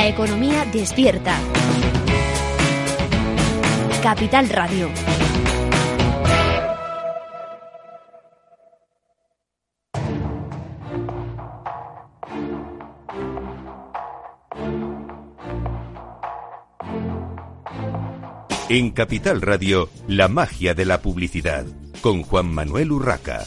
La 0.00 0.08
economía 0.08 0.64
despierta. 0.64 1.38
Capital 4.02 4.48
Radio. 4.48 4.88
En 18.70 18.92
Capital 18.92 19.42
Radio, 19.42 19.90
la 20.08 20.28
magia 20.28 20.72
de 20.72 20.86
la 20.86 21.02
publicidad, 21.02 21.66
con 22.00 22.22
Juan 22.22 22.50
Manuel 22.50 22.92
Urraca. 22.92 23.44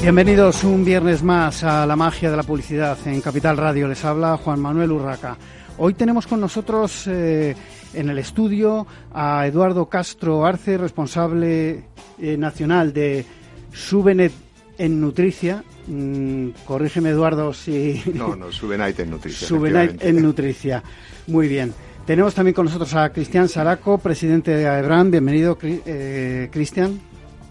Bienvenidos 0.00 0.64
un 0.64 0.82
viernes 0.82 1.22
más 1.22 1.62
a 1.62 1.84
la 1.84 1.94
magia 1.94 2.30
de 2.30 2.36
la 2.38 2.42
publicidad 2.42 2.96
en 3.04 3.20
Capital 3.20 3.58
Radio. 3.58 3.86
Les 3.86 4.02
habla 4.02 4.38
Juan 4.38 4.58
Manuel 4.58 4.92
Urraca. 4.92 5.36
Hoy 5.76 5.92
tenemos 5.92 6.26
con 6.26 6.40
nosotros 6.40 7.06
eh, 7.06 7.54
en 7.92 8.08
el 8.08 8.18
estudio 8.18 8.86
a 9.12 9.46
Eduardo 9.46 9.90
Castro 9.90 10.46
Arce, 10.46 10.78
responsable 10.78 11.84
eh, 12.18 12.36
nacional 12.38 12.94
de 12.94 13.26
Subenet 13.74 14.32
en 14.78 15.02
Nutricia. 15.02 15.62
Mm, 15.86 16.48
corrígeme, 16.64 17.10
Eduardo, 17.10 17.52
si... 17.52 18.02
No, 18.14 18.34
no, 18.34 18.50
Subenait 18.50 18.98
en 19.00 19.10
Nutricia. 19.10 19.46
Subenait 19.46 20.02
en 20.02 20.22
Nutricia. 20.22 20.82
Muy 21.26 21.46
bien. 21.46 21.74
Tenemos 22.06 22.34
también 22.34 22.54
con 22.54 22.64
nosotros 22.64 22.94
a 22.94 23.10
Cristian 23.10 23.50
Saraco, 23.50 23.98
presidente 23.98 24.52
de 24.52 24.66
AEBRAN. 24.66 25.10
Bienvenido, 25.10 25.58
eh, 25.62 26.48
Cristian. 26.50 26.98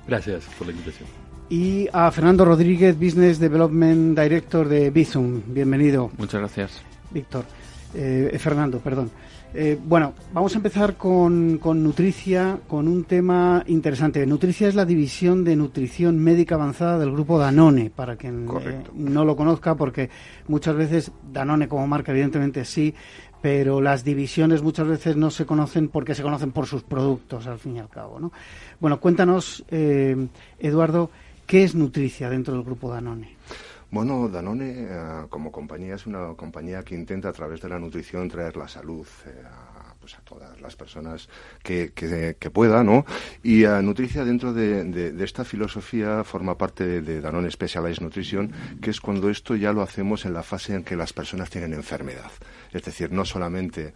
Gracias 0.08 0.46
por 0.58 0.66
la 0.66 0.74
invitación 0.74 1.19
y 1.50 1.88
a 1.92 2.12
Fernando 2.12 2.46
Rodríguez, 2.46 2.98
Business 2.98 3.40
Development 3.40 4.18
Director 4.18 4.68
de 4.68 4.92
Bizum. 4.92 5.42
Bienvenido. 5.48 6.12
Muchas 6.18 6.40
gracias. 6.42 6.82
Víctor. 7.10 7.46
Eh, 7.94 8.38
Fernando, 8.40 8.80
perdón. 8.80 9.10
Eh, 9.52 9.80
bueno, 9.84 10.14
vamos 10.32 10.54
a 10.54 10.58
empezar 10.58 10.96
con, 10.96 11.58
con, 11.58 11.84
Nutricia, 11.84 12.60
con 12.68 12.88
un 12.88 13.04
tema 13.06 13.64
interesante. 13.66 14.24
Nutricia 14.28 14.68
es 14.68 14.76
la 14.76 14.86
división 14.86 15.44
de 15.44 15.56
nutrición 15.56 16.20
médica 16.20 16.54
avanzada 16.54 17.00
del 17.00 17.12
grupo 17.12 17.40
Danone, 17.40 17.90
para 17.90 18.16
quien 18.16 18.48
eh, 18.62 18.84
no 18.94 19.26
lo 19.26 19.36
conozca, 19.36 19.74
porque 19.74 20.12
muchas 20.48 20.76
veces 20.76 21.12
Danone 21.34 21.68
como 21.68 21.88
marca, 21.88 22.12
evidentemente 22.12 22.64
sí, 22.64 22.94
pero 23.42 23.82
las 23.82 24.04
divisiones 24.04 24.62
muchas 24.62 24.86
veces 24.86 25.16
no 25.16 25.32
se 25.32 25.48
conocen 25.48 25.88
porque 25.88 26.14
se 26.14 26.22
conocen 26.22 26.52
por 26.52 26.68
sus 26.68 26.84
productos, 26.84 27.48
al 27.48 27.58
fin 27.58 27.78
y 27.78 27.80
al 27.80 27.90
cabo. 27.90 28.20
¿no? 28.20 28.32
Bueno, 28.80 29.00
cuéntanos, 29.00 29.66
Eduardo, 29.70 31.10
¿Qué 31.50 31.64
es 31.64 31.74
Nutricia 31.74 32.30
dentro 32.30 32.54
del 32.54 32.62
grupo 32.62 32.92
Danone? 32.92 33.36
Bueno, 33.90 34.30
Danone 34.30 34.86
eh, 34.88 35.26
como 35.30 35.52
compañía 35.52 35.96
es 35.96 36.06
una 36.06 36.36
compañía 36.36 36.84
que 36.84 36.94
intenta 36.94 37.30
a 37.30 37.34
través 37.34 37.60
de 37.60 37.70
la 37.70 37.80
nutrición 37.80 38.30
traer 38.30 38.56
la 38.56 38.68
salud 38.68 39.08
eh, 39.26 39.42
a, 39.48 39.96
pues 40.00 40.14
a 40.14 40.22
todas 40.22 40.62
las 40.62 40.76
personas 40.76 41.28
que, 41.64 41.92
pueda, 42.54 42.84
¿no? 42.84 43.04
Y 43.42 43.66
uh, 43.66 43.82
Nutricia 43.82 44.24
dentro 44.24 44.54
de, 44.54 45.16
esta 45.24 45.44
filosofía 45.44 46.24
forma 46.24 46.56
parte 46.56 47.02
de, 47.02 47.20
Danone 47.20 47.50
Specialized 47.50 48.04
Nutrition, 48.04 48.52
que 48.80 48.92
es 48.92 49.02
cuando 49.02 49.28
esto 49.28 49.56
ya 49.56 49.74
lo 49.74 49.82
hacemos 49.82 50.26
en 50.26 50.34
la 50.34 50.44
fase 50.44 50.76
en 50.76 50.84
que 50.84 50.96
las 50.96 51.14
personas 51.14 51.50
tienen 51.50 51.74
enfermedad. 51.74 52.32
Es 52.72 52.84
decir, 52.84 53.12
no 53.12 53.26
solamente 53.26 53.88
eh, 53.88 53.94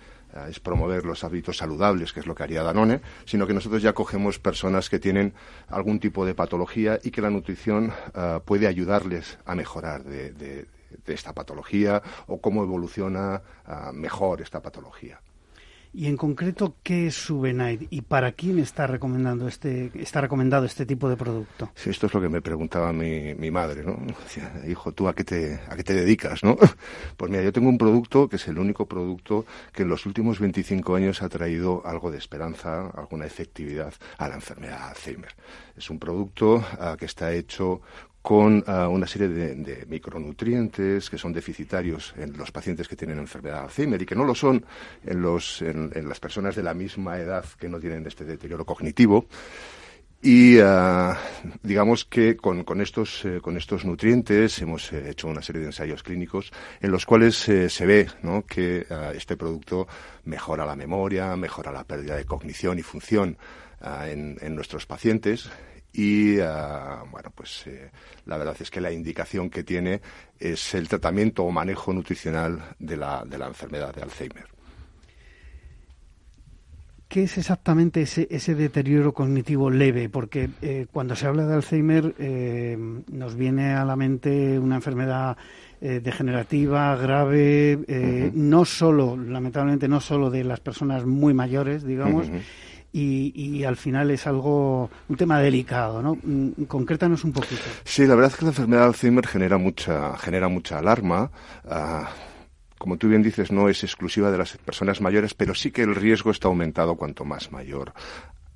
es 0.50 0.60
promover 0.60 1.06
los 1.06 1.24
hábitos 1.24 1.58
saludables, 1.58 2.14
que 2.14 2.20
es 2.20 2.26
lo 2.26 2.36
que 2.36 2.44
haría 2.44 2.64
Danone, 2.64 3.02
sino 3.26 3.48
que 3.48 3.54
nosotros 3.54 3.82
ya 3.82 3.94
cogemos 3.94 4.40
personas 4.40 4.90
que 4.90 5.00
tienen 5.00 5.34
algún 5.68 6.00
tipo 6.00 6.26
de 6.26 6.36
patología 6.36 7.00
y 7.04 7.12
que 7.12 7.22
la 7.22 7.30
nutrición 7.30 7.92
eh, 8.16 8.40
puede 8.44 8.68
ayudarles 8.68 9.38
a 9.46 9.56
mejorar 9.56 10.04
de, 10.04 10.68
esta 11.08 11.34
patología 11.34 12.02
o 12.28 12.40
cómo 12.40 12.64
evoluciona 12.64 13.42
eh, 13.68 13.74
mejor 13.94 14.42
esta 14.42 14.62
patología. 14.62 15.20
Y 15.96 16.08
en 16.08 16.18
concreto, 16.18 16.76
¿qué 16.82 17.08
es 17.08 17.16
Subenite 17.16 17.88
y 17.92 18.02
para 18.02 18.32
quién 18.32 18.58
está 18.58 18.88
recomendando 18.88 19.48
este 19.48 19.92
está 19.94 20.22
recomendado 20.22 20.66
este 20.66 20.88
tipo 20.88 21.08
de 21.08 21.16
producto? 21.16 21.70
Sí, 21.76 21.92
esto 21.92 22.08
es 22.08 22.14
lo 22.16 22.22
que 22.22 22.30
me 22.30 22.42
preguntaba 22.42 22.92
mi, 22.92 23.36
mi 23.36 23.52
madre, 23.52 23.84
¿no? 23.84 24.00
Hijo, 24.68 24.92
¿tú 24.92 25.08
a 25.08 25.14
qué 25.14 25.24
te 25.24 25.60
a 25.70 25.76
qué 25.76 25.84
te 25.84 25.94
dedicas, 25.94 26.44
no? 26.44 26.58
Pues 27.16 27.30
mira, 27.30 27.44
yo 27.44 27.54
tengo 27.54 27.70
un 27.70 27.78
producto 27.78 28.28
que 28.28 28.38
es 28.38 28.48
el 28.48 28.58
único 28.58 28.88
producto 28.88 29.46
que 29.72 29.84
en 29.84 29.90
los 29.90 30.08
últimos 30.08 30.40
25 30.40 30.96
años 30.96 31.22
ha 31.22 31.30
traído 31.30 31.86
algo 31.86 32.10
de 32.10 32.18
esperanza, 32.18 32.90
alguna 32.90 33.28
efectividad 33.28 33.94
a 34.18 34.28
la 34.28 34.36
enfermedad 34.36 34.80
de 34.80 34.84
Alzheimer. 34.86 35.36
Es 35.78 35.92
un 35.92 36.00
producto 36.00 36.64
ah, 36.80 36.96
que 36.98 37.06
está 37.06 37.34
hecho 37.34 37.82
con 38.24 38.64
ah, 38.68 38.88
una 38.88 39.06
serie 39.06 39.28
de, 39.28 39.86
micronutrientes 39.86 41.10
que 41.10 41.18
son 41.18 41.34
deficitarios 41.34 42.16
en 42.18 42.36
los 42.38 42.52
pacientes 42.52 42.88
que 42.88 42.96
tienen 42.96 43.20
enfermedad 43.20 43.58
de 43.58 43.64
Alzheimer 43.66 44.02
y 44.02 44.06
que 44.06 44.16
no 44.16 44.24
lo 44.24 44.34
son 44.34 44.66
en, 45.06 45.22
los, 45.22 45.62
en, 45.62 45.92
las 46.08 46.22
personas 46.22 46.56
de 46.56 46.64
la 46.64 46.74
misma 46.74 47.20
edad 47.20 47.44
que 47.60 47.68
no 47.68 47.82
tienen 47.82 48.08
este 48.08 48.24
deterioro 48.24 48.66
cognitivo. 48.66 49.28
Y 50.22 50.58
ah, 50.60 51.20
digamos 51.64 52.06
que 52.06 52.38
con, 52.38 52.64
con 52.64 52.80
estos, 52.80 53.26
eh, 53.26 53.42
con 53.42 53.58
estos 53.58 53.84
nutrientes 53.84 54.58
hemos 54.62 54.94
eh, 54.94 55.10
hecho 55.10 55.28
una 55.28 55.42
serie 55.42 55.60
de 55.60 55.68
ensayos 55.68 56.02
clínicos 56.02 56.54
en 56.80 56.92
los 56.92 57.06
cuales 57.06 57.50
eh, 57.50 57.70
se 57.70 57.86
ve 57.86 58.08
que 58.48 58.88
ah, 58.90 59.12
este 59.14 59.36
producto 59.36 59.86
mejora 60.24 60.66
la 60.66 60.78
memoria, 60.78 61.36
mejora 61.36 61.74
la 61.74 61.84
pérdida 61.84 62.16
de 62.16 62.24
cognición 62.24 62.80
y 62.80 62.84
función 62.84 63.38
en, 63.82 64.38
en, 64.40 64.56
nuestros 64.56 64.86
pacientes 64.86 65.50
y 65.94 66.40
ah, 66.40 67.04
bueno 67.12 67.32
pues 67.34 67.68
eh, 67.68 67.92
la 68.26 68.38
verdad 68.38 68.56
es 68.60 68.72
que 68.72 68.82
la 68.82 68.92
indicación 68.92 69.50
que 69.50 69.64
tiene 69.64 70.02
es 70.40 70.74
el 70.74 70.90
tratamiento 70.90 71.44
o 71.44 71.52
manejo 71.52 71.94
nutricional 71.94 72.76
de 72.80 72.98
la, 72.98 73.24
de 73.26 73.38
la 73.38 73.48
enfermedad 73.48 73.94
de 73.94 74.02
Alzheimer. 74.02 74.48
¿Qué 77.08 77.24
es 77.24 77.38
exactamente 77.38 78.02
ese, 78.02 78.28
ese 78.32 78.56
deterioro 78.56 79.14
cognitivo 79.14 79.70
leve? 79.70 80.10
Porque 80.10 80.50
eh, 80.64 80.88
cuando 80.92 81.16
se 81.16 81.28
habla 81.28 81.46
de 81.46 81.54
Alzheimer 81.54 82.16
eh, 82.18 82.76
nos 83.12 83.36
viene 83.36 83.76
a 83.76 83.86
la 83.86 83.96
mente 83.96 84.58
una 84.58 84.76
enfermedad 84.76 85.38
degenerativa, 85.80 86.96
grave, 86.96 88.32
no 88.34 88.64
solo, 88.64 89.18
lamentablemente, 89.18 89.90
no 89.90 90.00
solo 90.00 90.30
de 90.30 90.46
las 90.46 90.62
personas 90.62 91.06
muy 91.06 91.34
mayores, 91.34 91.84
digamos, 91.84 92.32
y, 92.94 93.64
al 93.64 93.76
final 93.76 94.12
es 94.12 94.28
algo, 94.28 94.90
un 95.10 95.18
tema 95.18 95.40
delicado, 95.40 96.02
¿no? 96.02 96.16
Mm, 96.22 96.66
concrétanos 96.68 97.24
un 97.24 97.34
poquito. 97.34 97.64
Sí, 97.84 98.06
la 98.06 98.14
verdad 98.14 98.32
es 98.32 98.38
que 98.38 98.46
la 98.46 98.52
enfermedad 98.52 98.82
de 98.82 98.88
Alzheimer 98.88 99.26
genera 99.26 99.58
mucha, 99.58 100.16
genera 100.18 100.48
mucha 100.48 100.78
alarma. 100.78 101.32
Ah, 101.68 102.12
como 102.78 102.98
tú 102.98 103.08
bien 103.08 103.24
dices, 103.24 103.52
no 103.52 103.70
es 103.70 103.84
exclusiva 103.84 104.30
de 104.30 104.38
las 104.38 104.58
personas 104.58 105.02
mayores, 105.02 105.34
pero 105.34 105.56
sí 105.56 105.72
que 105.72 105.84
el 105.84 105.96
riesgo 105.96 106.30
está 106.30 106.50
aumentado 106.50 106.96
cuanto 106.96 107.26
más 107.26 107.52
mayor 107.52 107.94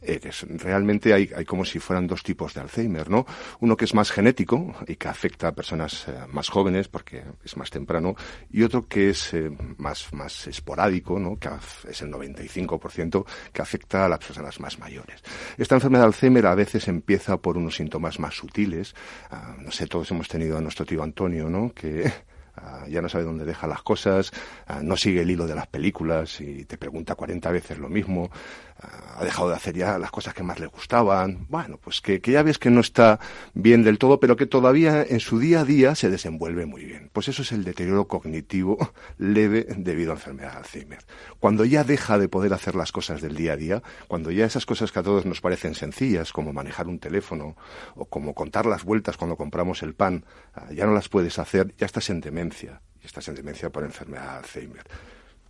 eh, 0.07 0.31
realmente 0.57 1.13
hay, 1.13 1.29
hay, 1.35 1.43
como 1.43 1.65
si 1.65 1.79
fueran 1.79 2.07
dos 2.07 2.23
tipos 2.23 2.53
de 2.53 2.61
Alzheimer, 2.61 3.09
¿no? 3.09 3.25
Uno 3.59 3.75
que 3.75 3.83
es 3.83 3.93
más 3.93 4.09
genético 4.09 4.73
y 4.87 4.95
que 4.95 5.09
afecta 5.09 5.49
a 5.49 5.51
personas 5.51 6.07
eh, 6.07 6.13
más 6.29 6.47
jóvenes 6.47 6.87
porque 6.87 7.23
es 7.43 7.57
más 7.57 7.69
temprano, 7.69 8.15
y 8.49 8.63
otro 8.63 8.87
que 8.87 9.09
es 9.09 9.33
eh, 9.33 9.51
más, 9.77 10.13
más 10.13 10.47
esporádico, 10.47 11.19
¿no? 11.19 11.37
Que 11.37 11.49
es 11.89 12.01
el 12.01 12.11
95% 12.11 13.25
que 13.51 13.61
afecta 13.61 14.05
a 14.05 14.09
las 14.09 14.19
personas 14.19 14.59
más 14.61 14.79
mayores. 14.79 15.21
Esta 15.57 15.75
enfermedad 15.75 16.03
de 16.03 16.07
Alzheimer 16.07 16.45
a 16.45 16.55
veces 16.55 16.87
empieza 16.87 17.37
por 17.37 17.57
unos 17.57 17.75
síntomas 17.75 18.17
más 18.17 18.35
sutiles. 18.35 18.95
Ah, 19.29 19.57
no 19.59 19.71
sé, 19.71 19.87
todos 19.87 20.09
hemos 20.11 20.29
tenido 20.29 20.57
a 20.57 20.61
nuestro 20.61 20.85
tío 20.85 21.03
Antonio, 21.03 21.49
¿no? 21.49 21.73
Que 21.73 22.09
ah, 22.55 22.85
ya 22.87 23.01
no 23.01 23.09
sabe 23.09 23.25
dónde 23.25 23.43
deja 23.43 23.67
las 23.67 23.81
cosas, 23.81 24.31
ah, 24.67 24.79
no 24.81 24.95
sigue 24.95 25.21
el 25.21 25.31
hilo 25.31 25.47
de 25.47 25.55
las 25.55 25.67
películas 25.67 26.39
y 26.39 26.63
te 26.63 26.77
pregunta 26.77 27.15
40 27.15 27.51
veces 27.51 27.77
lo 27.77 27.89
mismo 27.89 28.31
ha 28.79 29.23
dejado 29.23 29.49
de 29.49 29.55
hacer 29.55 29.75
ya 29.75 29.97
las 29.97 30.11
cosas 30.11 30.33
que 30.33 30.43
más 30.43 30.59
le 30.59 30.67
gustaban. 30.67 31.47
Bueno, 31.49 31.79
pues 31.81 32.01
que, 32.01 32.19
ya 32.23 32.43
ves 32.43 32.59
que 32.59 32.69
no 32.69 32.81
está 32.81 33.19
bien 33.53 33.83
del 33.83 33.97
todo, 33.97 34.19
pero 34.19 34.35
que 34.35 34.45
todavía 34.45 35.03
en 35.03 35.19
su 35.19 35.39
día 35.39 35.61
a 35.61 35.65
día 35.65 35.95
se 35.95 36.09
desenvuelve 36.09 36.65
muy 36.65 36.85
bien. 36.85 37.09
Pues 37.13 37.27
eso 37.27 37.41
es 37.41 37.51
el 37.51 37.63
deterioro 37.63 38.07
cognitivo 38.07 38.77
leve 39.17 39.65
debido 39.75 40.11
a 40.11 40.15
enfermedad 40.15 40.51
de 40.51 40.57
Alzheimer. 40.57 40.99
Cuando 41.39 41.65
ya 41.65 41.83
deja 41.83 42.19
de 42.19 42.29
poder 42.29 42.53
hacer 42.53 42.75
las 42.75 42.91
cosas 42.91 43.21
del 43.21 43.35
día 43.35 43.53
a 43.53 43.57
día, 43.57 43.83
cuando 44.07 44.29
ya 44.31 44.45
esas 44.45 44.65
cosas 44.65 44.91
que 44.91 44.99
a 44.99 45.03
todos 45.03 45.25
nos 45.25 45.41
parecen 45.41 45.73
sencillas, 45.73 46.31
como 46.31 46.53
manejar 46.53 46.87
un 46.87 46.99
teléfono 46.99 47.55
o 47.95 48.05
como 48.05 48.35
contar 48.35 48.67
las 48.67 48.83
vueltas 48.83 49.17
cuando 49.17 49.35
compramos 49.35 49.81
el 49.81 49.95
pan, 49.95 50.25
ah, 50.53 50.67
ya 50.71 50.85
no 50.85 50.93
las 50.93 51.09
puedes 51.09 51.39
hacer, 51.39 51.73
ya 51.77 51.85
estás 51.85 52.09
en 52.09 52.21
demencia. 52.21 52.81
Y 53.01 53.05
estás 53.07 53.27
en 53.27 53.35
demencia 53.35 53.71
por 53.71 53.83
enfermedad 53.83 54.33
de 54.33 54.37
Alzheimer 54.37 54.83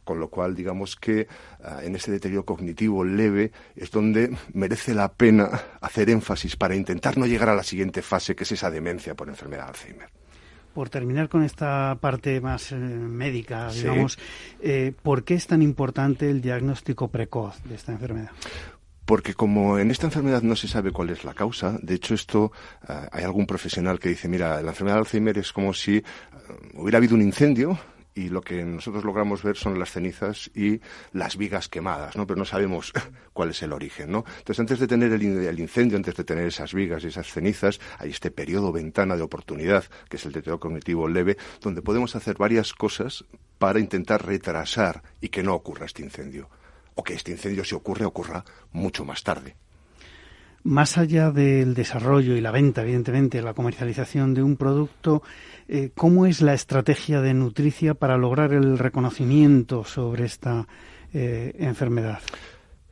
con 0.08 0.22
lo 0.22 0.30
cual 0.30 0.56
digamos 0.56 0.96
que 0.96 1.28
ah, 1.62 1.82
en 1.84 1.94
ese 1.96 2.10
deterioro 2.12 2.46
cognitivo 2.46 3.04
leve 3.04 3.52
es 3.76 3.92
donde 3.92 4.36
merece 4.54 4.94
la 4.94 5.12
pena 5.12 5.50
hacer 5.82 6.10
énfasis 6.10 6.56
para 6.56 6.76
intentar 6.76 7.18
no 7.18 7.26
llegar 7.26 7.50
a 7.50 7.56
la 7.56 7.64
siguiente 7.64 8.02
fase, 8.02 8.34
que 8.34 8.46
es 8.46 8.54
esa 8.54 8.72
demencia 8.72 9.16
por 9.16 9.28
enfermedad 9.28 9.66
de 9.66 9.70
Alzheimer. 9.70 10.10
Por 10.74 10.90
terminar 10.90 11.28
con 11.28 11.44
esta 11.44 11.98
parte 12.00 12.40
más 12.40 12.72
eh, 12.72 12.76
médica, 12.76 13.70
digamos, 13.72 14.18
eh, 14.62 14.94
¿por 15.04 15.24
qué 15.24 15.34
es 15.34 15.46
tan 15.46 15.62
importante 15.62 16.30
el 16.30 16.40
diagnóstico 16.40 17.10
precoz 17.10 17.62
de 17.66 17.76
esta 17.76 17.92
enfermedad? 17.92 18.32
Porque 19.04 19.34
como 19.34 19.80
en 19.80 19.90
esta 19.90 20.08
enfermedad 20.08 20.42
no 20.42 20.56
se 20.56 20.68
sabe 20.68 20.92
cuál 20.92 21.10
es 21.10 21.24
la 21.24 21.34
causa, 21.34 21.78
de 21.82 21.96
hecho 21.96 22.14
esto, 22.14 22.52
eh, 22.88 23.08
hay 23.12 23.24
algún 23.24 23.46
profesional 23.46 24.00
que 24.00 24.10
dice, 24.10 24.28
mira, 24.28 24.62
la 24.62 24.70
enfermedad 24.70 24.98
de 24.98 25.00
Alzheimer 25.00 25.38
es 25.38 25.52
como 25.52 25.74
si 25.74 25.98
eh, 25.98 26.04
hubiera 26.76 26.98
habido 26.98 27.16
un 27.16 27.22
incendio 27.22 27.80
y 28.18 28.30
lo 28.30 28.42
que 28.42 28.66
nosotros 28.66 29.06
logramos 29.06 29.44
ver 29.44 29.56
son 29.56 29.78
las 29.78 29.92
cenizas 29.92 30.50
y 30.56 30.82
las 31.14 31.38
vigas 31.38 31.70
quemadas, 31.70 32.16
¿no? 32.16 32.26
Pero 32.26 32.40
no 32.40 32.46
sabemos 32.46 32.92
cuál 33.34 33.52
es 33.52 33.62
el 33.62 33.74
origen, 33.74 34.12
¿no? 34.12 34.26
Entonces, 34.40 34.60
antes 34.60 34.80
de 34.80 34.88
tener 34.88 35.14
el, 35.14 35.60
incendio, 35.60 35.98
antes 35.98 36.16
de 36.16 36.24
tener 36.24 36.48
esas 36.48 36.74
vigas 36.74 37.04
y 37.04 37.08
esas 37.08 37.32
cenizas, 37.32 37.80
hay 38.00 38.10
este 38.10 38.32
periodo 38.32 38.72
ventana 38.72 39.16
de 39.16 39.22
oportunidad, 39.22 39.86
que 40.10 40.18
es 40.18 40.26
el 40.26 40.32
deterioro 40.32 40.60
cognitivo 40.60 41.08
leve, 41.08 41.38
donde 41.62 41.84
podemos 41.84 42.16
hacer 42.16 42.38
varias 42.38 42.74
cosas 42.74 43.24
para 43.60 43.80
intentar 43.80 44.26
retrasar 44.26 45.04
y 45.22 45.30
que 45.30 45.44
no 45.44 45.54
ocurra 45.54 45.86
este 45.86 46.02
incendio. 46.02 46.50
O 46.96 47.04
que 47.04 47.14
este 47.14 47.32
incendio, 47.32 47.64
si 47.64 47.76
ocurre, 47.76 48.06
ocurra 48.06 48.44
mucho 48.72 49.06
más 49.06 49.24
tarde. 49.24 49.56
Más 50.68 50.98
allá 50.98 51.32
del 51.32 51.74
desarrollo 51.74 52.36
y 52.36 52.42
la 52.42 52.52
venta, 52.52 52.82
evidentemente, 52.82 53.42
la 53.42 53.54
comercialización 53.54 54.34
de 54.34 54.44
un 54.44 54.58
producto, 54.58 55.24
eh, 55.70 55.92
¿cómo 55.96 56.26
es 56.26 56.42
la 56.42 56.54
estrategia 56.54 57.22
de 57.22 57.34
Nutricia 57.34 57.94
para 57.94 58.18
lograr 58.18 58.52
el 58.52 58.78
reconocimiento 58.78 59.86
sobre 59.86 60.26
esta 60.26 60.68
eh, 61.14 61.56
enfermedad? 61.58 62.20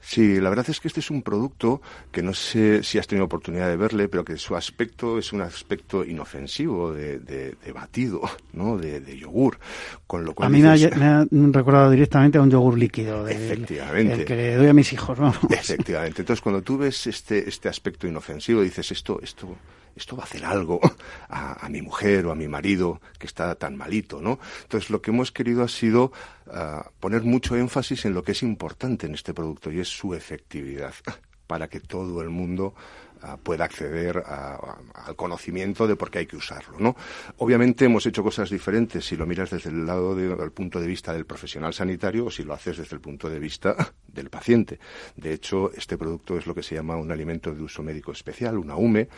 Sí, 0.08 0.40
la 0.40 0.50
verdad 0.50 0.70
es 0.70 0.80
que 0.80 0.88
este 0.88 1.00
es 1.00 1.10
un 1.10 1.24
producto 1.24 1.82
que 2.12 2.22
no 2.22 2.32
sé 2.36 2.84
si 2.84 3.00
has 3.00 3.08
tenido 3.08 3.26
oportunidad 3.26 3.68
de 3.68 3.76
verle, 3.76 4.08
pero 4.08 4.24
que 4.24 4.38
su 4.38 4.56
aspecto 4.56 5.18
es 5.18 5.34
un 5.34 5.42
aspecto 5.42 6.06
inofensivo 6.06 6.94
de, 6.94 7.58
batido, 7.74 8.22
¿no? 8.54 8.78
De, 8.78 9.18
yogur. 9.18 9.58
Con 10.06 10.24
lo 10.24 10.36
cual 10.36 10.48
a 10.48 10.50
mí 10.52 10.62
me, 10.62 10.70
ha, 10.70 11.26
recordado 11.52 11.90
directamente 11.90 12.38
a 12.38 12.42
un 12.42 12.52
yogur 12.52 12.78
líquido. 12.78 13.28
efectivamente. 13.28 14.14
El 14.14 14.26
que 14.26 14.36
le 14.36 14.56
doy 14.56 14.68
a 14.68 14.74
mis 14.74 14.94
hijos, 14.94 15.20
¿no? 15.20 15.34
Efectivamente. 15.50 16.22
Entonces, 16.22 16.42
cuando 16.42 16.62
tú 16.62 16.78
ves 16.78 17.08
este, 17.08 17.50
este 17.50 17.68
aspecto 17.68 18.08
inofensivo, 18.08 18.62
dices, 18.62 18.92
esto, 18.92 19.20
esto, 19.24 19.58
esto 19.96 20.16
va 20.16 20.24
a 20.24 20.26
hacer 20.26 20.46
algo 20.46 20.80
a, 21.30 21.68
mi 21.70 21.82
mujer 21.82 22.26
o 22.26 22.32
a 22.32 22.36
mi 22.36 22.48
marido 22.48 23.02
que 23.18 23.28
está 23.28 23.56
tan 23.56 23.76
malito, 23.78 24.22
¿no? 24.22 24.40
Entonces 24.64 24.90
lo 24.90 25.02
que 25.02 25.12
hemos 25.12 25.32
querido 25.32 25.64
ha 25.64 25.68
sido 25.68 26.12
ah, 26.48 26.90
poner 27.00 27.24
mucho 27.24 27.56
énfasis 27.56 28.06
en 28.06 28.14
lo 28.14 28.24
que 28.24 28.34
es 28.34 28.44
importante 28.44 29.08
en 29.08 29.14
este 29.14 29.34
producto 29.34 29.72
y 29.72 29.80
es 29.80 29.88
su 29.88 30.14
efectividad 30.14 30.94
para 31.48 31.68
que 31.68 31.80
todo 31.80 32.22
el 32.22 32.30
mundo 32.30 32.76
pueda 33.44 33.66
acceder 33.66 34.24
al 34.26 35.16
conocimiento 35.16 35.88
de 35.88 35.96
por 35.96 36.12
qué 36.12 36.20
hay 36.20 36.26
que 36.26 36.38
usarlo. 36.38 36.80
¿no? 36.80 36.96
Obviamente 37.38 37.86
hemos 37.86 38.06
hecho 38.06 38.24
cosas 38.24 38.50
diferentes 38.50 39.06
si 39.06 39.16
lo 39.16 39.26
miras 39.26 39.50
desde 39.50 39.70
el 39.70 39.86
lado 39.86 40.16
del 40.16 40.52
punto 40.52 40.80
de 40.80 40.88
vista 40.88 41.14
del 41.14 41.26
profesional 41.26 41.74
sanitario 41.74 42.26
o 42.26 42.32
si 42.32 42.44
lo 42.44 42.54
haces 42.54 42.78
desde 42.78 42.96
el 42.96 43.02
punto 43.02 43.30
de 43.30 43.40
vista 43.40 43.76
del 44.08 44.30
paciente. 44.30 44.80
De 45.16 45.34
hecho, 45.34 45.72
este 45.74 45.98
producto 45.98 46.38
es 46.38 46.48
lo 46.48 46.56
que 46.56 46.64
se 46.64 46.76
llama 46.76 46.96
un 46.96 47.12
alimento 47.12 47.54
de 47.54 47.62
uso 47.62 47.84
médico 47.84 48.12
especial, 48.12 48.58
una 48.58 48.76
UME, 48.76 49.10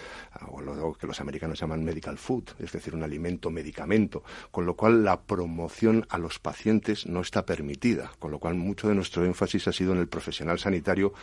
o 0.48 0.62
lo 0.62 0.94
que 0.94 1.08
los 1.08 1.20
americanos 1.22 1.60
llaman 1.60 1.84
medical 1.84 2.18
food, 2.18 2.44
es 2.60 2.72
decir, 2.72 2.96
un 2.96 3.04
alimento 3.04 3.50
medicamento, 3.50 4.24
con 4.52 4.66
lo 4.66 4.76
cual 4.76 5.04
la 5.04 5.22
promoción 5.22 6.06
a 6.10 6.18
los 6.18 6.40
pacientes 6.40 7.06
no 7.06 7.22
está 7.22 7.46
permitida, 7.46 8.12
con 8.20 8.32
lo 8.32 8.40
cual 8.40 8.56
mucho 8.56 8.88
de 8.88 8.96
nuestro 8.96 9.26
énfasis 9.26 9.68
ha 9.68 9.72
sido 9.72 9.94
en 9.94 10.00
el 10.00 10.08
profesional 10.08 10.60
sanitario 10.60 11.14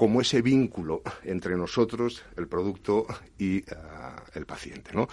como 0.00 0.22
ese 0.22 0.40
vínculo 0.40 1.02
entre 1.24 1.58
nosotros, 1.58 2.24
el 2.38 2.48
producto 2.48 3.04
y 3.38 3.62
ah, 3.70 4.16
el 4.32 4.46
paciente, 4.46 4.92
¿no? 4.94 5.08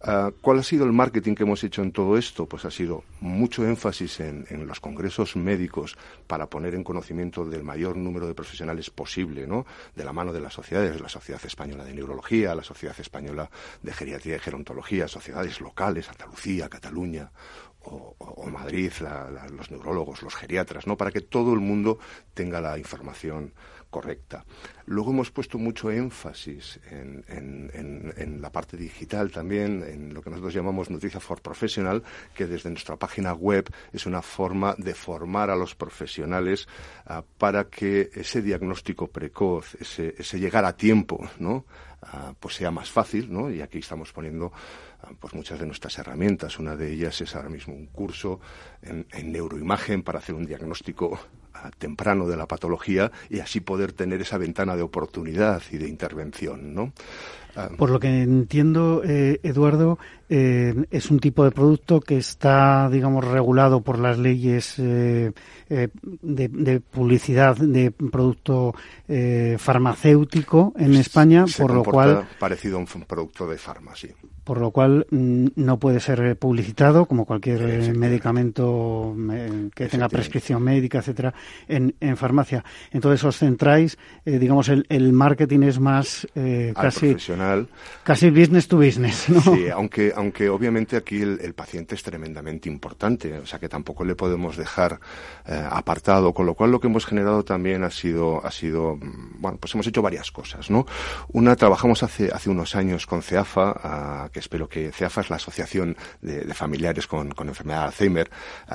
Ah, 0.00 0.32
¿Cuál 0.40 0.58
ha 0.58 0.64
sido 0.64 0.84
el 0.84 0.92
marketing 0.92 1.36
que 1.36 1.44
hemos 1.44 1.62
hecho 1.62 1.82
en 1.82 1.92
todo 1.92 2.18
esto? 2.18 2.46
Pues 2.46 2.64
ha 2.64 2.70
sido 2.72 3.04
mucho 3.20 3.64
énfasis 3.64 4.18
en, 4.18 4.66
los 4.66 4.80
congresos 4.80 5.36
médicos 5.36 5.96
para 6.26 6.50
poner 6.50 6.74
en 6.74 6.82
conocimiento 6.82 7.44
del 7.44 7.62
mayor 7.62 7.96
número 7.96 8.26
de 8.26 8.34
profesionales 8.34 8.90
posible, 8.90 9.46
¿no? 9.46 9.66
De 9.94 10.04
la 10.04 10.12
mano 10.12 10.32
de 10.32 10.40
las 10.40 10.54
sociedades, 10.54 11.00
la 11.00 11.08
Sociedad 11.08 11.40
Española 11.46 11.84
de 11.84 11.94
Neurología, 11.94 12.56
la 12.56 12.64
Sociedad 12.64 12.98
Española 12.98 13.48
de 13.82 13.92
Geriatría 13.92 14.34
y 14.34 14.40
Gerontología, 14.40 15.06
sociedades 15.06 15.60
locales, 15.60 16.08
Andalucía, 16.08 16.68
Cataluña, 16.68 17.30
o, 17.84 18.50
Madrid, 18.50 18.92
los 19.52 19.70
neurólogos, 19.70 20.22
los 20.22 20.34
geriatras, 20.34 20.86
¿no? 20.86 20.96
Para 20.96 21.10
que 21.10 21.20
todo 21.20 21.52
el 21.52 21.60
mundo 21.60 21.98
tenga 22.32 22.60
la 22.60 22.78
información 22.78 23.52
correcta. 23.94 24.44
Luego 24.86 25.12
hemos 25.12 25.30
puesto 25.30 25.56
mucho 25.56 25.88
énfasis 25.88 26.80
en, 26.90 28.40
la 28.42 28.50
parte 28.50 28.76
digital 28.76 29.30
también, 29.30 29.84
en 29.86 30.12
lo 30.12 30.20
que 30.20 30.30
nosotros 30.30 30.52
llamamos 30.52 30.90
Nutricia 30.90 31.20
for 31.20 31.40
Professional, 31.40 32.02
que 32.34 32.48
desde 32.48 32.70
nuestra 32.70 32.96
página 32.96 33.34
web 33.34 33.72
es 33.92 34.04
una 34.06 34.20
forma 34.20 34.74
de 34.78 34.94
formar 34.94 35.48
a 35.48 35.54
los 35.54 35.76
profesionales 35.76 36.66
ah, 37.06 37.22
para 37.38 37.68
que 37.68 38.10
ese 38.12 38.42
diagnóstico 38.42 39.06
precoz, 39.06 39.76
ese, 39.76 40.38
llegar 40.40 40.64
a 40.64 40.76
tiempo, 40.76 41.28
¿no? 41.38 41.64
Ah, 42.02 42.34
pues 42.40 42.56
sea 42.56 42.72
más 42.72 42.90
fácil, 42.90 43.32
¿no? 43.32 43.48
Y 43.48 43.62
aquí 43.62 43.78
estamos 43.78 44.10
poniendo 44.10 44.52
ah, 45.02 45.12
pues 45.20 45.34
muchas 45.34 45.60
de 45.60 45.66
nuestras 45.66 45.96
herramientas. 45.98 46.58
Una 46.58 46.74
de 46.74 46.92
ellas 46.92 47.20
es 47.20 47.36
ahora 47.36 47.48
mismo 47.48 47.74
un 47.74 47.86
curso 47.86 48.40
en 48.82 49.06
neuroimagen 49.30 50.02
para 50.02 50.18
hacer 50.18 50.34
un 50.34 50.46
diagnóstico 50.46 51.16
temprano 51.78 52.26
de 52.26 52.36
la 52.36 52.46
patología 52.46 53.10
y 53.30 53.40
así 53.40 53.60
poder 53.60 53.92
tener 53.92 54.20
esa 54.20 54.38
ventana 54.38 54.76
de 54.76 54.82
oportunidad 54.82 55.62
y 55.70 55.78
de 55.78 55.88
intervención, 55.88 56.74
¿no? 56.74 56.92
Ah. 57.56 57.70
Por 57.76 57.90
lo 57.90 58.00
que 58.00 58.22
entiendo, 58.22 59.02
eh, 59.04 59.38
Eduardo, 59.44 59.98
eh, 60.28 60.74
es 60.90 61.10
un 61.10 61.20
tipo 61.20 61.44
de 61.44 61.52
producto 61.52 62.00
que 62.00 62.16
está, 62.16 62.88
digamos, 62.90 63.24
regulado 63.24 63.80
por 63.80 64.00
las 64.00 64.18
leyes 64.18 64.74
eh, 64.78 65.32
de, 65.68 66.80
publicidad 66.80 67.56
de 67.56 67.92
producto 67.92 68.74
farmacéutico 69.58 70.72
en 70.76 70.94
España, 70.94 71.44
por 71.56 71.72
lo 71.72 71.84
cual 71.84 72.26
parecido 72.40 72.78
a 72.78 72.80
un 72.80 72.86
producto 72.86 73.46
de 73.46 73.56
farmacia 73.56 74.14
por 74.44 74.60
lo 74.60 74.70
cual 74.70 75.06
mm, 75.10 75.46
no 75.56 75.78
puede 75.78 76.00
ser 76.00 76.36
publicitado 76.36 77.06
como 77.06 77.24
cualquier 77.24 77.62
eh, 77.62 77.92
medicamento 77.94 79.16
eh, 79.32 79.70
que 79.74 79.86
tenga 79.86 80.08
prescripción 80.08 80.62
médica, 80.62 80.98
etcétera, 80.98 81.34
en, 81.66 81.94
en 82.00 82.16
farmacia. 82.16 82.62
Entonces 82.92 83.24
os 83.24 83.38
centráis, 83.38 83.98
eh, 84.24 84.38
digamos, 84.38 84.68
el, 84.68 84.86
el, 84.90 85.12
marketing 85.12 85.62
es 85.62 85.80
más 85.80 86.26
casi 86.74 87.06
profesional. 87.06 87.68
casi 88.02 88.30
business 88.30 88.68
to 88.68 88.76
business, 88.76 89.28
¿no? 89.28 89.40
Sí, 89.40 89.68
aunque 89.70 90.12
aunque 90.14 90.48
obviamente 90.48 90.96
aquí 90.96 91.22
el, 91.22 91.54
paciente 91.54 91.94
es 91.94 92.02
tremendamente 92.02 92.68
importante, 92.68 93.38
o 93.38 93.46
sea 93.46 93.58
que 93.58 93.68
tampoco 93.68 94.04
le 94.04 94.14
podemos 94.14 94.56
dejar 94.56 94.98
apartado, 95.46 96.34
con 96.34 96.46
lo 96.46 96.54
cual 96.54 96.70
lo 96.72 96.80
que 96.80 96.88
hemos 96.88 97.06
generado 97.06 97.44
también 97.44 97.84
ha 97.84 97.90
sido 97.90 98.44
ha 98.44 98.50
sido 98.50 98.96
mm, 98.96 99.40
bueno, 99.40 99.58
pues 99.58 99.74
hemos 99.74 99.86
hecho 99.86 100.02
varias 100.02 100.30
cosas, 100.30 100.70
¿no? 100.70 100.84
Una 101.32 101.56
trabajamos 101.56 102.02
hace 102.02 102.30
hace 102.32 102.50
unos 102.50 102.74
años 102.74 103.06
con 103.06 103.22
CEAFA 103.22 104.28
que 104.34 104.40
espero 104.40 104.68
que 104.68 104.90
CEAFA 104.90 105.20
es 105.20 105.30
la 105.30 105.36
Asociación 105.36 105.96
de, 106.20 106.52
Familiares 106.54 107.06
con, 107.06 107.32
Enfermedad 107.38 107.82
de 107.82 107.86
Alzheimer, 107.86 108.30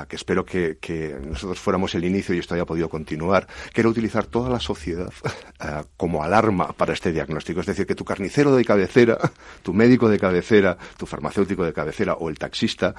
que 0.07 0.15
espero 0.15 0.45
que, 0.45 1.19
nosotros 1.21 1.59
fuéramos 1.59 1.93
el 1.95 2.05
inicio 2.05 2.33
y 2.33 2.39
esto 2.39 2.55
haya 2.55 2.65
podido 2.65 2.87
continuar, 2.89 3.45
que 3.73 3.81
era 3.81 3.89
utilizar 3.89 4.25
toda 4.25 4.49
la 4.49 4.61
sociedad 4.61 5.11
como 5.97 6.23
alarma 6.23 6.71
para 6.71 6.93
este 6.93 7.11
diagnóstico. 7.11 7.59
Es 7.59 7.65
decir, 7.65 7.85
que 7.85 7.93
tu 7.93 8.05
carnicero 8.05 8.55
de 8.55 8.63
cabecera, 8.63 9.17
tu 9.61 9.73
médico 9.73 10.07
de 10.07 10.17
cabecera, 10.17 10.77
tu 10.97 11.05
farmacéutico 11.05 11.65
de 11.65 11.73
cabecera 11.73 12.13
o 12.13 12.29
el 12.29 12.39
taxista 12.39 12.95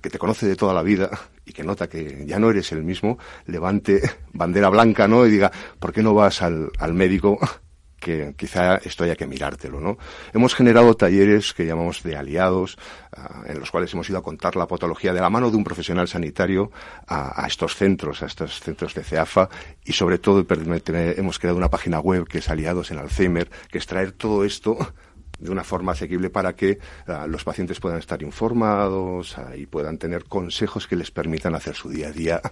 que 0.00 0.08
te 0.08 0.18
conoce 0.18 0.46
de 0.46 0.54
toda 0.54 0.72
la 0.72 0.84
vida 0.84 1.10
y 1.44 1.52
que 1.52 1.64
nota 1.64 1.88
que 1.88 2.24
ya 2.26 2.38
no 2.38 2.48
eres 2.48 2.70
el 2.70 2.84
mismo, 2.84 3.18
levante 3.46 4.00
bandera 4.32 4.68
blanca, 4.68 5.08
¿no? 5.08 5.26
Y 5.26 5.30
diga, 5.32 5.50
¿por 5.80 5.92
qué 5.92 6.02
no 6.02 6.14
vas 6.14 6.42
al, 6.42 6.70
al 6.78 6.94
médico 6.94 7.40
que 8.04 8.34
quizá 8.36 8.76
esto 8.76 9.04
haya 9.04 9.16
que 9.16 9.26
mirártelo, 9.26 9.80
¿no? 9.80 9.96
Hemos 10.34 10.54
generado 10.54 10.94
talleres 10.94 11.54
que 11.54 11.64
llamamos 11.64 12.02
de 12.02 12.16
aliados, 12.16 12.76
ah, 13.16 13.42
en 13.46 13.58
los 13.58 13.70
cuales 13.70 13.92
hemos 13.94 14.08
ido 14.10 14.18
a 14.18 14.22
contar 14.22 14.56
la 14.56 14.66
patología 14.66 15.14
de 15.14 15.20
la 15.22 15.30
mano 15.30 15.50
de 15.50 15.56
un 15.56 15.64
profesional 15.64 16.06
sanitario 16.06 16.70
a, 17.08 17.46
estos 17.48 17.76
centros, 17.76 18.22
a 18.22 18.26
estos 18.26 18.60
centros 18.60 18.92
de 18.94 19.02
CEAFA, 19.02 19.48
y 19.84 19.94
sobre 19.94 20.18
todo 20.18 20.44
hemos 20.46 21.38
creado 21.38 21.56
una 21.56 21.70
página 21.70 21.98
web 21.98 22.28
que 22.28 22.38
es 22.38 22.50
Aliados 22.50 22.90
en 22.90 22.98
Alzheimer, 22.98 23.48
que 23.70 23.78
es 23.78 23.86
traer 23.86 24.12
todo 24.12 24.44
esto 24.44 24.76
de 25.38 25.50
una 25.50 25.64
forma 25.64 25.92
asequible 25.92 26.28
para 26.28 26.54
que 26.54 26.78
ah, 27.06 27.26
los 27.26 27.42
pacientes 27.42 27.80
puedan 27.80 27.98
estar 27.98 28.22
informados 28.22 29.38
ah, 29.38 29.56
y 29.56 29.64
puedan 29.64 29.96
tener 29.96 30.24
consejos 30.24 30.86
que 30.86 30.96
les 30.96 31.10
permitan 31.10 31.54
hacer 31.54 31.74
su 31.74 31.88
día 31.88 32.08
a 32.08 32.12
día 32.12 32.42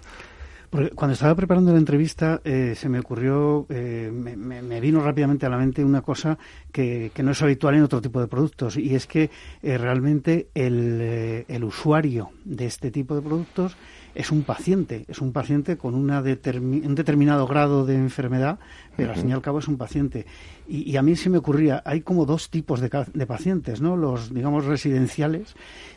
cuando 0.95 1.12
estaba 1.12 1.35
preparando 1.35 1.71
la 1.71 1.79
entrevista 1.79 2.41
eh, 2.45 2.73
se 2.75 2.88
me 2.88 2.99
ocurrió, 2.99 3.67
eh, 3.69 4.11
me, 4.11 4.81
vino 4.81 5.02
rápidamente 5.02 5.45
a 5.45 5.50
la 5.50 5.59
mente 5.59 5.85
una 5.85 6.00
cosa 6.00 6.38
que, 6.73 7.12
no 7.23 7.33
es 7.33 7.43
habitual 7.43 7.75
en 7.75 7.83
otro 7.83 8.00
tipo 8.00 8.21
de 8.23 8.26
productos 8.26 8.79
y 8.79 8.95
es 8.95 9.07
que 9.07 9.29
eh, 9.62 9.76
realmente 9.76 10.49
el, 10.55 11.45
el, 11.47 11.64
usuario 11.64 12.31
de 12.47 12.64
este 12.64 12.91
tipo 12.91 13.14
de 13.14 13.21
productos 13.21 13.76
es 14.14 14.31
un 14.31 14.45
paciente, 14.45 15.05
es 15.09 15.21
un 15.21 15.33
paciente 15.33 15.76
con 15.76 15.95
una 15.95 16.21
un 16.21 16.95
determinado 16.95 17.47
grado 17.47 17.85
de 17.85 17.95
enfermedad, 17.95 18.59
pero 18.97 19.12
al 19.12 19.19
fin 19.19 19.29
y 19.29 19.33
al 19.33 19.43
cabo 19.43 19.59
es 19.59 19.69
un 19.69 19.76
paciente. 19.76 20.26
Y, 20.69 20.97
a 20.97 21.02
mí 21.02 21.17
se 21.17 21.29
me 21.29 21.38
ocurría, 21.38 21.83
hay 21.85 22.00
como 22.00 22.25
dos 22.25 22.49
tipos 22.49 22.81
de, 22.81 22.91
de 23.12 23.26
pacientes, 23.26 23.81
¿no? 23.81 23.97
Los, 23.97 24.33
digamos, 24.33 24.64
residenciales 24.64 25.55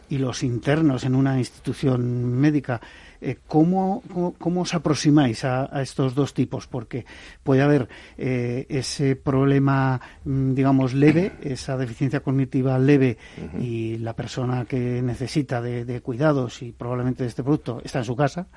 y 0.09 0.17
los 0.17 0.43
internos 0.43 1.03
en 1.03 1.15
una 1.15 1.37
institución 1.37 2.39
médica 2.39 2.81
Eh, 3.25 3.37
¿cómo, 3.47 4.03
cómo, 4.37 4.61
os 4.61 4.75
aproximáis 4.75 5.45
a, 5.45 5.81
estos 5.81 6.13
dos 6.13 6.35
tipos? 6.35 6.67
Porque 6.67 7.07
puede 7.41 7.63
haber 7.63 7.89
eh, 8.19 8.67
ese 8.69 9.15
problema, 9.15 9.99
mm, 10.25 10.53
digamos, 10.53 10.93
leve, 10.93 11.31
esa 11.41 11.75
deficiencia 11.75 12.19
cognitiva 12.19 12.77
leve 12.77 13.17
y 13.59 13.97
la 13.97 14.15
persona 14.15 14.65
que 14.65 15.01
necesita 15.01 15.59
de, 15.59 16.01
cuidados 16.01 16.61
y 16.61 16.71
probablemente 16.71 17.23
de 17.23 17.29
este 17.29 17.41
producto 17.41 17.81
está 17.83 17.99
en 17.99 18.05
su 18.05 18.15
casa, 18.15 18.47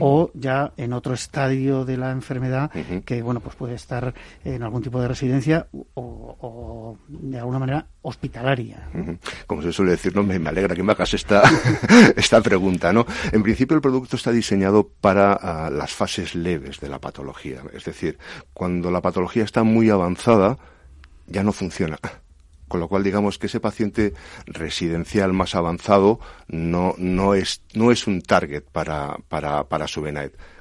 o 0.00 0.30
ya 0.32 0.72
en 0.78 0.94
otro 0.94 1.12
estadio 1.12 1.84
de 1.84 1.98
la 1.98 2.10
enfermedad 2.10 2.70
que, 3.04 3.20
bueno, 3.20 3.40
pues 3.40 3.54
puede 3.54 3.74
estar 3.74 4.14
en 4.44 4.62
algún 4.62 4.80
tipo 4.80 4.98
de 4.98 5.08
residencia 5.08 5.66
o, 5.94 6.96
de 7.08 7.38
alguna 7.38 7.58
manera 7.58 7.86
hospitalaria. 8.08 8.88
Como 9.46 9.62
se 9.62 9.72
suele 9.72 9.92
decir, 9.92 10.14
no 10.14 10.22
me, 10.22 10.36
alegra 10.48 10.74
que 10.76 10.82
me 10.82 10.92
hagas 10.92 11.12
esta, 11.14 11.42
esta 12.16 12.40
pregunta, 12.40 12.92
¿no? 12.92 13.04
En 13.32 13.42
principio 13.42 13.74
el 13.74 13.82
producto 13.82 14.16
está 14.16 14.30
diseñado 14.30 14.88
para 15.00 15.32
ah, 15.32 15.70
las 15.70 15.92
fases 15.92 16.34
leves 16.34 16.78
de 16.78 16.88
la 16.88 17.00
patología, 17.00 17.62
es 17.72 17.84
decir, 17.84 18.18
cuando 18.52 18.90
la 18.90 19.02
patología 19.02 19.42
está 19.42 19.64
muy 19.64 19.90
avanzada, 19.90 20.56
ya 21.26 21.42
no 21.42 21.52
funciona. 21.52 21.98
Con 22.68 22.80
lo 22.80 22.88
cual, 22.88 23.04
digamos 23.04 23.38
que 23.38 23.46
ese 23.46 23.60
paciente 23.60 24.12
residencial 24.46 25.32
más 25.32 25.54
avanzado 25.54 26.18
no, 26.48 26.94
no, 26.98 27.34
es, 27.34 27.62
no 27.74 27.92
es 27.92 28.06
un 28.06 28.22
target 28.22 28.64
para, 28.72 29.16
para, 29.28 29.64
para 29.64 29.86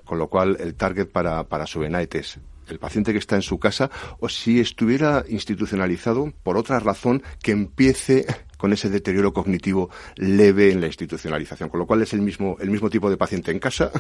Con 0.04 0.20
lo 0.20 0.30
cual, 0.30 0.58
el 0.60 0.76
target 0.76 1.08
para, 1.08 1.44
para 1.46 1.66
es 1.66 2.40
el 2.68 2.80
paciente 2.80 3.12
que 3.12 3.20
está 3.20 3.36
en 3.36 3.42
su 3.42 3.60
casa 3.60 3.90
o 4.20 4.30
si 4.30 4.60
estuviera 4.60 5.24
institucionalizado 5.28 6.34
por 6.44 6.58
otra 6.58 6.80
razón 6.80 7.24
que 7.42 7.52
empiece 7.52 8.26
con 8.58 8.74
ese 8.74 8.90
deterioro 8.90 9.34
cognitivo 9.34 9.90
leve 10.16 10.72
en 10.72 10.82
la 10.82 10.88
institucionalización, 10.88 11.70
con 11.70 11.80
lo 11.80 11.88
cual 11.88 12.02
es 12.02 12.14
el 12.14 12.22
mismo, 12.22 12.58
el 12.60 12.70
mismo 12.70 12.90
tipo 12.90 13.10
de 13.10 13.18
paciente 13.18 13.52
en 13.52 13.60
casa 13.60 13.92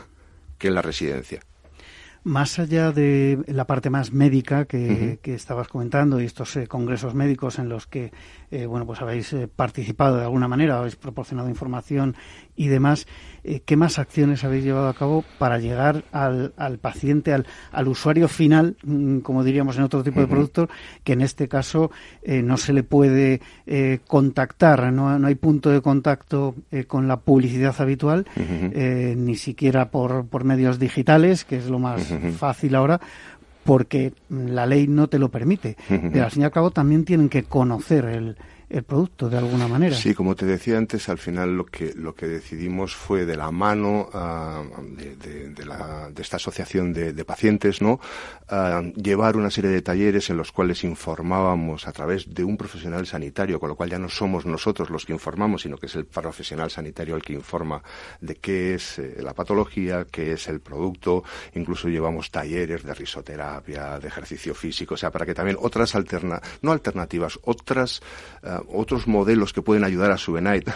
que 0.58 0.70
en 0.70 0.76
la 0.76 0.82
residencia. 0.82 1.42
Más 2.24 2.58
allá 2.58 2.92
de 2.92 3.44
la 3.46 3.68
parte 3.68 3.92
más 3.92 4.12
médica 4.12 4.66
que, 4.66 5.20
estabas 5.26 5.68
comentando 5.68 6.20
y 6.20 6.26
estos 6.26 6.56
eh, 6.56 6.66
congresos 6.66 7.14
médicos 7.14 7.60
en 7.60 7.70
los 7.70 7.86
que 7.86 8.12
eh, 8.56 8.66
bueno 8.66 8.86
pues 8.86 9.02
habéis 9.02 9.34
eh, 9.34 9.48
participado 9.54 10.18
de 10.18 10.24
alguna 10.24 10.48
manera, 10.48 10.78
habéis 10.78 10.96
proporcionado 10.96 11.50
información 11.50 12.16
y 12.56 12.68
demás, 12.68 13.06
eh, 13.44 13.62
¿qué 13.66 13.76
más 13.76 14.00
acciones 14.00 14.46
habéis 14.46 14.64
llevado 14.64 14.88
a 14.88 14.94
cabo 14.94 15.26
para 15.38 15.60
llegar 15.60 16.06
al, 16.14 16.54
al 16.56 16.78
paciente, 16.78 17.34
al, 17.34 17.46
al, 17.72 17.88
usuario 17.90 18.30
final, 18.30 18.78
mm, 18.84 19.20
como 19.20 19.44
diríamos 19.44 19.78
en 19.78 19.84
otro 19.84 20.04
tipo 20.04 20.22
de 20.22 20.28
productos, 20.28 20.70
que 21.04 21.14
en 21.14 21.22
este 21.22 21.50
caso 21.50 21.92
eh, 22.24 22.42
no 22.42 22.56
se 22.56 22.72
le 22.72 22.84
puede 22.84 23.42
contactar, 24.08 24.94
no, 24.94 25.20
no, 25.20 25.28
hay 25.28 25.36
punto 25.36 25.70
de 25.70 25.82
contacto 25.82 26.56
con 26.88 27.08
la 27.08 27.18
publicidad 27.18 27.76
habitual, 27.80 28.26
ni 28.36 29.36
siquiera 29.36 29.90
por, 29.90 30.28
por 30.28 30.44
medios 30.44 30.80
digitales, 30.80 31.44
que 31.44 31.58
es 31.58 31.68
lo 31.68 31.80
más 31.80 32.14
fácil 32.38 32.76
ahora, 32.76 33.02
porque 33.66 34.14
la 34.30 34.66
ley 34.66 34.88
no 34.88 35.08
te 35.08 35.20
lo 35.20 35.30
permite. 35.30 35.76
Pero 35.90 36.24
al 36.24 36.32
fin 36.32 36.44
y 36.44 36.46
al 36.46 36.52
cabo 36.52 36.72
también 36.72 37.04
tienen 37.04 37.28
que 37.28 37.44
conocer 37.44 38.06
el, 38.06 38.38
el 38.70 38.84
producto 38.84 39.30
de 39.30 39.38
alguna 39.38 39.68
manera. 39.68 39.96
Sí, 39.96 40.14
como 40.14 40.36
te 40.36 40.46
decía 40.46 40.78
antes, 40.78 41.08
al 41.10 41.18
final 41.18 41.56
lo 41.56 41.66
que 41.66 41.94
lo 41.94 42.16
que 42.16 42.28
decidimos 42.28 42.96
fue 42.96 43.26
de 43.26 43.38
la 43.38 43.52
mano 43.52 44.10
ah, 44.14 44.64
de, 44.82 45.54
esta 46.18 46.38
asociación 46.38 46.94
de, 46.94 47.26
pacientes, 47.26 47.82
¿no? 47.82 48.00
Ah, 48.50 48.82
llevar 48.96 49.38
una 49.38 49.50
serie 49.50 49.70
de 49.70 49.82
talleres 49.82 50.30
en 50.30 50.38
los 50.38 50.52
cuales 50.52 50.84
informábamos 50.84 51.88
a 51.88 51.92
través 51.92 52.34
de 52.34 52.44
un 52.44 52.58
profesional 52.58 53.06
sanitario, 53.06 53.60
con 53.60 53.70
lo 53.70 53.76
cual 53.76 53.90
ya 53.90 54.00
no 54.00 54.10
somos 54.10 54.46
nosotros 54.46 54.90
los 54.90 55.06
que 55.06 55.14
informamos, 55.14 55.62
sino 55.64 55.78
que 55.78 55.86
es 55.86 55.96
el 55.96 56.06
profesional 56.06 56.70
sanitario 56.70 57.16
el 57.16 57.22
que 57.22 57.34
informa 57.34 57.82
de 58.22 58.36
qué 58.36 58.76
es 58.76 59.00
eh, 59.00 59.18
la 59.22 59.34
patología, 59.34 60.06
qué 60.10 60.34
es 60.34 60.48
el 60.48 60.60
producto. 60.60 61.24
Incluso 61.54 61.88
llevamos 61.88 62.32
talleres 62.32 62.84
de 62.84 62.94
risoterapia, 62.94 64.00
de 64.00 64.08
ejercicio 64.08 64.54
físico, 64.54 64.96
o 64.96 64.98
sea, 64.98 65.12
para 65.12 65.26
que 65.26 65.34
también 65.34 65.58
otras 65.60 65.96
alterna 65.96 66.42
no 66.62 66.72
alternativas, 66.72 67.40
otras 67.44 68.02
ah, 68.44 68.55
otros 68.68 69.08
modelos 69.08 69.54
que 69.54 69.62
pueden 69.62 69.84
ayudar 69.84 70.12
a 70.12 70.18
Subenite 70.18 70.74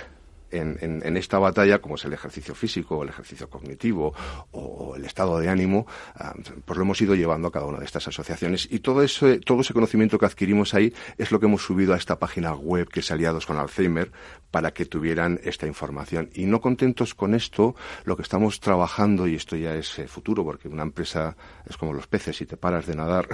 en, 0.51 1.01
en, 1.03 1.17
esta 1.17 1.39
batalla, 1.39 1.79
como 1.79 1.95
es 1.95 2.05
el 2.05 2.13
ejercicio 2.13 2.55
físico, 2.55 3.03
el 3.03 3.09
ejercicio 3.09 3.49
cognitivo 3.49 4.13
o, 4.51 4.95
el 4.95 5.05
estado 5.05 5.39
de 5.39 5.49
ánimo, 5.49 5.85
ah, 6.15 6.33
pues 6.65 6.77
lo 6.77 6.83
hemos 6.83 7.01
ido 7.01 7.15
llevando 7.15 7.47
a 7.47 7.51
cada 7.51 7.65
una 7.65 7.79
de 7.79 7.85
estas 7.85 8.07
asociaciones. 8.07 8.67
Y 8.71 8.79
todo 8.79 9.03
ese, 9.03 9.39
todo 9.39 9.61
ese 9.61 9.73
conocimiento 9.73 10.17
que 10.17 10.25
adquirimos 10.25 10.73
ahí 10.73 10.93
es 11.17 11.31
lo 11.31 11.39
que 11.39 11.45
hemos 11.45 11.63
subido 11.63 11.93
a 11.93 11.97
esta 11.97 12.19
página 12.19 12.53
web 12.53 12.89
que 12.89 13.01
es 13.01 13.11
Aliados 13.11 13.45
con 13.45 13.57
Alzheimer 13.57 14.11
para 14.51 14.71
que 14.71 14.85
tuvieran 14.85 15.39
esta 15.43 15.67
información. 15.67 16.29
Y 16.33 16.45
no 16.45 16.61
contentos 16.61 17.13
con 17.13 17.35
esto, 17.35 17.75
lo 18.05 18.15
que 18.15 18.23
estamos 18.23 18.59
trabajando, 18.59 19.27
y 19.27 19.35
esto 19.35 19.55
ya 19.55 19.75
es 19.75 19.99
eh, 19.99 20.07
futuro, 20.07 20.43
porque 20.43 20.67
una 20.67 20.83
empresa 20.83 21.35
es 21.67 21.77
como 21.77 21.93
los 21.93 22.07
peces, 22.07 22.37
si 22.37 22.45
te 22.45 22.57
paras 22.57 22.85
de 22.87 22.95
nadar, 22.95 23.27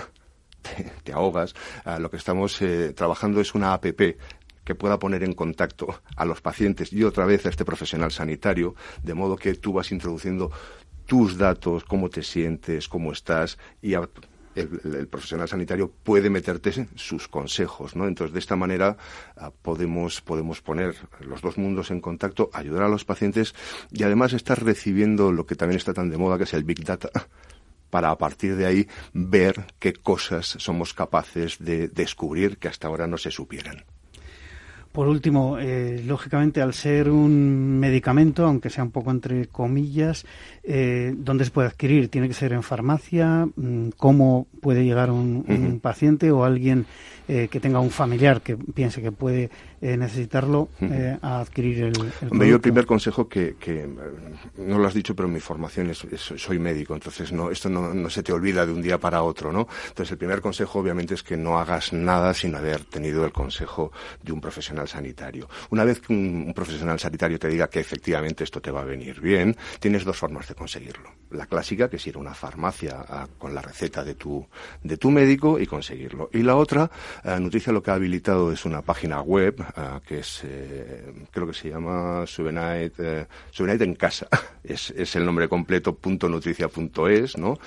te, 1.04 1.14
ahogas. 1.14 1.54
Ah, 1.84 2.00
lo 2.00 2.10
que 2.10 2.18
estamos 2.18 2.62
eh, 2.62 2.94
trabajando 2.96 3.42
es 3.42 3.56
una 3.56 3.74
APP 3.74 4.18
que 4.64 4.76
pueda 4.76 4.98
poner 5.00 5.24
en 5.24 5.34
contacto 5.34 6.02
a 6.16 6.26
los 6.26 6.42
pacientes 6.42 6.92
y 6.92 7.04
otra 7.04 7.26
vez 7.26 7.46
a 7.46 7.50
este 7.50 7.64
profesional 7.64 8.12
sanitario, 8.12 8.76
de 9.04 9.14
modo 9.14 9.36
que 9.36 9.54
tú 9.54 9.74
vas 9.74 9.92
introduciendo 9.92 10.52
tus 11.06 11.38
datos, 11.38 11.86
cómo 11.86 12.10
te 12.10 12.24
sientes, 12.24 12.88
cómo 12.88 13.12
estás 13.12 13.60
y 13.82 13.94
el, 13.94 15.08
profesional 15.10 15.50
sanitario 15.50 15.92
puede 16.04 16.30
meterte 16.30 16.88
sus 16.96 17.28
consejos, 17.28 17.96
¿no? 17.96 18.08
Entonces, 18.08 18.34
de 18.34 18.40
esta 18.40 18.56
manera 18.56 18.96
ah, 19.36 19.52
podemos, 19.62 20.22
podemos 20.22 20.62
poner 20.62 20.96
los 21.20 21.42
dos 21.42 21.58
mundos 21.58 21.92
en 21.92 22.00
contacto, 22.00 22.50
ayudar 22.54 22.84
a 22.84 22.90
los 22.90 23.04
pacientes 23.04 23.54
y 23.92 24.04
además 24.04 24.32
estar 24.32 24.64
recibiendo 24.64 25.34
lo 25.34 25.46
que 25.46 25.56
también 25.56 25.78
está 25.78 25.94
tan 25.94 26.10
de 26.10 26.18
moda, 26.18 26.38
que 26.38 26.46
es 26.46 26.54
el 26.54 26.64
Big 26.64 26.86
Data, 26.86 27.10
para 27.96 28.12
a 28.12 28.18
partir 28.18 28.58
de 28.58 28.66
ahí 28.66 28.88
ver 29.14 29.68
qué 29.80 29.94
cosas 29.94 30.58
somos 30.60 30.94
capaces 30.94 31.60
de 31.60 31.88
descubrir 31.88 32.58
que 32.58 32.68
hasta 32.68 32.90
ahora 32.90 33.08
no 33.08 33.18
se 33.18 33.32
supieran. 33.32 33.86
Por 34.92 35.08
último, 35.08 35.58
eh, 35.58 36.04
lógicamente, 36.06 36.62
al 36.62 36.74
ser 36.74 37.10
un 37.10 37.80
medicamento, 37.80 38.46
aunque 38.46 38.70
sea 38.70 38.84
un 38.84 38.92
poco 38.92 39.12
entre 39.12 39.48
comillas, 39.48 40.26
eh, 40.62 41.14
¿dónde 41.18 41.46
se 41.46 41.52
puede 41.52 41.70
adquirir? 41.70 42.10
¿Tiene 42.10 42.28
que 42.28 42.34
ser 42.34 42.52
en 42.52 42.64
farmacia? 42.64 43.48
Mm, 43.56 43.92
¿Cómo 43.96 44.48
puede 44.60 44.84
llegar 44.84 45.10
un, 45.10 45.80
paciente 45.82 46.32
o 46.32 46.44
alguien 46.44 46.86
eh, 47.28 47.48
que 47.50 47.60
tenga 47.60 47.80
un 47.80 47.92
familiar 47.92 48.42
que 48.42 48.56
piense 48.58 49.02
que 49.02 49.12
puede 49.12 49.50
eh, 49.82 49.98
necesitarlo 49.98 50.70
a 51.22 51.40
adquirir 51.40 51.86
el, 51.86 51.94
el 52.22 52.48
Yo 52.48 52.56
el 52.56 52.62
primer 52.62 52.86
consejo 52.86 53.28
que, 53.28 53.56
que, 53.60 53.88
no 54.58 54.80
lo 54.80 54.88
has 54.88 54.94
dicho, 54.94 55.16
pero 55.16 55.28
mi 55.28 55.40
formación 55.40 55.90
es, 55.90 56.06
soy 56.20 56.60
médico, 56.60 56.94
entonces 56.94 57.32
no 57.32 57.52
esto 57.52 57.70
no, 57.70 57.94
no, 57.94 58.10
se 58.10 58.24
te 58.24 58.32
olvida 58.32 58.66
de 58.66 58.72
un 58.72 58.82
día 58.82 59.00
para 59.00 59.24
otro, 59.24 59.52
¿no? 59.52 59.68
Entonces 59.88 60.12
el 60.12 60.18
primer 60.18 60.42
consejo 60.42 60.80
obviamente 60.80 61.14
es 61.14 61.24
que 61.24 61.38
no 61.38 61.60
hagas 61.60 61.94
nada 61.94 62.34
sin 62.34 62.56
haber 62.56 62.84
tenido 62.86 63.26
el 63.26 63.32
consejo 63.32 63.92
de 64.22 64.32
un 64.32 64.42
profesional 64.42 64.88
sanitario. 64.88 65.50
Una 65.70 65.84
vez 65.84 66.00
que 66.00 66.14
un, 66.14 66.54
profesional 66.56 67.00
sanitario 67.00 67.40
te 67.40 67.48
diga 67.48 67.70
que 67.70 67.80
efectivamente 67.80 68.44
esto 68.44 68.62
te 68.62 68.72
va 68.72 68.82
a 68.82 68.86
venir 68.86 69.20
bien, 69.22 69.56
tienes 69.80 70.04
dos 70.04 70.18
formas 70.18 70.48
de 70.48 70.56
conseguirlo. 70.56 71.12
La 71.32 71.48
clásica, 71.48 71.90
que 71.90 71.98
es 71.98 72.08
ir 72.08 72.16
a 72.16 72.20
una 72.20 72.34
farmacia 72.34 73.06
con 73.38 73.54
la 73.54 73.62
receta 73.62 74.04
de 74.04 74.16
tu, 74.16 74.46
de 74.84 74.98
tu 74.98 75.12
médico 75.12 75.60
y 75.60 75.66
conseguirlo. 75.66 76.30
Y 76.34 76.44
la 76.44 76.56
otra, 76.56 76.90
eh, 77.24 77.40
Nutricia 77.40 77.72
lo 77.72 77.82
que 77.82 77.92
ha 77.92 77.96
habilitado 77.96 78.52
es 78.52 78.66
una 78.66 78.82
página 78.82 79.22
web 79.22 79.62
eh, 79.62 80.00
que 80.06 80.20
es, 80.20 80.42
eh, 80.44 81.14
creo 81.32 81.48
que 81.48 81.54
se 81.54 81.70
llama 81.70 82.26
Subenite, 82.28 83.28
Subenite 83.52 83.84
en 83.84 83.96
casa. 83.96 84.28
Es, 84.66 84.90
es 84.98 85.16
el 85.16 85.24
nombre 85.24 85.48
completo, 85.48 85.94
punto 85.94 86.28
.nutricia.es, 86.28 87.38
¿no? 87.38 87.60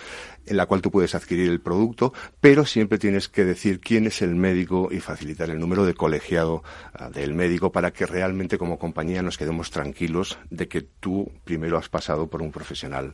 En 0.46 0.56
la 0.56 0.66
cual 0.66 0.82
tú 0.82 0.90
puedes 0.90 1.14
adquirir 1.14 1.48
el 1.48 1.60
producto, 1.60 2.12
pero 2.40 2.66
siempre 2.66 2.98
tienes 2.98 3.28
que 3.28 3.44
decir 3.44 3.78
quién 3.78 4.08
es 4.08 4.20
el 4.20 4.34
médico 4.34 4.88
y 4.90 4.98
facilitar 4.98 5.48
el 5.48 5.60
número 5.60 5.86
de 5.86 5.94
colegiado 5.94 6.64
del 7.14 7.34
médico 7.34 7.70
para 7.70 7.92
que 7.92 8.04
realmente 8.04 8.58
como 8.58 8.80
compañía 8.80 9.22
nos 9.22 9.38
quedemos 9.38 9.70
tranquilos 9.70 10.40
de 10.50 10.66
que 10.66 10.82
tú 10.82 11.30
primero 11.44 11.78
has 11.78 11.88
pasado 11.88 12.26
por 12.26 12.42
un 12.42 12.50
profesional 12.50 13.12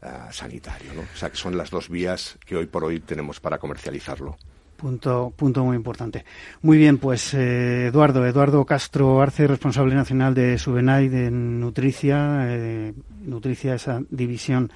eh, 0.00 0.06
sanitario. 0.30 0.94
¿no? 0.94 1.00
O 1.02 1.16
sea, 1.16 1.28
que 1.28 1.36
son 1.36 1.56
las 1.56 1.70
dos 1.70 1.88
vías 1.88 2.38
que 2.46 2.56
hoy 2.56 2.66
por 2.66 2.84
hoy 2.84 3.00
tenemos 3.00 3.40
para 3.40 3.58
comercializarlo. 3.58 4.38
Punto, 4.78 5.32
punto 5.34 5.64
muy 5.64 5.74
importante. 5.74 6.24
Muy 6.62 6.78
bien, 6.78 6.98
pues 6.98 7.34
eh, 7.34 7.88
Eduardo, 7.88 8.24
Eduardo 8.24 8.64
Castro 8.64 9.20
Arce, 9.20 9.48
responsable 9.48 9.96
nacional 9.96 10.34
de 10.34 10.56
Subenay 10.56 11.08
de 11.08 11.32
Nutricia, 11.32 12.44
eh, 12.46 12.94
Nutricia, 13.22 13.74
esa 13.74 14.00
división 14.08 14.70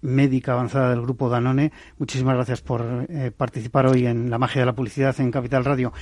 médica 0.00 0.52
avanzada 0.52 0.90
del 0.90 1.02
grupo 1.02 1.28
Danone. 1.28 1.72
Muchísimas 1.98 2.34
gracias 2.34 2.60
por 2.60 3.06
eh, 3.08 3.30
participar 3.36 3.86
hoy 3.86 4.06
en 4.06 4.30
la 4.30 4.38
magia 4.38 4.62
de 4.62 4.66
la 4.66 4.74
publicidad 4.74 5.18
en 5.20 5.30
Capital 5.30 5.64
Radio. 5.64 5.92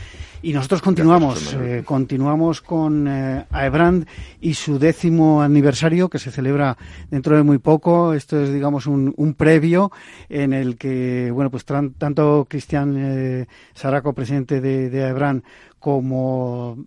Y 0.43 0.53
nosotros 0.53 0.83
continuamos, 0.83 1.55
eh, 1.55 1.83
continuamos 1.85 2.61
con 2.61 3.09
eh, 3.09 3.47
Aebrand 3.50 4.07
y 4.41 4.55
su 4.55 4.79
décimo 4.79 5.43
aniversario 5.43 6.09
que 6.09 6.19
se 6.19 6.31
celebra 6.31 6.76
dentro 7.11 7.37
de 7.37 7.43
muy 7.43 7.59
poco. 7.59 8.12
Esto 8.12 8.41
es, 8.41 8.53
digamos, 8.53 8.87
un, 8.87 9.15
un 9.17 9.35
previo 9.35 9.91
en 10.29 10.53
el 10.53 10.76
que, 10.76 11.31
bueno, 11.33 11.50
pues 11.50 11.65
tanto 11.65 12.47
Cristian 12.49 13.47
Saraco, 13.75 14.12
presidente 14.12 14.61
de, 14.61 14.91
de 14.91 15.05
Aebrand, 15.05 15.43
como 15.79 16.87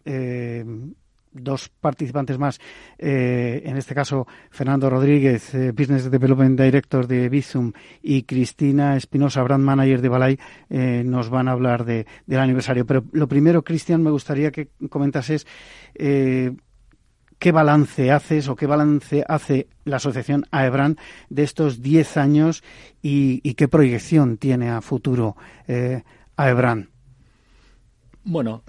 dos 1.32 1.70
participantes 1.70 2.38
más, 2.38 2.60
eh, 2.98 3.62
en 3.66 3.78
este 3.78 3.94
caso 3.94 4.28
Fernando 4.50 4.90
Rodríguez, 4.90 5.54
eh, 5.54 5.72
Business 5.72 6.10
Development 6.10 6.60
Director 6.60 7.08
de 7.08 7.30
Bizum, 7.30 7.72
y 8.02 8.24
Cristina 8.24 8.96
Espinosa, 8.96 9.44
Brand 9.44 9.64
Manager 9.64 10.02
de 10.02 10.10
Balay, 10.10 10.40
eh, 10.70 11.04
nos 11.06 11.30
van 11.30 11.48
a 11.48 11.52
hablar 11.52 11.86
de, 11.86 12.06
del 12.26 12.40
aniversario. 12.40 12.86
Pero 12.86 13.04
lo 13.12 13.28
primero, 13.28 13.64
Cristian, 13.64 14.04
me 14.04 14.12
gustaría 14.12 14.52
que 14.52 14.70
comentases 14.90 15.46
qué 15.96 17.52
balance 17.52 18.12
haces 18.12 18.50
o 18.50 18.56
qué 18.56 18.66
balance 18.66 19.24
hace 19.28 19.68
la 19.86 19.98
asociación 19.98 20.46
AEBRAN 20.52 20.98
de 21.30 21.44
estos 21.44 21.82
10 21.82 22.18
años 22.18 22.64
y, 23.02 23.54
qué 23.54 23.68
proyección 23.68 24.38
tiene 24.38 24.70
a 24.70 24.82
futuro 24.82 25.36
AEBRAN. 26.36 26.90
Bueno, 28.24 28.64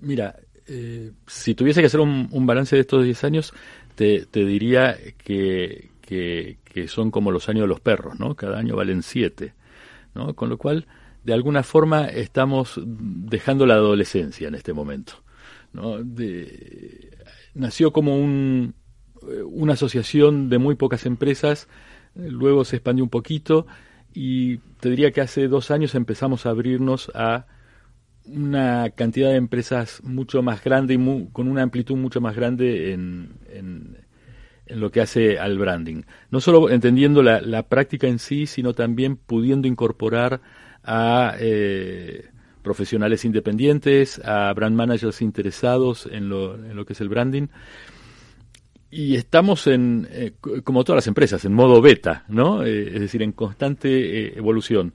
mira, 0.00 0.36
eh, 0.68 1.12
si 1.26 1.54
tuviese 1.54 1.80
que 1.80 1.86
hacer 1.86 2.00
un, 2.00 2.46
balance 2.46 2.76
de 2.76 2.82
estos 2.82 3.04
10 3.04 3.24
años, 3.24 3.54
te, 3.94 4.26
diría 4.32 4.96
que, 5.18 5.90
son 6.88 7.10
como 7.10 7.30
los 7.30 7.48
años 7.48 7.62
de 7.62 7.68
los 7.68 7.80
perros, 7.80 8.18
¿no? 8.18 8.34
Cada 8.34 8.58
año 8.58 8.76
valen 8.76 9.02
7, 9.02 9.54
¿no? 10.14 10.34
Con 10.34 10.48
lo 10.48 10.58
cual, 10.58 10.86
de 11.24 11.32
alguna 11.32 11.62
forma, 11.62 12.06
estamos 12.06 12.80
dejando 12.84 13.66
la 13.66 13.74
adolescencia 13.74 14.48
en 14.48 14.54
este 14.54 14.72
momento, 14.72 15.22
¿no? 15.72 15.98
nació 17.54 17.90
como 17.90 18.18
un, 18.18 18.74
una 19.46 19.72
asociación 19.72 20.50
de 20.50 20.58
muy 20.58 20.74
pocas 20.74 21.06
empresas, 21.06 21.68
luego 22.14 22.64
se 22.64 22.76
expandió 22.76 23.02
un 23.02 23.10
poquito 23.10 23.66
y 24.12 24.58
te 24.80 24.90
diría 24.90 25.10
que 25.10 25.20
hace 25.20 25.48
dos 25.48 25.70
años 25.70 25.94
empezamos 25.94 26.46
a 26.46 26.50
abrirnos 26.50 27.10
a 27.14 27.46
una 28.28 28.90
cantidad 28.90 29.30
de 29.30 29.36
empresas 29.36 30.02
mucho 30.02 30.42
más 30.42 30.62
grande 30.62 30.94
y 30.94 31.28
con 31.32 31.48
una 31.48 31.62
amplitud 31.62 31.96
mucho 31.96 32.20
más 32.20 32.34
grande 32.34 32.92
en, 32.92 33.34
en, 33.50 33.96
lo 34.68 34.90
que 34.90 35.00
hace 35.00 35.38
al 35.38 35.58
branding. 35.58 36.02
No 36.30 36.40
solo 36.40 36.70
entendiendo 36.70 37.22
la, 37.22 37.62
práctica 37.68 38.08
en 38.08 38.18
sí, 38.18 38.46
sino 38.46 38.74
también 38.74 39.16
pudiendo 39.16 39.68
incorporar 39.68 40.40
a 40.82 41.36
eh, 41.38 42.30
profesionales 42.62 43.24
independientes, 43.24 44.20
a 44.24 44.52
brand 44.54 44.74
managers 44.74 45.22
interesados 45.22 46.08
en 46.10 46.28
lo, 46.28 46.56
en 46.56 46.74
lo 46.74 46.84
que 46.84 46.94
es 46.94 47.00
el 47.00 47.08
branding. 47.08 47.46
Y 48.90 49.14
estamos 49.14 49.66
en, 49.68 50.08
eh, 50.10 50.32
como 50.64 50.82
todas 50.82 50.98
las 50.98 51.06
empresas, 51.06 51.44
en 51.44 51.52
modo 51.52 51.80
beta, 51.80 52.24
¿no? 52.28 52.64
Eh, 52.64 52.94
es 52.94 53.00
decir, 53.00 53.22
en 53.22 53.32
constante 53.32 54.36
evolución. 54.36 54.94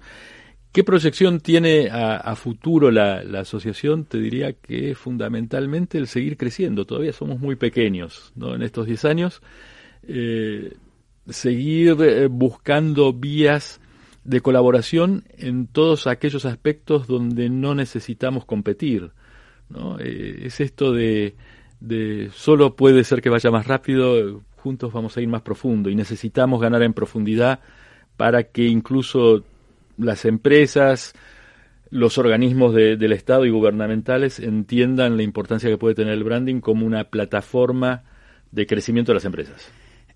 ¿Qué 0.71 0.85
proyección 0.85 1.41
tiene 1.41 1.89
a, 1.91 2.33
futuro 2.37 2.91
la, 2.91 3.19
asociación? 3.39 4.05
Te 4.05 4.19
diría 4.19 4.53
que 4.53 4.95
fundamentalmente 4.95 5.97
el 5.97 6.07
seguir 6.07 6.37
creciendo. 6.37 6.85
Todavía 6.85 7.11
somos 7.11 7.41
muy 7.41 7.57
pequeños 7.57 8.31
¿no? 8.35 8.55
en 8.55 8.61
estos 8.61 8.85
10 8.85 9.03
años. 9.03 9.41
Eh, 10.03 10.77
seguir 11.27 11.97
eh, 11.99 12.27
buscando 12.27 13.11
vías 13.11 13.81
de 14.23 14.39
colaboración 14.39 15.25
en 15.37 15.67
todos 15.67 16.07
aquellos 16.07 16.45
aspectos 16.45 17.05
donde 17.05 17.49
no 17.49 17.75
necesitamos 17.75 18.45
competir. 18.45 19.11
¿no? 19.67 19.99
Eh, 19.99 20.43
es 20.45 20.61
esto 20.61 20.93
de, 20.93 21.35
de 21.81 22.29
solo 22.33 22.77
puede 22.77 23.03
ser 23.03 23.21
que 23.21 23.29
vaya 23.29 23.51
más 23.51 23.67
rápido, 23.67 24.41
juntos 24.55 24.93
vamos 24.93 25.17
a 25.17 25.21
ir 25.21 25.27
más 25.27 25.41
profundo 25.41 25.89
y 25.89 25.95
necesitamos 25.95 26.61
ganar 26.61 26.81
en 26.81 26.93
profundidad 26.93 27.59
para 28.15 28.43
que 28.43 28.67
incluso 28.67 29.43
las 29.97 30.25
empresas, 30.25 31.13
los 31.89 32.17
organismos 32.17 32.73
del 32.73 33.11
Estado 33.11 33.45
y 33.45 33.49
gubernamentales 33.49 34.39
entiendan 34.39 35.17
la 35.17 35.23
importancia 35.23 35.69
que 35.69 35.77
puede 35.77 35.95
tener 35.95 36.13
el 36.13 36.23
branding 36.23 36.61
como 36.61 36.85
una 36.85 37.05
plataforma 37.05 38.03
de 38.51 38.65
crecimiento 38.65 39.11
de 39.11 39.15
las 39.15 39.25
empresas. 39.25 39.69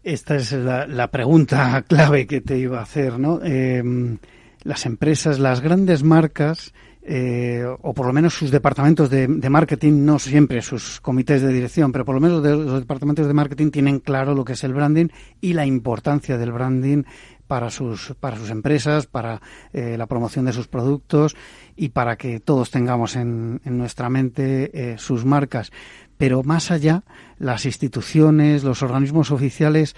Esta 0.04 0.36
es 0.36 0.52
la, 0.52 1.10
pregunta 1.10 1.82
clave 1.88 2.28
que 2.28 2.42
te 2.42 2.58
iba 2.58 2.80
a 2.80 2.84
hacer, 2.84 3.18
¿no? 3.20 3.44
Em, 3.44 4.18
las 4.64 4.86
empresas, 4.86 5.40
las 5.40 5.62
grandes 5.62 6.04
marcas, 6.04 6.74
eh, 7.08 7.64
o 7.82 7.94
por 7.94 8.08
lo 8.08 8.14
menos 8.14 8.34
sus 8.34 8.50
departamentos 8.50 9.12
de, 9.12 9.28
marketing, 9.28 10.06
no 10.06 10.18
siempre 10.18 10.62
sus 10.64 11.00
comités 11.02 11.42
de 11.42 11.54
dirección, 11.54 11.92
pero 11.92 12.04
por 12.04 12.16
lo 12.16 12.22
menos 12.22 12.44
los 12.44 12.80
departamentos 12.80 13.28
de 13.28 13.34
marketing 13.34 13.70
tienen 13.70 14.00
claro 14.00 14.34
lo 14.34 14.44
que 14.44 14.54
es 14.54 14.64
el 14.64 14.74
branding 14.74 15.08
y 15.40 15.54
la 15.54 15.68
importancia 15.68 16.38
del 16.38 16.52
branding 16.52 17.04
para 17.48 17.70
sus, 17.70 18.14
para 18.20 18.38
sus 18.38 18.50
empresas, 18.50 19.08
para 19.08 19.42
eh, 19.74 19.98
la 19.98 20.08
promoción 20.08 20.46
de 20.46 20.54
sus 20.54 20.68
productos 20.68 21.36
y 21.76 21.90
para 21.90 22.16
que 22.16 22.40
todos 22.40 22.72
tengamos 22.72 23.16
en, 23.16 23.62
en 23.66 23.78
nuestra 23.78 24.10
mente 24.10 24.72
eh, 24.74 24.98
sus 24.98 25.26
marcas. 25.26 25.72
Pero 26.18 26.44
más 26.44 26.72
allá, 26.72 27.04
las 27.38 27.66
instituciones, 27.66 28.64
los 28.64 28.82
organismos 28.82 29.32
oficiales, 29.32 29.96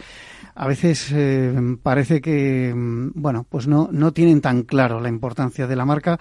a 0.56 0.68
veces 0.68 1.12
eh, 1.14 1.54
parece 1.84 2.22
que, 2.22 2.74
mm, 2.76 3.12
bueno, 3.14 3.46
pues 3.48 3.68
no, 3.68 3.90
no 3.92 4.12
tienen 4.12 4.42
tan 4.42 4.64
claro 4.64 5.00
la 5.00 5.10
importancia 5.10 5.68
de 5.68 5.76
la 5.76 5.86
marca 5.86 6.18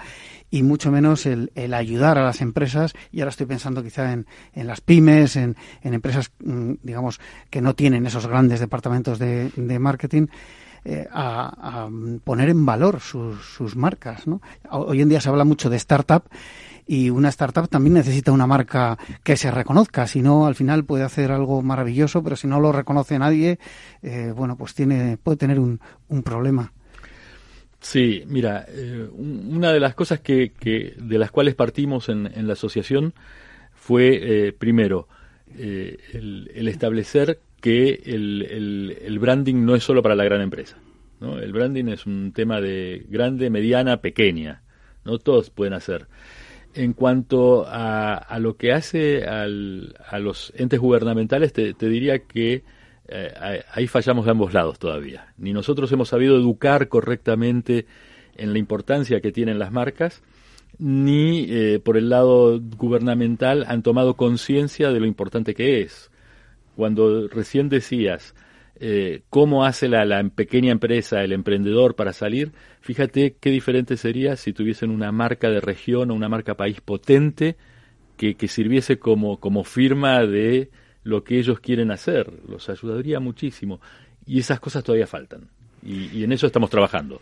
y 0.51 0.62
mucho 0.62 0.93
menos 0.93 1.25
el, 1.25 1.51
el 1.55 1.73
ayudar 1.73 2.19
a 2.19 2.25
las 2.25 2.43
empresas. 2.43 2.93
Y 3.11 3.21
ahora 3.21 3.31
estoy 3.31 3.47
pensando 3.47 3.83
quizá 3.83 4.12
en, 4.12 4.27
en 4.53 4.67
las 4.67 4.83
pymes, 4.83 5.37
en, 5.37 5.57
en 5.83 5.95
empresas, 5.95 6.31
mm, 6.45 6.75
digamos, 6.83 7.19
que 7.49 7.62
no 7.62 7.75
tienen 7.75 8.05
esos 8.05 8.27
grandes 8.27 8.61
departamentos 8.61 9.19
de, 9.19 9.51
de 9.57 9.79
marketing 9.79 10.27
eh, 10.88 11.09
a, 11.11 11.88
poner 12.22 12.49
en 12.49 12.64
valor 12.64 13.01
sus, 13.01 13.44
sus 13.44 13.75
marcas. 13.75 14.29
¿no? 14.29 14.40
Hoy 14.70 15.03
en 15.03 15.09
día 15.09 15.20
se 15.20 15.29
habla 15.29 15.42
mucho 15.42 15.68
de 15.68 15.77
startup 15.77 16.22
y 16.87 17.11
una 17.11 17.29
startup 17.29 17.68
también 17.68 17.94
necesita 17.94 18.31
una 18.31 18.46
marca 18.46 18.96
que 19.25 19.37
se 19.37 19.51
reconozca, 19.51 20.07
si 20.07 20.22
no 20.22 20.46
al 20.46 20.55
final 20.55 20.85
puede 20.85 21.03
hacer 21.03 21.33
algo 21.33 21.61
maravilloso, 21.61 22.22
pero 22.22 22.37
si 22.37 22.46
no 22.46 22.61
lo 22.61 22.70
reconoce 22.70 23.18
nadie, 23.18 23.59
eh, 24.01 24.33
bueno, 24.37 24.57
pues 24.57 24.75
tiene 24.75 25.16
puede 25.16 25.37
tener 25.37 25.59
un, 25.59 25.81
un 26.07 26.22
problema. 26.22 26.72
Sí, 27.81 28.22
mira, 28.29 28.64
eh, 28.68 29.09
una 29.12 29.72
de 29.72 29.81
las 29.81 29.96
cosas 29.96 30.20
que, 30.20 30.53
que, 30.53 30.94
de 30.99 31.18
las 31.18 31.33
cuales 31.33 31.57
partimos 31.57 32.09
en, 32.09 32.31
en 32.33 32.46
la 32.46 32.53
asociación 32.53 33.12
fue, 33.75 34.55
primero, 34.57 35.09
el, 35.59 36.51
el, 36.55 36.68
establecer 36.68 37.40
que 37.61 38.03
el, 38.05 38.97
el, 39.03 39.19
branding 39.19 39.64
no 39.64 39.75
es 39.75 39.83
solo 39.83 40.03
para 40.03 40.14
la 40.14 40.25
gran 40.25 40.40
empresa. 40.40 40.77
¿no? 41.21 41.38
El 41.38 41.53
branding 41.53 41.87
es 41.87 42.07
un 42.07 42.33
tema 42.33 42.61
de 42.61 43.07
grande, 43.09 43.51
mediana, 43.51 43.99
pequeña. 43.99 44.62
No 45.05 45.19
todos 45.19 45.51
pueden 45.51 45.75
hacer. 45.75 46.07
En 46.75 46.92
cuanto 46.92 47.66
a, 47.66 48.14
a 48.14 48.38
lo 48.38 48.57
que 48.57 48.73
hace 48.73 49.25
al, 49.25 49.97
a 50.09 50.19
los 50.19 50.53
entes 50.57 50.79
gubernamentales, 50.79 51.53
te, 51.53 51.73
diría 51.73 52.21
que 52.21 52.64
eh, 53.09 53.62
ahí 53.73 53.87
fallamos 53.87 54.27
de 54.27 54.33
ambos 54.33 54.53
lados 54.53 54.79
todavía. 54.79 55.33
Ni 55.38 55.53
nosotros 55.53 55.90
hemos 55.92 56.11
sabido 56.11 56.37
educar 56.37 56.88
correctamente 56.88 57.87
en 58.37 58.53
la 58.53 58.59
importancia 58.59 59.21
que 59.23 59.33
tienen 59.33 59.59
las 59.59 59.73
marcas, 59.73 60.23
ni 60.79 61.47
eh, 61.49 61.81
por 61.83 61.97
el 61.97 62.11
lado 62.11 62.61
gubernamental 62.61 63.64
han 63.66 63.83
tomado 63.83 64.14
conciencia 64.14 64.90
de 64.90 65.01
lo 65.01 65.07
importante 65.07 65.55
que 65.55 65.81
es 65.81 66.11
cuando 66.77 67.29
recién 67.29 67.69
decías 67.69 68.35
eh, 68.79 69.23
cómo 69.31 69.65
hace 69.65 69.89
la, 69.89 70.05
la, 70.05 70.23
pequeña 70.29 70.71
empresa, 70.71 71.25
el 71.25 71.33
emprendedor 71.33 71.97
para 71.97 72.12
salir, 72.12 72.53
fíjate 72.83 73.37
qué 73.41 73.51
diferente 73.51 73.97
sería 73.97 74.37
si 74.37 74.53
tuviesen 74.53 74.91
una 74.91 75.11
marca 75.12 75.51
de 75.51 75.61
región 75.61 76.11
o 76.11 76.15
una 76.15 76.29
marca 76.29 76.57
país 76.57 76.81
potente 76.81 77.57
que, 78.17 78.35
que 78.35 78.49
sirviese 78.49 78.99
como, 78.99 79.41
como 79.41 79.65
firma 79.65 80.25
de 80.25 80.71
lo 81.05 81.23
que 81.25 81.39
ellos 81.39 81.61
quieren 81.61 81.91
hacer. 81.91 82.33
Los 82.49 82.69
ayudaría 82.69 83.21
muchísimo. 83.21 83.81
Y 84.27 84.41
esas 84.41 84.61
cosas 84.61 84.83
todavía 84.83 85.07
faltan. 85.07 85.49
Y, 85.83 86.25
en 86.25 86.33
eso 86.33 86.47
estamos 86.47 86.69
trabajando. 86.69 87.21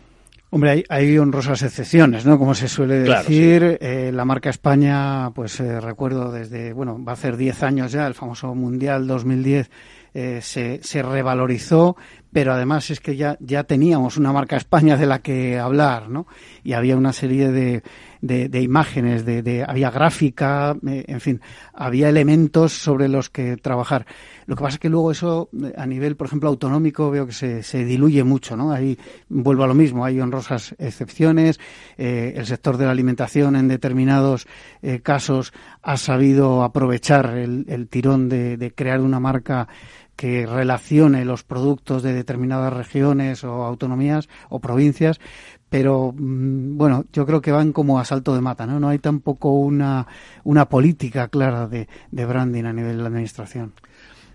Hombre, 0.55 0.71
hay, 0.71 0.83
hay, 0.87 1.17
honrosas 1.17 1.63
excepciones, 1.63 2.25
¿no? 2.25 2.39
Como 2.39 2.55
se 2.55 2.69
suele 2.69 2.99
decir, 2.99 3.77
eh, 3.81 4.09
la 4.13 4.23
marca 4.23 4.49
España, 4.49 5.29
pues 5.31 5.59
eh, 5.59 5.81
recuerdo 5.81 6.31
desde, 6.31 6.71
bueno, 6.71 6.97
va 7.03 7.11
a 7.11 7.17
ser 7.17 7.35
10 7.35 7.61
años 7.63 7.91
ya, 7.91 8.07
el 8.07 8.13
famoso 8.13 8.55
Mundial 8.55 9.05
2010, 9.05 9.69
eh, 10.13 10.39
se, 10.41 10.79
se 10.81 11.03
revalorizó, 11.03 11.97
pero 12.31 12.53
además 12.53 12.89
es 12.89 13.01
que 13.01 13.17
ya, 13.17 13.35
ya 13.41 13.65
teníamos 13.65 14.15
una 14.15 14.31
marca 14.31 14.55
España 14.55 14.95
de 14.95 15.05
la 15.05 15.19
que 15.19 15.59
hablar, 15.59 16.07
¿no? 16.07 16.25
Y 16.63 16.71
había 16.71 16.95
una 16.95 17.11
serie 17.11 17.51
de, 17.51 17.83
de, 18.25 18.61
imágenes, 18.61 19.25
de, 19.25 19.41
de, 19.41 19.63
había 19.63 19.91
gráfica, 19.91 20.75
eh, 20.87 21.05
en 21.07 21.21
fin, 21.21 21.41
había 21.73 22.09
elementos 22.09 22.73
sobre 22.73 23.07
los 23.07 23.29
que 23.29 23.57
trabajar. 23.57 24.05
Lo 24.47 24.55
que 24.55 24.63
pasa 24.63 24.75
es 24.75 24.79
que 24.79 24.89
luego 24.89 25.11
eso, 25.11 25.49
eh, 25.63 25.73
a 25.77 25.85
nivel, 25.85 26.15
por 26.15 26.27
ejemplo, 26.27 26.49
autonómico, 26.49 27.11
veo 27.11 27.27
que 27.27 27.33
se, 27.33 27.63
se 27.63 27.85
diluye 27.85 28.23
mucho, 28.23 28.57
¿no? 28.57 28.71
Ahí 28.71 28.97
vuelvo 29.29 29.63
a 29.63 29.67
lo 29.67 29.75
mismo, 29.75 30.05
hay 30.05 30.19
honrosas 30.19 30.75
excepciones. 30.79 31.59
Eh, 31.97 32.33
el 32.35 32.45
sector 32.45 32.77
de 32.77 32.85
la 32.85 32.91
alimentación 32.91 33.55
en 33.55 33.67
determinados 33.67 34.47
casos 35.01 35.51
ha 35.81 35.97
sabido 35.97 36.63
aprovechar 36.63 37.37
el, 37.37 37.65
el 37.67 37.87
tirón 37.87 38.29
de, 38.29 38.55
de 38.55 38.71
crear 38.71 39.01
una 39.01 39.19
marca 39.19 39.67
que 40.15 40.45
relacione 40.45 41.25
los 41.25 41.43
productos 41.43 42.01
de 42.01 42.13
determinadas 42.13 42.71
regiones 42.73 43.43
o 43.43 43.63
autonomías 43.63 44.29
o 44.49 44.59
provincias, 44.59 45.19
pero 45.69 46.13
mm, 46.15 46.77
bueno, 46.77 47.05
yo 47.11 47.25
creo 47.25 47.41
que 47.41 47.51
van 47.51 47.73
como 47.73 47.99
a 47.99 48.05
salto 48.05 48.33
de 48.33 48.41
mata, 48.41 48.65
¿no? 48.65 48.79
No 48.79 48.89
hay 48.89 48.99
tampoco 48.99 49.51
una, 49.51 50.07
una 50.43 50.69
política 50.69 51.27
clara 51.27 51.67
de, 51.67 51.87
de 52.11 52.25
branding 52.25 52.63
a 52.65 52.73
nivel 52.73 52.97
de 52.97 53.01
la 53.03 53.09
administración. 53.09 53.73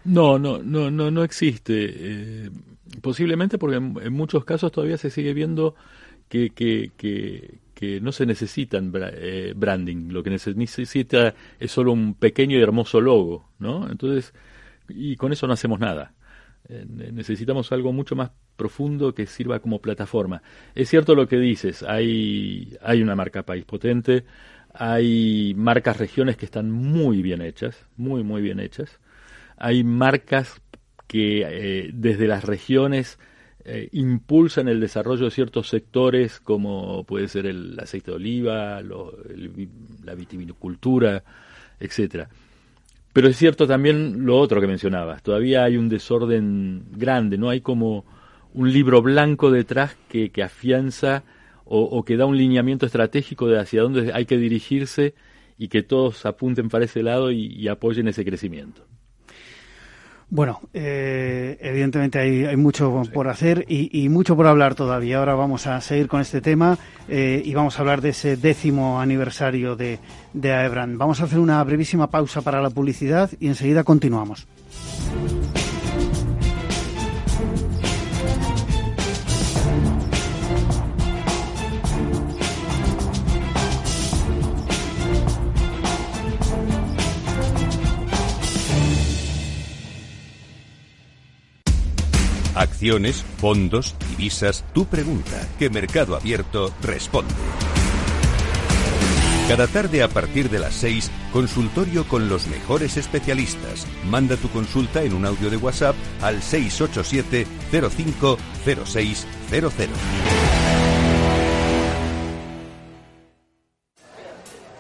No, 0.04 0.38
no, 0.38 0.62
no, 0.62 0.90
no, 0.90 1.10
no 1.10 1.24
existe. 1.24 1.90
Eh, 1.94 2.50
posiblemente 3.00 3.58
porque 3.58 3.76
en, 3.76 4.12
muchos 4.12 4.44
casos 4.44 4.72
todavía 4.72 4.98
se 4.98 5.10
sigue 5.10 5.34
viendo 5.34 5.74
que, 6.28 6.50
que, 6.50 6.90
que, 6.96 8.00
no 8.00 8.12
se 8.12 8.26
necesitan 8.26 8.92
eh, 8.94 9.52
branding. 9.56 10.08
Lo 10.10 10.22
que 10.22 10.30
necesita 10.30 11.34
es 11.58 11.70
solo 11.70 11.92
un 11.92 12.14
pequeño 12.14 12.58
y 12.58 12.62
hermoso 12.62 13.00
logo, 13.00 13.48
¿no? 13.58 13.90
Entonces, 13.90 14.34
y 14.88 15.16
con 15.16 15.32
eso 15.32 15.46
no 15.46 15.54
hacemos 15.54 15.80
nada. 15.80 16.12
Eh, 16.68 16.84
necesitamos 16.88 17.72
algo 17.72 17.92
mucho 17.92 18.14
más 18.14 18.30
profundo 18.56 19.14
que 19.14 19.26
sirva 19.26 19.60
como 19.60 19.80
plataforma. 19.80 20.42
Es 20.74 20.88
cierto 20.88 21.14
lo 21.14 21.26
que 21.26 21.38
dices, 21.38 21.82
hay, 21.82 22.76
hay 22.82 23.02
una 23.02 23.16
marca 23.16 23.42
país 23.44 23.64
potente, 23.64 24.24
hay 24.72 25.54
marcas 25.56 25.96
regiones 25.96 26.36
que 26.36 26.44
están 26.44 26.70
muy 26.70 27.22
bien 27.22 27.42
hechas, 27.42 27.86
muy, 27.96 28.22
muy 28.22 28.42
bien 28.42 28.60
hechas. 28.60 29.00
Hay 29.56 29.82
marcas 29.84 30.60
que 31.06 31.42
eh, 31.42 31.90
desde 31.92 32.28
las 32.28 32.44
regiones 32.44 33.18
eh, 33.64 33.88
impulsan 33.92 34.68
el 34.68 34.80
desarrollo 34.80 35.26
de 35.26 35.30
ciertos 35.32 35.68
sectores 35.68 36.40
como 36.40 37.04
puede 37.04 37.28
ser 37.28 37.46
el 37.46 37.78
aceite 37.78 38.10
de 38.10 38.16
oliva, 38.16 38.80
la 38.82 40.14
vitivinicultura, 40.14 41.24
etcétera. 41.78 42.28
Pero 43.12 43.28
es 43.28 43.36
cierto 43.36 43.66
también 43.66 44.24
lo 44.24 44.38
otro 44.38 44.60
que 44.60 44.66
mencionabas, 44.66 45.22
todavía 45.22 45.64
hay 45.64 45.76
un 45.76 45.88
desorden 45.88 46.84
grande, 46.92 47.38
no 47.38 47.48
hay 47.48 47.60
como 47.60 48.04
un 48.52 48.72
libro 48.72 49.02
blanco 49.02 49.50
detrás 49.50 49.96
que, 50.08 50.30
que 50.30 50.42
afianza 50.42 51.24
o, 51.72 52.04
que 52.04 52.16
da 52.16 52.26
un 52.26 52.36
lineamiento 52.36 52.84
estratégico 52.84 53.46
de 53.46 53.60
hacia 53.60 53.82
dónde 53.82 54.12
hay 54.12 54.26
que 54.26 54.38
dirigirse 54.38 55.14
y 55.56 55.68
que 55.68 55.84
todos 55.84 56.26
apunten 56.26 56.68
para 56.68 56.84
ese 56.84 57.04
lado 57.04 57.30
y 57.30 57.68
apoyen 57.68 58.08
ese 58.08 58.24
crecimiento. 58.24 58.84
Bueno, 60.32 60.60
eh, 60.72 61.58
evidentemente 61.60 62.20
hay, 62.20 62.56
mucho 62.56 63.02
por 63.12 63.26
hacer 63.26 63.64
y, 63.68 64.08
mucho 64.08 64.36
por 64.36 64.46
hablar 64.46 64.76
todavía. 64.76 65.18
Ahora 65.18 65.34
vamos 65.34 65.66
a 65.66 65.80
seguir 65.80 66.06
con 66.06 66.20
este 66.20 66.40
tema 66.40 66.78
eh, 67.08 67.42
y 67.44 67.52
vamos 67.52 67.76
a 67.76 67.80
hablar 67.80 68.00
de 68.00 68.10
ese 68.10 68.36
décimo 68.36 69.00
aniversario 69.00 69.74
de, 69.74 69.98
de 70.32 70.52
Aebran. 70.52 70.98
Vamos 70.98 71.20
a 71.20 71.24
hacer 71.24 71.40
una 71.40 71.62
brevísima 71.64 72.10
pausa 72.10 72.42
para 72.42 72.62
la 72.62 72.70
publicidad 72.70 73.28
y 73.40 73.48
enseguida 73.48 73.82
continuamos. 73.82 74.46
Acciones, 92.60 93.24
fondos, 93.38 93.96
divisas, 94.10 94.64
tu 94.74 94.84
pregunta, 94.84 95.48
que 95.58 95.70
Mercado 95.70 96.14
Abierto 96.14 96.70
responde. 96.82 97.32
Cada 99.48 99.66
tarde 99.66 100.02
a 100.02 100.08
partir 100.08 100.50
de 100.50 100.58
las 100.58 100.74
6, 100.74 101.10
consultorio 101.32 102.06
con 102.06 102.28
los 102.28 102.48
mejores 102.48 102.98
especialistas. 102.98 103.86
Manda 104.04 104.36
tu 104.36 104.50
consulta 104.50 105.02
en 105.02 105.14
un 105.14 105.24
audio 105.24 105.48
de 105.48 105.56
WhatsApp 105.56 105.96
al 106.20 106.42
687 106.42 107.46
050600. 107.70 109.72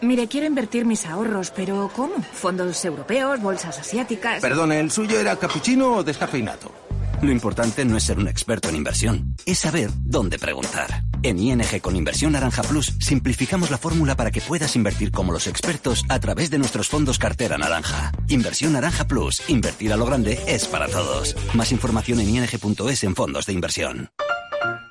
Mire, 0.02 0.28
quiero 0.28 0.46
invertir 0.46 0.84
mis 0.84 1.06
ahorros, 1.06 1.50
pero 1.50 1.90
¿cómo? 1.96 2.16
¿Fondos 2.34 2.84
europeos, 2.84 3.40
bolsas 3.40 3.78
asiáticas? 3.78 4.42
Perdone, 4.42 4.80
¿el 4.80 4.90
suyo 4.90 5.18
era 5.18 5.36
capuchino 5.36 5.94
o 5.94 6.04
descafeinado? 6.04 6.89
Lo 7.22 7.30
importante 7.30 7.84
no 7.84 7.98
es 7.98 8.04
ser 8.04 8.18
un 8.18 8.28
experto 8.28 8.70
en 8.70 8.76
inversión, 8.76 9.36
es 9.44 9.58
saber 9.58 9.90
dónde 10.04 10.38
preguntar. 10.38 11.02
En 11.22 11.38
ING 11.38 11.80
con 11.82 11.94
Inversión 11.94 12.32
Naranja 12.32 12.62
Plus 12.62 12.94
simplificamos 12.98 13.70
la 13.70 13.76
fórmula 13.76 14.16
para 14.16 14.30
que 14.30 14.40
puedas 14.40 14.74
invertir 14.74 15.12
como 15.12 15.30
los 15.30 15.46
expertos 15.46 16.02
a 16.08 16.18
través 16.18 16.50
de 16.50 16.56
nuestros 16.56 16.88
fondos 16.88 17.18
cartera 17.18 17.58
naranja. 17.58 18.12
Inversión 18.28 18.72
Naranja 18.72 19.06
Plus, 19.06 19.42
invertir 19.50 19.92
a 19.92 19.98
lo 19.98 20.06
grande 20.06 20.40
es 20.46 20.66
para 20.66 20.88
todos. 20.88 21.36
Más 21.52 21.72
información 21.72 22.20
en 22.20 22.30
ing.es 22.30 23.04
en 23.04 23.14
fondos 23.14 23.44
de 23.44 23.52
inversión. 23.52 24.08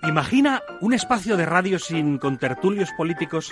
Imagina 0.03 0.61
un 0.81 0.93
espacio 0.93 1.35
de 1.35 1.47
radio 1.47 1.79
sin 1.79 2.19
contertulios 2.19 2.89
políticos 2.95 3.51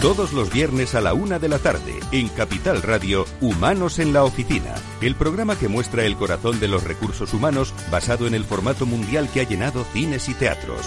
Todos 0.00 0.32
los 0.32 0.52
viernes 0.52 0.94
a 0.94 1.00
la 1.00 1.12
una 1.12 1.40
de 1.40 1.48
la 1.48 1.58
tarde, 1.58 1.98
en 2.12 2.28
Capital 2.28 2.82
Radio, 2.82 3.26
Humanos 3.40 3.98
en 3.98 4.12
la 4.12 4.22
Oficina, 4.22 4.76
el 5.00 5.16
programa 5.16 5.58
que 5.58 5.66
muestra 5.66 6.04
el 6.04 6.16
corazón 6.16 6.60
de 6.60 6.68
los 6.68 6.84
recursos 6.84 7.34
humanos 7.34 7.74
basado 7.90 8.28
en 8.28 8.34
el 8.34 8.44
formato 8.44 8.86
mundial 8.86 9.28
que 9.28 9.40
ha 9.40 9.48
llenado 9.48 9.84
cines 9.92 10.28
y 10.28 10.34
teatros. 10.34 10.86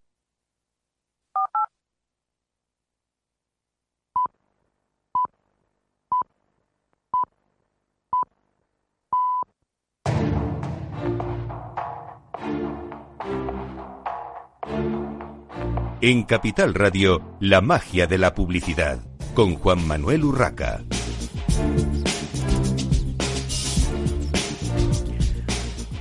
En 16.01 16.23
Capital 16.23 16.73
Radio, 16.73 17.21
la 17.39 17.61
magia 17.61 18.07
de 18.07 18.17
la 18.17 18.33
publicidad, 18.33 18.99
con 19.35 19.55
Juan 19.55 19.85
Manuel 19.85 20.23
Urraca. 20.23 20.81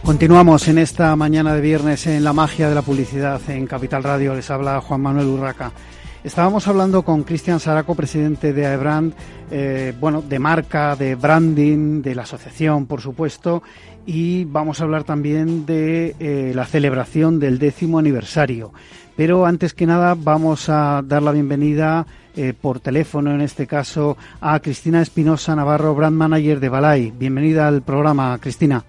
Continuamos 0.02 0.66
en 0.68 0.78
esta 0.78 1.14
mañana 1.14 1.54
de 1.54 1.60
viernes 1.60 2.06
en 2.06 2.24
la 2.24 2.32
magia 2.32 2.68
de 2.68 2.74
la 2.74 2.82
publicidad 2.82 3.40
en 3.48 3.66
Capital 3.66 4.02
Radio. 4.02 4.34
Les 4.34 4.50
habla 4.50 4.80
Juan 4.80 5.02
Manuel 5.02 5.26
Urraca. 5.26 5.72
Estábamos 6.22 6.68
hablando 6.68 7.02
con 7.02 7.22
Cristian 7.22 7.60
Saraco, 7.60 7.94
presidente 7.94 8.52
de 8.52 8.66
AEBRAND, 8.66 9.14
eh, 9.50 9.94
bueno, 9.98 10.20
de 10.20 10.38
marca, 10.38 10.94
de 10.94 11.14
branding, 11.14 12.02
de 12.02 12.14
la 12.14 12.22
asociación, 12.22 12.86
por 12.86 13.00
supuesto, 13.00 13.62
y 14.04 14.44
vamos 14.44 14.80
a 14.80 14.84
hablar 14.84 15.04
también 15.04 15.64
de 15.64 16.14
eh, 16.20 16.52
la 16.54 16.66
celebración 16.66 17.40
del 17.40 17.58
décimo 17.58 17.98
aniversario. 17.98 18.72
Pero 19.16 19.46
antes 19.46 19.72
que 19.72 19.86
nada 19.86 20.14
vamos 20.14 20.68
a 20.68 21.00
dar 21.02 21.22
la 21.22 21.32
bienvenida 21.32 22.06
eh, 22.36 22.52
por 22.52 22.80
teléfono, 22.80 23.34
en 23.34 23.40
este 23.40 23.66
caso, 23.66 24.18
a 24.42 24.60
Cristina 24.60 25.00
Espinosa 25.00 25.56
Navarro, 25.56 25.94
Brand 25.94 26.16
Manager 26.16 26.60
de 26.60 26.68
Balay. 26.68 27.10
Bienvenida 27.12 27.66
al 27.66 27.82
programa, 27.82 28.38
Cristina. 28.40 28.84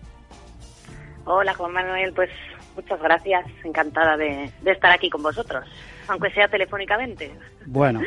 Hola, 1.25 1.53
Juan 1.53 1.71
Manuel. 1.71 2.11
Pues 2.13 2.29
muchas 2.75 3.01
gracias. 3.01 3.45
Encantada 3.63 4.17
de, 4.17 4.51
estar 4.65 4.91
aquí 4.91 5.09
con 5.09 5.23
vosotros, 5.23 5.65
aunque 6.11 6.29
sea 6.31 6.47
telefónicamente. 6.47 7.31
Bueno, 7.65 8.01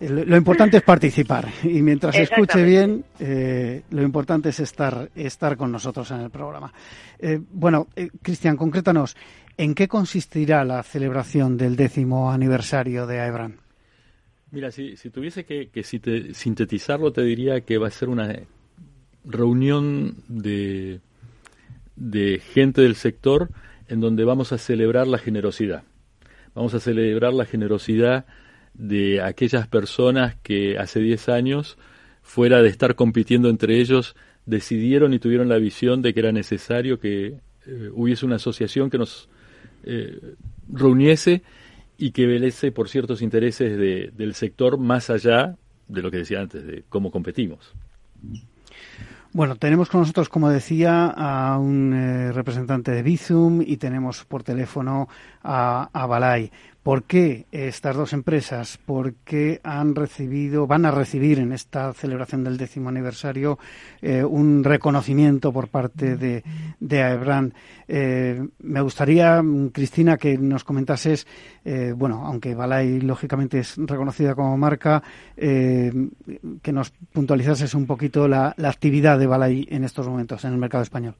lo 0.00 0.36
importante 0.36 0.78
es 0.78 0.82
participar 0.82 1.46
y 1.62 1.82
mientras 1.82 2.14
se 2.14 2.22
escuche 2.22 2.62
bien, 2.62 3.04
eh, 3.20 3.82
lo 3.90 4.02
importante 4.02 4.48
es 4.48 4.60
estar, 4.60 5.08
estar 5.14 5.56
con 5.56 5.70
nosotros 5.70 6.10
en 6.10 6.20
el 6.20 6.30
programa. 6.30 6.72
Eh, 7.18 7.38
bueno, 7.52 7.86
Cristian, 8.22 8.56
concrétanos, 8.56 9.16
¿En 9.56 9.74
qué 9.74 9.86
consistirá 9.86 10.64
la 10.64 10.82
celebración 10.82 11.56
del 11.56 11.76
décimo 11.76 12.30
aniversario 12.30 13.06
de 13.06 13.20
AEBRAN? 13.20 13.56
Mira, 14.50 14.70
si, 14.70 14.96
tuviese 15.10 15.44
que, 15.44 15.70
sintetizarlo, 15.82 17.12
te 17.12 17.22
diría 17.22 17.60
que 17.62 17.78
va 17.78 17.88
a 17.88 17.90
ser 17.90 18.08
una 18.08 18.34
reunión 19.24 20.16
de, 20.28 21.00
de 21.96 22.38
gente 22.40 22.82
del 22.82 22.96
sector 22.96 23.50
en 23.88 24.00
donde 24.00 24.24
vamos 24.24 24.52
a 24.52 24.58
celebrar 24.58 25.06
la 25.06 25.18
generosidad. 25.18 25.84
Vamos 26.54 26.74
a 26.74 26.80
celebrar 26.80 27.32
la 27.32 27.44
generosidad 27.44 28.26
de 28.74 29.20
aquellas 29.20 29.68
personas 29.68 30.36
que 30.42 30.78
hace 30.78 31.00
10 31.00 31.28
años, 31.28 31.78
fuera 32.22 32.62
de 32.62 32.68
estar 32.68 32.94
compitiendo 32.94 33.48
entre 33.48 33.80
ellos, 33.80 34.16
decidieron 34.46 35.14
y 35.14 35.18
tuvieron 35.18 35.48
la 35.48 35.58
visión 35.58 36.02
de 36.02 36.12
que 36.12 36.20
era 36.20 36.32
necesario 36.32 36.98
que 36.98 37.40
eh, 37.66 37.90
hubiese 37.92 38.26
una 38.26 38.36
asociación 38.36 38.90
que 38.90 38.98
nos 38.98 39.28
eh, 39.84 40.34
reuniese 40.72 41.42
y 41.98 42.10
que 42.10 42.26
velese 42.26 42.72
por 42.72 42.88
ciertos 42.88 43.22
intereses 43.22 43.78
del 43.78 44.34
sector 44.34 44.78
más 44.78 45.10
allá 45.10 45.56
de 45.88 46.02
lo 46.02 46.10
que 46.10 46.18
decía 46.18 46.40
antes, 46.40 46.66
de 46.66 46.84
cómo 46.88 47.10
competimos. 47.10 47.72
Bueno, 49.34 49.56
tenemos 49.56 49.88
con 49.88 50.00
nosotros, 50.00 50.28
como 50.28 50.50
decía, 50.50 51.06
a 51.06 51.58
un 51.58 51.94
eh, 51.94 52.32
representante 52.32 52.90
de 52.90 53.02
Bizum 53.02 53.62
y 53.62 53.78
tenemos 53.78 54.26
por 54.26 54.42
teléfono 54.42 55.08
a, 55.42 55.88
a 55.90 56.06
Balay. 56.06 56.52
¿Por 56.82 57.04
qué 57.04 57.46
estas 57.52 57.94
dos 57.94 58.12
empresas? 58.12 58.76
¿Por 58.76 59.14
qué 59.14 59.60
han 59.62 59.94
recibido, 59.94 60.66
van 60.66 60.84
a 60.84 60.90
recibir 60.90 61.38
en 61.38 61.52
esta 61.52 61.92
celebración 61.92 62.42
del 62.42 62.56
décimo 62.56 62.88
aniversario 62.88 63.56
eh, 64.00 64.24
un 64.24 64.64
reconocimiento 64.64 65.52
por 65.52 65.68
parte 65.68 66.16
de, 66.16 66.42
de 66.80 67.02
AEBRAN? 67.02 67.54
Eh, 67.86 68.48
me 68.58 68.80
gustaría, 68.80 69.40
Cristina, 69.72 70.16
que 70.16 70.36
nos 70.36 70.64
comentases, 70.64 71.24
eh, 71.64 71.94
bueno, 71.96 72.26
aunque 72.26 72.56
Balay 72.56 73.00
lógicamente 73.00 73.60
es 73.60 73.76
reconocida 73.76 74.34
como 74.34 74.56
marca, 74.58 75.02
que 75.36 76.72
nos 76.72 76.90
puntualizases 76.90 77.74
un 77.74 77.86
poquito 77.86 78.26
la, 78.26 78.54
la 78.56 78.70
actividad 78.70 79.20
de 79.20 79.26
Balay 79.26 79.68
en 79.70 79.84
estos 79.84 80.08
momentos 80.08 80.44
en 80.44 80.52
el 80.52 80.58
mercado 80.58 80.82
español. 80.82 81.14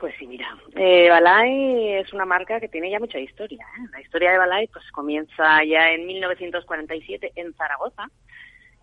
Pues 0.00 0.14
sí, 0.18 0.26
mira, 0.26 0.56
eh, 0.76 1.10
Balay 1.10 1.92
es 1.98 2.10
una 2.14 2.24
marca 2.24 2.58
que 2.58 2.68
tiene 2.68 2.90
ya 2.90 2.98
mucha 2.98 3.18
historia. 3.18 3.66
¿eh? 3.76 3.86
La 3.92 4.00
historia 4.00 4.32
de 4.32 4.38
Balay 4.38 4.66
pues 4.68 4.90
comienza 4.92 5.62
ya 5.62 5.90
en 5.90 6.06
1947 6.06 7.32
en 7.36 7.52
Zaragoza 7.52 8.08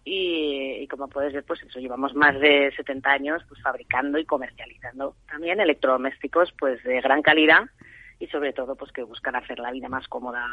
y, 0.06 0.88
como 0.88 1.08
puedes 1.08 1.34
ver, 1.34 1.44
pues 1.44 1.64
eso, 1.64 1.80
llevamos 1.80 2.14
más 2.14 2.40
de 2.40 2.72
70 2.78 3.10
años 3.10 3.44
pues 3.50 3.60
fabricando 3.64 4.20
y 4.20 4.26
comercializando 4.26 5.16
también 5.28 5.60
electrodomésticos 5.60 6.54
pues 6.60 6.84
de 6.84 7.02
gran 7.02 7.24
calidad 7.24 7.64
y 8.20 8.28
sobre 8.28 8.54
todo 8.54 8.76
pues 8.76 8.92
que 8.92 9.02
buscan 9.02 9.36
hacer 9.36 9.58
la 9.58 9.72
vida 9.72 9.90
más 9.90 10.08
cómoda 10.08 10.46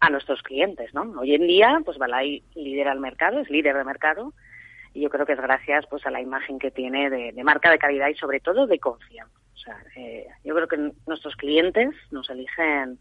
a, 0.00 0.10
nuestros 0.10 0.42
clientes, 0.42 0.92
¿no? 0.94 1.02
Hoy 1.20 1.36
en 1.36 1.46
día 1.46 1.80
pues 1.84 1.96
Balay 1.96 2.42
lidera 2.56 2.90
el 2.90 2.98
mercado, 2.98 3.38
es 3.38 3.48
líder 3.50 3.76
de 3.76 3.84
mercado 3.84 4.32
y 4.94 5.02
yo 5.02 5.10
creo 5.10 5.26
que 5.26 5.34
es 5.34 5.40
gracias 5.40 5.86
pues 5.88 6.04
a 6.06 6.10
la 6.10 6.20
imagen 6.20 6.58
que 6.58 6.72
tiene 6.72 7.08
de 7.08 7.44
marca 7.44 7.70
de 7.70 7.78
calidad 7.78 8.08
y 8.08 8.16
sobre 8.16 8.40
todo 8.40 8.66
de 8.66 8.80
confianza. 8.80 9.37
Eh, 9.96 10.26
yo 10.44 10.54
creo 10.54 10.68
que 10.68 10.92
nuestros 11.06 11.36
clientes 11.36 11.94
nos 12.10 12.28
eligen 12.30 12.98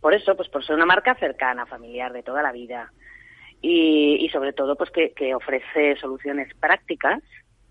por 0.00 0.14
eso, 0.14 0.36
pues 0.36 0.48
por 0.48 0.64
ser 0.64 0.76
una 0.76 0.86
marca 0.86 1.14
cercana, 1.16 1.66
familiar, 1.66 2.12
de 2.12 2.22
toda 2.22 2.42
la 2.42 2.52
vida. 2.52 2.92
Y, 3.62 4.28
sobre 4.32 4.52
todo, 4.52 4.76
pues 4.76 4.90
que, 4.90 5.34
ofrece 5.34 5.96
soluciones 5.96 6.52
prácticas. 6.54 7.22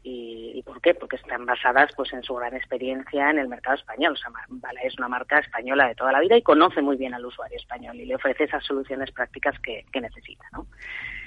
Y, 0.07 0.61
por 0.63 0.81
qué? 0.81 0.93
Porque 0.93 1.15
están 1.15 1.47
basadas 1.47 1.91
pues 1.95 2.13
en 2.13 2.21
su 2.21 2.35
gran 2.35 2.55
experiencia 2.55 3.31
en 3.31 3.39
el 3.39 3.47
mercado 3.47 3.75
español. 3.75 4.13
O 4.13 4.15
sea, 4.15 4.29
Vale 4.49 4.81
es 4.83 4.95
una 4.99 5.07
marca 5.07 5.39
española 5.39 5.87
de 5.87 5.95
toda 5.95 6.11
la 6.11 6.19
vida 6.19 6.37
y 6.37 6.43
conoce 6.43 6.79
muy 6.83 6.95
bien 6.95 7.15
al 7.15 7.25
usuario 7.25 7.57
español 7.57 7.99
y 7.99 8.05
le 8.05 8.13
ofrece 8.13 8.43
esas 8.43 8.63
soluciones 8.63 9.11
prácticas 9.11 9.59
que, 9.61 9.83
que 9.91 10.01
necesita, 10.01 10.45
¿no? 10.53 10.67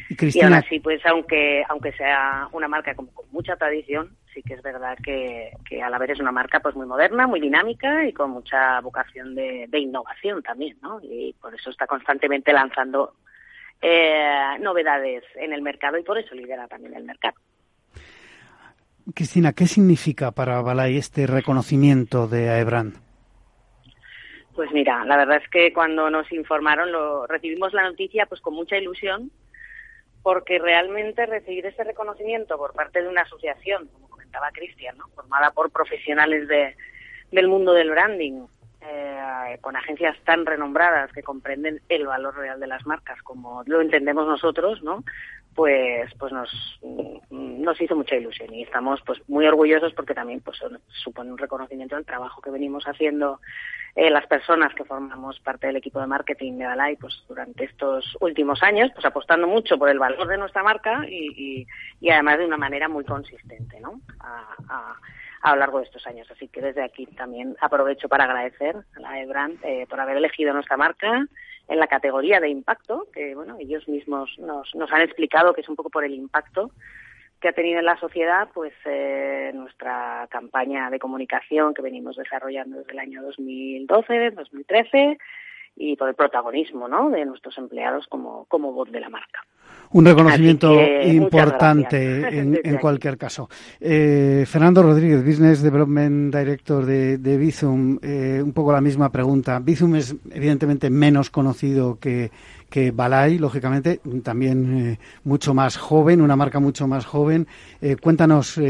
Y, 0.08 0.40
aún 0.42 0.54
así, 0.54 0.78
pues 0.78 1.04
aunque 1.06 1.64
aunque 1.68 1.92
sea 1.92 2.48
una 2.52 2.68
marca 2.68 2.94
como 2.94 3.12
con 3.12 3.26
mucha 3.32 3.56
tradición, 3.56 4.16
sí 4.32 4.42
que 4.42 4.54
es 4.54 4.62
verdad 4.62 4.96
que, 5.02 5.50
que 5.68 5.82
a 5.82 5.90
la 5.90 5.98
vez 5.98 6.10
es 6.10 6.20
una 6.20 6.32
marca 6.32 6.60
pues 6.60 6.76
muy 6.76 6.86
moderna, 6.86 7.26
muy 7.26 7.40
dinámica 7.40 8.06
y 8.06 8.12
con 8.12 8.30
mucha 8.30 8.80
vocación 8.80 9.34
de, 9.34 9.68
innovación 9.72 10.42
también, 10.42 10.78
¿no? 10.80 11.00
Y 11.02 11.34
por 11.40 11.52
eso 11.52 11.70
está 11.70 11.88
constantemente 11.88 12.52
lanzando 12.52 13.14
eh, 13.82 14.56
novedades 14.60 15.24
en 15.34 15.52
el 15.52 15.62
mercado 15.62 15.98
y 15.98 16.04
por 16.04 16.16
eso 16.16 16.34
lidera 16.34 16.68
también 16.68 16.94
el 16.94 17.04
mercado. 17.04 17.34
Cristina, 19.14 19.52
¿qué 19.52 19.66
significa 19.66 20.32
para 20.32 20.60
Balay 20.60 20.96
este 20.98 21.26
reconocimiento 21.26 22.28
de 22.28 22.50
AEBRAND? 22.50 22.96
Pues 24.54 24.70
mira, 24.72 25.04
la 25.04 25.16
verdad 25.16 25.40
es 25.42 25.48
que 25.48 25.72
cuando 25.72 26.10
nos 26.10 26.30
informaron, 26.32 26.92
lo, 26.92 27.26
recibimos 27.26 27.72
la 27.72 27.84
noticia 27.84 28.26
pues 28.26 28.40
con 28.40 28.54
mucha 28.54 28.76
ilusión 28.76 29.30
porque 30.22 30.58
realmente 30.58 31.24
recibir 31.26 31.64
ese 31.64 31.84
reconocimiento 31.84 32.58
por 32.58 32.74
parte 32.74 33.00
de 33.00 33.08
una 33.08 33.22
asociación, 33.22 33.86
como 33.86 34.08
comentaba 34.08 34.50
Cristian, 34.52 34.96
formada 35.14 35.52
por 35.52 35.70
profesionales 35.70 36.48
de, 36.48 36.76
del 37.30 37.48
mundo 37.48 37.72
del 37.72 37.90
branding, 37.90 38.46
eh, 38.80 39.58
con 39.60 39.76
agencias 39.76 40.16
tan 40.24 40.46
renombradas 40.46 41.12
que 41.12 41.22
comprenden 41.22 41.80
el 41.88 42.06
valor 42.06 42.36
real 42.36 42.60
de 42.60 42.66
las 42.66 42.86
marcas 42.86 43.20
como 43.22 43.62
lo 43.66 43.80
entendemos 43.80 44.26
nosotros, 44.26 44.82
¿no? 44.82 45.04
Pues, 45.54 46.08
pues 46.16 46.32
nos, 46.32 46.80
nos 47.30 47.80
hizo 47.80 47.96
mucha 47.96 48.14
ilusión 48.14 48.54
y 48.54 48.62
estamos 48.62 49.00
pues 49.04 49.20
muy 49.28 49.44
orgullosos 49.48 49.92
porque 49.94 50.14
también 50.14 50.40
pues 50.40 50.58
supone 51.02 51.32
un 51.32 51.38
reconocimiento 51.38 51.96
del 51.96 52.06
trabajo 52.06 52.40
que 52.40 52.50
venimos 52.50 52.84
haciendo 52.84 53.40
eh, 53.96 54.10
las 54.10 54.26
personas 54.28 54.72
que 54.74 54.84
formamos 54.84 55.40
parte 55.40 55.66
del 55.66 55.74
equipo 55.74 56.00
de 56.00 56.06
marketing 56.06 56.58
de 56.58 56.66
Alay 56.66 56.94
pues 56.94 57.24
durante 57.26 57.64
estos 57.64 58.16
últimos 58.20 58.62
años, 58.62 58.92
pues 58.94 59.04
apostando 59.04 59.48
mucho 59.48 59.76
por 59.76 59.88
el 59.88 59.98
valor 59.98 60.28
de 60.28 60.38
nuestra 60.38 60.62
marca 60.62 61.04
y, 61.08 61.66
y, 62.00 62.10
además 62.10 62.38
de 62.38 62.46
una 62.46 62.56
manera 62.56 62.88
muy 62.88 63.04
consistente, 63.04 63.80
¿no? 63.80 64.00
A, 64.20 64.54
a 64.68 64.96
lo 65.42 65.56
largo 65.56 65.78
de 65.78 65.84
estos 65.84 66.06
años. 66.06 66.30
Así 66.30 66.48
que 66.48 66.60
desde 66.60 66.82
aquí 66.82 67.06
también 67.06 67.56
aprovecho 67.60 68.08
para 68.08 68.24
agradecer 68.24 68.76
a 68.96 69.00
la 69.00 69.20
Ebrand 69.20 69.58
eh, 69.64 69.86
por 69.88 70.00
haber 70.00 70.16
elegido 70.16 70.52
nuestra 70.52 70.76
marca 70.76 71.26
en 71.68 71.78
la 71.78 71.86
categoría 71.86 72.40
de 72.40 72.48
impacto, 72.48 73.06
que 73.12 73.34
bueno, 73.34 73.56
ellos 73.60 73.86
mismos 73.88 74.30
nos, 74.38 74.74
nos 74.74 74.90
han 74.90 75.02
explicado 75.02 75.52
que 75.52 75.60
es 75.60 75.68
un 75.68 75.76
poco 75.76 75.90
por 75.90 76.04
el 76.04 76.14
impacto 76.14 76.70
que 77.40 77.48
ha 77.48 77.52
tenido 77.52 77.78
en 77.78 77.84
la 77.84 77.98
sociedad 77.98 78.48
pues 78.52 78.72
eh, 78.84 79.52
nuestra 79.54 80.26
campaña 80.30 80.90
de 80.90 80.98
comunicación 80.98 81.72
que 81.72 81.82
venimos 81.82 82.16
desarrollando 82.16 82.78
desde 82.78 82.92
el 82.92 82.98
año 82.98 83.22
2012, 83.22 84.30
2013 84.32 85.18
y 85.78 85.96
por 85.96 86.08
el 86.08 86.14
protagonismo 86.14 86.88
¿no? 86.88 87.08
de 87.10 87.24
nuestros 87.24 87.56
empleados 87.56 88.06
como, 88.08 88.44
como 88.46 88.72
voz 88.72 88.90
de 88.90 89.00
la 89.00 89.08
marca. 89.08 89.44
Un 89.90 90.04
reconocimiento 90.04 90.74
importante 91.02 92.28
en, 92.62 92.76
cualquier 92.76 93.16
caso. 93.16 93.48
Eh, 93.80 94.44
Fernando 94.46 94.82
Rodríguez, 94.82 95.24
Business 95.24 95.62
Development 95.62 96.34
Director 96.34 96.84
de, 96.84 97.16
de 97.16 97.38
Bizum, 97.38 97.98
eh, 98.02 98.42
un 98.42 98.52
poco 98.52 98.72
la 98.72 98.82
misma 98.82 99.10
pregunta. 99.10 99.58
Bizum 99.60 99.94
es 99.96 100.14
evidentemente 100.30 100.90
menos 100.90 101.30
conocido 101.30 101.98
que, 101.98 102.30
que 102.68 102.90
Balay, 102.90 103.38
lógicamente, 103.38 104.00
también 104.22 104.76
eh, 104.76 104.98
mucho 105.24 105.54
más 105.54 105.78
joven, 105.78 106.20
una 106.20 106.36
marca 106.36 106.60
mucho 106.60 106.86
más 106.86 107.06
joven. 107.06 107.46
Eh, 107.80 107.96
cuéntanos, 107.96 108.60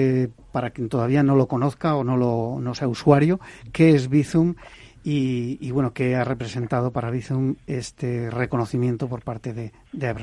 para 0.52 0.70
quien 0.70 0.88
todavía 0.88 1.24
no 1.24 1.34
lo 1.34 1.48
conozca 1.48 1.96
o 1.96 2.04
no, 2.04 2.16
lo, 2.16 2.58
no 2.60 2.74
sea 2.76 2.86
usuario, 2.86 3.40
qué 3.72 3.90
es 3.90 4.08
Bizum 4.08 4.54
y, 5.10 5.70
bueno, 5.70 5.94
qué 5.94 6.16
ha 6.16 6.24
representado 6.24 6.90
para 6.90 7.10
Bizum 7.10 7.54
este 7.66 8.30
reconocimiento 8.30 9.08
por 9.08 9.22
parte 9.22 9.54
de, 9.54 9.72
de 9.92 10.14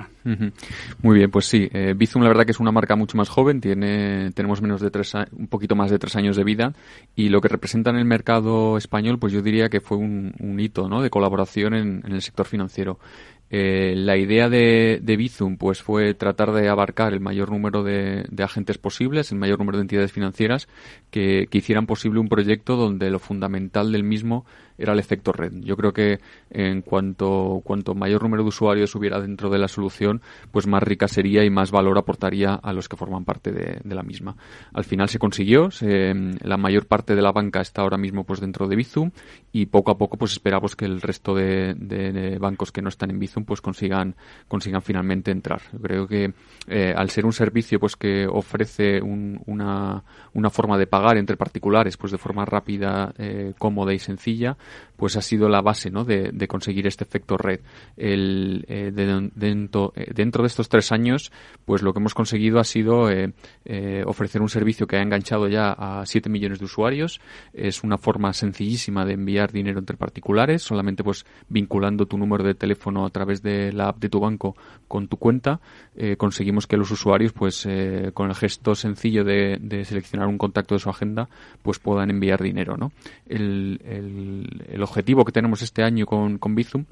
Muy 1.01 1.17
bien, 1.17 1.31
pues 1.31 1.45
sí, 1.45 1.69
Bizum 1.95 2.21
la 2.21 2.27
verdad 2.27 2.45
que 2.45 2.51
es 2.51 2.59
una 2.59 2.71
marca 2.71 2.95
mucho 2.95 3.17
más 3.17 3.29
joven, 3.29 3.61
tiene, 3.61 4.31
tenemos 4.33 4.61
menos 4.61 4.81
de 4.81 4.91
tres, 4.91 5.13
un 5.31 5.47
poquito 5.47 5.75
más 5.75 5.89
de 5.89 5.97
tres 5.97 6.15
años 6.15 6.35
de 6.35 6.43
vida 6.43 6.73
y 7.15 7.29
lo 7.29 7.41
que 7.41 7.47
representa 7.47 7.89
en 7.89 7.95
el 7.95 8.05
mercado 8.05 8.77
español, 8.77 9.17
pues 9.17 9.33
yo 9.33 9.41
diría 9.41 9.69
que 9.69 9.81
fue 9.81 9.97
un, 9.97 10.33
hito 10.59 10.87
¿no? 10.87 11.01
de 11.01 11.09
colaboración 11.09 11.73
en 11.73 12.03
el 12.05 12.21
sector 12.21 12.45
financiero. 12.45 12.99
Eh, 13.51 13.93
la 13.95 14.17
idea 14.17 14.49
de, 14.49 14.99
de, 15.01 15.17
Bizum 15.17 15.57
pues 15.57 15.81
fue 15.81 16.15
tratar 16.15 16.51
de 16.51 16.67
abarcar 16.67 17.13
el 17.13 17.19
mayor 17.19 17.51
número 17.51 17.83
de, 17.83 18.25
agentes 18.39 18.79
posibles, 18.79 19.31
el 19.31 19.37
mayor 19.37 19.59
número 19.59 19.77
de 19.77 19.83
entidades 19.83 20.11
financieras 20.11 20.67
que, 21.11 21.47
que, 21.49 21.59
hicieran 21.59 21.85
posible 21.85 22.19
un 22.19 22.27
proyecto 22.27 22.75
donde 22.75 23.11
lo 23.11 23.19
fundamental 23.19 23.91
del 23.91 24.03
mismo 24.03 24.45
era 24.77 24.93
el 24.93 24.99
efecto 24.99 25.31
red. 25.31 25.53
Yo 25.61 25.75
creo 25.75 25.93
que 25.93 26.19
en 26.49 26.81
cuanto, 26.81 27.61
cuanto 27.63 27.95
mayor 27.95 28.23
número 28.23 28.43
de 28.43 28.49
usuarios 28.49 28.95
hubiera 28.95 29.19
dentro 29.19 29.49
de 29.49 29.59
la 29.59 29.67
solución, 29.67 30.21
pues 30.51 30.67
más 30.67 30.83
rica 30.83 31.07
sería 31.07 31.43
y 31.43 31.49
más 31.49 31.71
valor 31.71 31.97
aportaría 31.97 32.53
a 32.53 32.73
los 32.73 32.89
que 32.89 32.97
forman 32.97 33.25
parte 33.25 33.51
de, 33.51 33.95
la 33.95 34.03
misma. 34.03 34.35
Al 34.73 34.83
final 34.83 35.07
se 35.07 35.19
consiguió, 35.19 35.69
la 35.81 36.57
mayor 36.57 36.85
parte 36.87 37.15
de 37.15 37.21
la 37.21 37.31
banca 37.31 37.61
está 37.61 37.81
ahora 37.81 37.97
mismo 37.97 38.25
pues 38.25 38.41
dentro 38.41 38.67
de 38.67 38.75
Bizum 38.75 39.11
y 39.51 39.67
poco 39.67 39.91
a 39.91 39.97
poco 39.97 40.17
pues 40.17 40.33
esperamos 40.33 40.75
que 40.75 40.85
el 40.85 41.01
resto 41.01 41.33
de, 41.33 42.37
bancos 42.39 42.71
que 42.71 42.81
no 42.81 42.89
están 42.89 43.11
en 43.11 43.19
Bizum 43.19 43.45
pues 43.45 43.61
consigan, 43.61 44.15
consigan 44.47 44.81
finalmente 44.81 45.31
entrar. 45.31 45.61
Creo 45.81 46.07
que 46.07 46.33
eh, 46.67 46.93
al 46.95 47.09
ser 47.09 47.25
un 47.25 47.33
servicio 47.33 47.79
pues 47.79 47.95
que 47.95 48.27
ofrece 48.27 49.01
una, 49.01 50.03
una 50.33 50.49
forma 50.49 50.77
de 50.77 50.87
pagar 50.87 51.17
entre 51.17 51.37
particulares 51.37 51.97
pues 51.97 52.11
de 52.11 52.17
forma 52.17 52.45
rápida, 52.45 53.13
eh, 53.17 53.53
cómoda 53.57 53.93
y 53.93 53.99
sencilla, 53.99 54.57
pues 54.95 55.17
ha 55.17 55.21
sido 55.21 55.49
la 55.49 55.61
base 55.61 55.89
¿no? 55.89 56.05
de, 56.05 56.47
conseguir 56.47 56.87
este 56.87 57.03
efecto 57.03 57.37
red. 57.37 57.59
El, 57.97 58.65
eh, 58.67 58.91
dentro, 58.93 59.93
eh, 59.95 60.11
dentro, 60.13 60.43
de 60.43 60.47
estos 60.47 60.69
tres 60.69 60.91
años, 60.91 61.31
pues 61.65 61.81
lo 61.81 61.93
que 61.93 61.99
hemos 61.99 62.13
conseguido 62.13 62.59
ha 62.59 62.63
sido 62.63 63.09
eh, 63.09 63.33
ofrecer 64.05 64.41
un 64.41 64.49
servicio 64.49 64.87
que 64.87 64.97
ha 64.97 65.01
enganchado 65.01 65.47
ya 65.47 65.71
a 65.71 66.05
7 66.05 66.29
millones 66.29 66.59
de 66.59 66.65
usuarios. 66.65 67.19
Es 67.53 67.83
una 67.83 67.97
forma 67.97 68.31
sencillísima 68.33 69.05
de 69.05 69.13
enviar 69.13 69.51
dinero 69.51 69.79
entre 69.79 69.97
particulares, 69.97 70.61
solamente 70.61 71.03
pues 71.03 71.25
vinculando 71.49 72.05
tu 72.05 72.17
número 72.17 72.43
de 72.43 72.53
teléfono 72.53 73.05
a 73.05 73.09
través 73.09 73.41
de 73.41 73.71
la 73.73 73.89
app 73.89 73.99
de 73.99 74.09
tu 74.09 74.19
banco 74.19 74.55
con 74.87 75.07
tu 75.07 75.17
cuenta. 75.17 75.59
conseguimos 76.17 76.67
que 76.67 76.77
los 76.77 76.91
usuarios, 76.91 77.33
pues 77.33 77.67
con 78.13 78.29
el 78.29 78.35
gesto 78.35 78.75
sencillo 78.75 79.23
de, 79.23 79.83
seleccionar 79.85 80.27
un 80.27 80.37
contacto 80.37 80.75
de 80.75 80.79
su 80.79 80.89
agenda, 80.89 81.27
pues 81.61 81.79
puedan 81.79 82.09
enviar 82.09 82.41
dinero. 82.41 82.77
¿no? 82.77 82.91
el, 83.27 83.79
objetivo 84.81 85.25
que 85.25 85.31
tenemos 85.31 85.61
este 85.61 85.83
año 85.83 86.05
con, 86.05 86.37
con 86.37 86.55
Bizum 86.55 86.85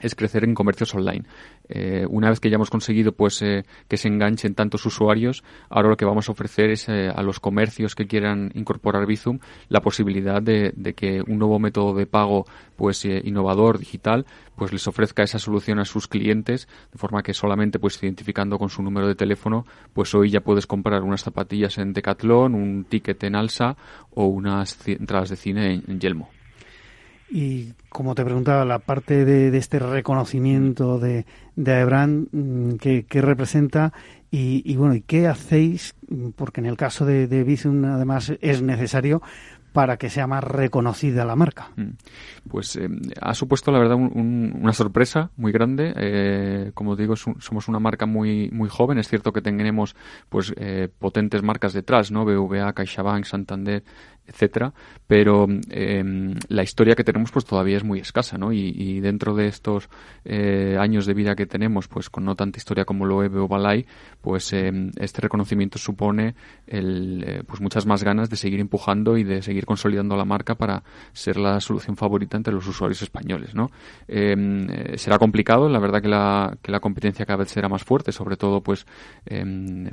es 0.00 0.14
crecer 0.14 0.44
en 0.44 0.54
comercios 0.54 0.94
online. 0.94 1.24
Eh, 1.68 2.06
una 2.08 2.30
vez 2.30 2.40
que 2.40 2.48
ya 2.50 2.56
hemos 2.56 2.70
conseguido 2.70 3.12
pues 3.12 3.42
eh, 3.42 3.64
que 3.88 3.96
se 3.96 4.08
enganchen 4.08 4.54
tantos 4.54 4.86
usuarios, 4.86 5.44
ahora 5.68 5.90
lo 5.90 5.96
que 5.96 6.04
vamos 6.04 6.28
a 6.28 6.32
ofrecer 6.32 6.70
es 6.70 6.88
eh, 6.88 7.10
a 7.14 7.22
los 7.22 7.40
comercios 7.40 7.94
que 7.94 8.06
quieran 8.06 8.50
incorporar 8.54 9.06
Bizum 9.06 9.38
la 9.68 9.80
posibilidad 9.80 10.42
de, 10.42 10.72
que 10.96 11.22
un 11.26 11.38
nuevo 11.38 11.58
método 11.58 11.94
de 11.94 12.06
pago 12.06 12.46
pues 12.76 13.04
innovador 13.04 13.78
digital 13.78 14.24
pues 14.56 14.72
les 14.72 14.86
ofrezca 14.86 15.22
esa 15.22 15.38
solución 15.38 15.78
a 15.78 15.84
sus 15.84 16.08
clientes 16.08 16.68
de 16.92 16.98
forma 16.98 17.22
que 17.22 17.34
solamente 17.34 17.78
pues 17.78 18.02
identificando 18.02 18.58
con 18.58 18.70
su 18.70 18.82
número 18.82 19.06
de 19.06 19.14
teléfono 19.14 19.66
pues 19.92 20.14
hoy 20.14 20.30
ya 20.30 20.40
puedes 20.40 20.66
comprar 20.66 21.02
unas 21.02 21.22
zapatillas 21.22 21.78
en 21.78 21.92
Decathlon, 21.92 22.54
un 22.54 22.84
ticket 22.84 23.22
en 23.24 23.36
Alsa 23.36 23.76
o 24.10 24.26
unas 24.26 24.78
entradas 24.86 25.28
de 25.30 25.36
cine 25.36 25.82
en 25.86 26.00
Yelmo. 26.00 26.37
Y 27.30 27.74
como 27.88 28.14
te 28.14 28.24
preguntaba, 28.24 28.64
la 28.64 28.78
parte 28.78 29.24
de, 29.24 29.56
este 29.56 29.78
reconocimiento 29.78 30.98
de, 30.98 31.26
de 31.56 31.74
Abraham, 31.74 32.26
mm, 32.32 32.72
¿qué, 32.76 33.04
representa? 33.20 33.92
Y, 34.30 34.76
bueno, 34.76 34.94
¿y 34.94 35.00
qué 35.00 35.26
hacéis? 35.26 35.94
Porque 36.36 36.60
en 36.60 36.66
el 36.66 36.76
caso 36.76 37.06
de, 37.06 37.26
de 37.26 37.44
Bizum, 37.44 37.84
además, 37.84 38.32
es 38.40 38.62
necesario 38.62 39.22
para 39.72 39.96
que 39.96 40.10
sea 40.10 40.26
más 40.26 40.42
reconocida 40.42 41.24
la 41.24 41.36
marca? 41.36 41.70
Mm. 41.76 41.90
Pues 42.48 42.76
eh, 42.76 42.88
ha 43.20 43.34
supuesto, 43.34 43.70
la 43.70 43.78
verdad, 43.78 43.96
una 43.96 44.72
sorpresa 44.72 45.30
muy 45.36 45.52
grande. 45.52 45.92
Eh, 45.96 46.70
como 46.74 46.96
digo, 46.96 47.14
somos 47.16 47.68
una 47.68 47.78
marca 47.78 48.06
muy 48.06 48.50
muy 48.50 48.68
joven. 48.68 48.98
Es 48.98 49.08
cierto 49.08 49.32
que 49.32 49.42
tenemos 49.42 49.94
pues 50.28 50.52
eh, 50.56 50.88
potentes 50.98 51.42
marcas 51.42 51.72
detrás, 51.72 52.10
¿no? 52.10 52.24
BVA, 52.24 52.72
CaixaBank, 52.72 53.24
Santander, 53.24 53.84
etcétera, 54.28 54.72
pero 55.06 55.46
em, 55.70 56.34
la 56.48 56.62
historia 56.62 56.94
que 56.94 57.04
tenemos 57.04 57.32
pues 57.32 57.44
todavía 57.44 57.76
es 57.76 57.84
muy 57.84 57.98
escasa, 57.98 58.38
¿no? 58.38 58.52
Y, 58.52 59.00
dentro 59.00 59.34
de 59.34 59.46
estos 59.46 59.88
años 60.78 61.06
de 61.06 61.14
vida 61.14 61.34
que 61.34 61.46
tenemos, 61.46 61.88
pues 61.88 62.10
con 62.10 62.24
no 62.24 62.34
tanta 62.34 62.58
historia 62.58 62.84
como 62.84 63.06
lo 63.06 63.22
EVE 63.22 63.38
o 63.38 63.48
Balay, 63.48 63.86
pues 64.20 64.52
em, 64.52 64.90
este 64.98 65.20
reconocimiento 65.22 65.78
supone 65.78 66.34
el, 66.66 67.44
pues 67.46 67.60
muchas 67.60 67.86
más 67.86 68.02
ganas 68.04 68.28
de 68.30 68.36
seguir 68.36 68.60
empujando 68.60 69.16
y 69.16 69.24
de 69.24 69.42
seguir 69.42 69.66
consolidando 69.66 70.16
la 70.16 70.24
marca 70.24 70.54
para 70.54 70.82
ser 71.12 71.36
la 71.36 71.60
solución 71.60 71.96
favorita 71.96 72.36
entre 72.36 72.52
los 72.52 72.66
usuarios 72.66 73.02
españoles. 73.02 73.54
¿no? 73.54 73.70
Em, 74.06 74.68
eh, 74.70 74.98
será 74.98 75.18
complicado, 75.18 75.68
la 75.68 75.78
verdad 75.78 76.02
que 76.02 76.08
la, 76.08 76.56
que 76.62 76.72
la 76.72 76.80
competencia 76.80 77.26
cada 77.26 77.38
vez 77.38 77.50
será 77.50 77.68
más 77.68 77.84
fuerte, 77.84 78.12
sobre 78.12 78.36
todo 78.36 78.60
pues 78.62 78.86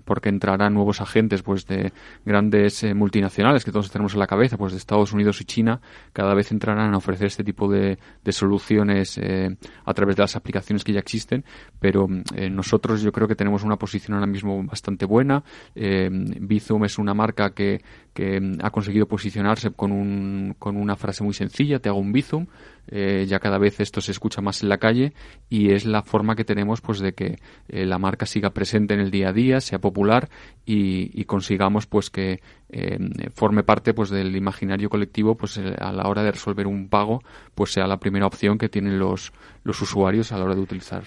porque 0.06 0.30
entrarán 0.30 0.74
nuevos 0.74 1.02
agentes 1.02 1.42
pues 1.42 1.66
de 1.68 1.92
grandes 2.26 2.84
eh, 2.84 2.94
multinacionales 2.94 3.66
que 3.66 3.72
todos 3.72 3.92
tenemos 3.92 4.14
en 4.14 4.20
la 4.20 4.25
cabeza, 4.28 4.58
pues 4.58 4.72
de 4.74 4.78
Estados 4.78 5.14
Unidos 5.14 5.42
y 5.42 5.46
China, 5.46 5.82
cada 6.14 6.34
vez 6.34 6.52
entrarán 6.52 6.94
a 6.94 6.98
ofrecer 6.98 7.28
este 7.28 7.44
tipo 7.44 7.72
de, 7.72 7.98
de 8.24 8.32
soluciones 8.32 9.18
eh, 9.18 9.56
a 9.86 9.94
través 9.94 10.16
de 10.16 10.24
las 10.24 10.36
aplicaciones 10.36 10.84
que 10.84 10.94
ya 10.94 11.00
existen, 11.00 11.44
pero 11.80 12.08
nosotros 12.52 13.02
yo 13.02 13.12
creo 13.12 13.28
que 13.28 13.36
tenemos 13.36 13.64
una 13.64 13.78
posición 13.78 14.16
ahora 14.16 14.28
mismo 14.28 14.64
bastante 14.64 15.06
buena. 15.06 15.44
Bizum 15.76 16.86
es 16.86 16.98
una 16.98 17.14
marca 17.14 17.52
que, 17.52 17.82
que 18.14 18.40
ha 18.62 18.70
conseguido 18.70 19.08
posicionarse 19.08 19.72
con, 19.72 19.92
un, 19.92 20.56
con 20.58 20.78
una 20.78 20.96
frase 20.96 21.24
muy 21.24 21.34
sencilla, 21.34 21.80
te 21.80 21.90
hago 21.90 22.00
un 22.00 22.12
bizum, 22.12 22.48
eh, 22.88 23.26
ya 23.28 23.40
cada 23.40 23.58
vez 23.58 23.80
esto 23.80 24.02
se 24.02 24.12
escucha 24.12 24.42
más 24.42 24.62
en 24.62 24.70
la 24.70 24.78
calle 24.78 25.14
y 25.50 25.72
es 25.72 25.86
la 25.86 26.04
forma 26.04 26.36
que 26.36 26.46
tenemos 26.46 26.82
pues 26.82 27.00
de 27.00 27.14
que 27.14 27.38
eh, 27.68 27.86
la 27.86 27.98
marca 27.98 28.26
siga 28.26 28.52
presente 28.52 28.94
en 28.94 29.00
el 29.00 29.12
día 29.12 29.30
a 29.30 29.34
día, 29.34 29.62
sea 29.62 29.80
popular 29.80 30.30
y, 30.66 31.26
consigamos 31.26 31.88
pues 31.88 32.12
que 32.12 32.42
eh, 32.70 33.00
forme 33.34 33.64
parte 33.64 33.94
pues 33.94 34.10
del 34.10 34.36
imaginario 34.36 34.90
colectivo 34.90 35.36
pues 35.36 35.58
a 35.58 35.92
la 35.92 36.08
hora 36.08 36.22
de 36.22 36.32
resolver 36.32 36.68
un 36.68 36.88
pago 36.88 37.22
pues 37.56 37.72
sea 37.72 37.88
la 37.88 37.98
primera 37.98 38.28
opción 38.28 38.60
que 38.60 38.70
tienen 38.70 39.00
los, 39.00 39.34
los 39.64 39.82
usuarios 39.82 40.32
a 40.32 40.38
la 40.38 40.46
hora 40.46 40.56
de 40.56 40.62
utilizar. 40.62 41.04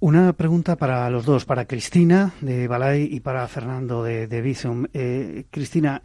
Una 0.00 0.32
pregunta 0.32 0.76
para 0.76 1.10
los 1.10 1.24
dos, 1.24 1.44
para 1.44 1.64
Cristina 1.64 2.32
de 2.40 2.68
Balay 2.68 3.08
y 3.10 3.18
para 3.18 3.48
Fernando 3.48 4.04
de, 4.04 4.28
de 4.28 4.40
Visum. 4.42 4.86
Cristina, 5.50 6.00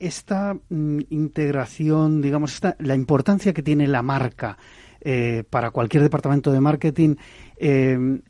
esta 0.00 0.54
mm, 0.54 1.00
integración, 1.10 2.20
digamos, 2.20 2.60
la 2.78 2.94
importancia 2.94 3.52
que 3.52 3.62
tiene 3.62 3.86
la 3.86 4.02
marca 4.02 4.58
eh, 5.02 5.44
para 5.48 5.70
cualquier 5.70 6.02
departamento 6.02 6.52
de 6.52 6.60
marketing, 6.60 7.16
eh, 7.56 8.20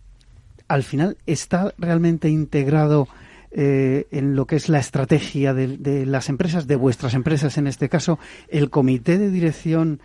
al 0.68 0.82
final 0.82 1.16
está 1.26 1.72
realmente 1.78 2.28
integrado 2.28 3.08
eh, 3.52 4.06
en 4.12 4.36
lo 4.36 4.46
que 4.46 4.56
es 4.56 4.68
la 4.68 4.78
estrategia 4.78 5.54
de, 5.54 6.06
las 6.06 6.28
empresas, 6.28 6.66
de 6.68 6.76
vuestras 6.76 7.14
empresas 7.14 7.58
en 7.58 7.66
este 7.66 7.88
caso. 7.88 8.18
¿El 8.48 8.70
comité 8.70 9.18
de 9.18 9.30
dirección 9.30 10.00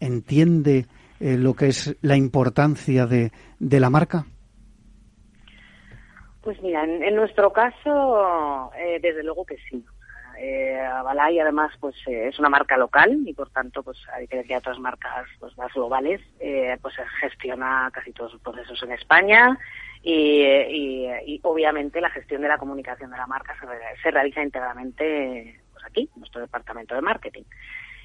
entiende 0.00 0.86
lo 1.20 1.54
que 1.54 1.68
es 1.68 1.96
la 2.00 2.16
importancia 2.16 3.06
de 3.06 3.30
la 3.60 3.90
marca? 3.90 4.24
Pues 6.40 6.60
mira, 6.62 6.84
en, 6.84 7.14
nuestro 7.14 7.52
caso, 7.52 8.70
desde 9.02 9.22
luego 9.22 9.44
que 9.44 9.56
sí 9.68 9.84
Eh, 10.38 10.78
Balay 11.04 11.38
además 11.38 11.72
pues 11.80 11.94
eh, 12.06 12.28
es 12.28 12.38
una 12.38 12.48
marca 12.48 12.76
local 12.76 13.18
y 13.24 13.32
por 13.32 13.50
tanto 13.50 13.82
pues 13.82 13.98
a 14.12 14.18
diferencia 14.18 14.56
de 14.56 14.60
otras 14.60 14.78
marcas 14.78 15.26
pues 15.40 15.56
más 15.56 15.72
globales 15.72 16.20
eh, 16.40 16.76
pues 16.82 16.94
gestiona 17.20 17.90
casi 17.92 18.12
todos 18.12 18.32
sus 18.32 18.40
procesos 18.40 18.82
en 18.82 18.92
España 18.92 19.58
y, 20.02 20.42
y, 20.42 21.40
obviamente 21.42 22.00
la 22.00 22.10
gestión 22.10 22.42
de 22.42 22.48
la 22.48 22.58
comunicación 22.58 23.10
de 23.10 23.16
la 23.16 23.26
marca 23.26 23.56
se, 23.58 23.66
se 24.02 24.10
realiza 24.10 24.42
íntegramente 24.42 25.60
pues 25.72 25.84
aquí, 25.84 26.08
en 26.14 26.20
nuestro 26.20 26.40
departamento 26.40 26.94
de 26.94 27.02
marketing. 27.02 27.42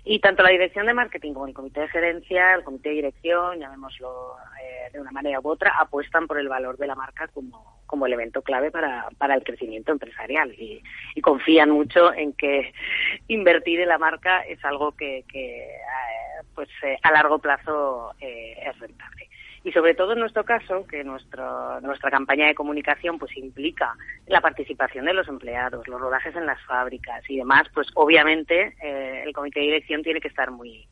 Y 0.04 0.20
tanto 0.20 0.42
la 0.42 0.50
dirección 0.50 0.88
de 0.88 0.96
marketing 0.96 1.34
como 1.34 1.48
el 1.48 1.54
comité 1.54 1.82
de 1.82 1.90
gerencia, 1.90 2.56
el 2.56 2.64
comité 2.64 2.90
de 2.90 2.96
dirección, 2.96 3.60
llamémoslo 3.60 4.36
eh, 4.60 4.90
de 4.92 5.00
una 5.00 5.12
manera 5.12 5.40
u 5.40 5.48
otra, 5.48 5.76
apuestan 5.80 6.26
por 6.26 6.40
el 6.40 6.50
valor 6.50 6.78
de 6.78 6.88
la 6.88 6.96
marca 6.96 7.28
como, 7.28 7.81
como 7.92 8.08
elemento 8.08 8.42
clave 8.42 8.72
para, 8.72 9.08
para 9.20 9.36
el 9.36 9.44
crecimiento 9.44 9.92
empresarial. 9.92 10.52
Y, 10.54 10.82
y 11.14 11.22
confían 11.22 11.70
mucho 11.70 12.12
en 12.12 12.34
que 12.34 12.74
invertir 13.28 13.82
en 13.82 13.89
la 13.89 14.00
marca 14.00 14.42
es 14.42 14.64
algo 14.66 14.94
que, 14.94 15.24
que 15.32 15.66
eh, 15.66 16.44
pues 16.56 16.70
eh, 16.82 16.98
a 17.04 17.12
largo 17.12 17.38
plazo 17.38 18.14
es 18.20 18.80
rentable. 18.80 19.30
Y 19.64 19.72
sobre 19.72 19.94
todo 19.94 20.14
en 20.14 20.20
nuestro 20.20 20.44
caso, 20.44 20.88
que 20.88 21.04
nuestro, 21.04 21.80
nuestra 21.82 22.10
campaña 22.10 22.48
de 22.48 22.56
comunicación 22.56 23.20
pues 23.20 23.36
implica 23.38 23.96
la 24.26 24.42
participación 24.42 25.06
de 25.06 25.14
los 25.14 25.28
empleados, 25.28 25.88
los 25.88 26.02
rodajes 26.02 26.36
en 26.36 26.48
las 26.48 26.60
fábricas 26.64 27.24
y 27.30 27.38
demás, 27.38 27.68
pues 27.74 27.88
obviamente 27.94 28.76
eh, 28.82 29.22
el 29.24 29.34
comité 29.34 29.60
de 29.60 29.68
dirección 29.68 30.02
tiene 30.02 30.20
que 30.20 30.30
estar 30.30 30.50
muy, 30.50 30.88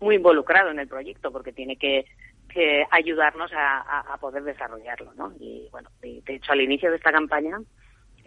muy 0.00 0.16
involucrado 0.16 0.70
en 0.70 0.80
el 0.80 0.88
proyecto 0.88 1.30
porque 1.30 1.52
tiene 1.52 1.76
que, 1.76 2.06
que 2.52 2.84
ayudarnos 2.90 3.50
a, 3.54 4.16
poder 4.20 4.42
desarrollarlo, 4.42 5.12
¿no? 5.14 5.32
Y 5.38 5.68
bueno, 5.70 5.90
de 6.00 6.22
hecho 6.26 6.52
al 6.52 6.60
inicio 6.60 6.90
de 6.90 6.96
esta 6.96 7.12
campaña 7.12 7.60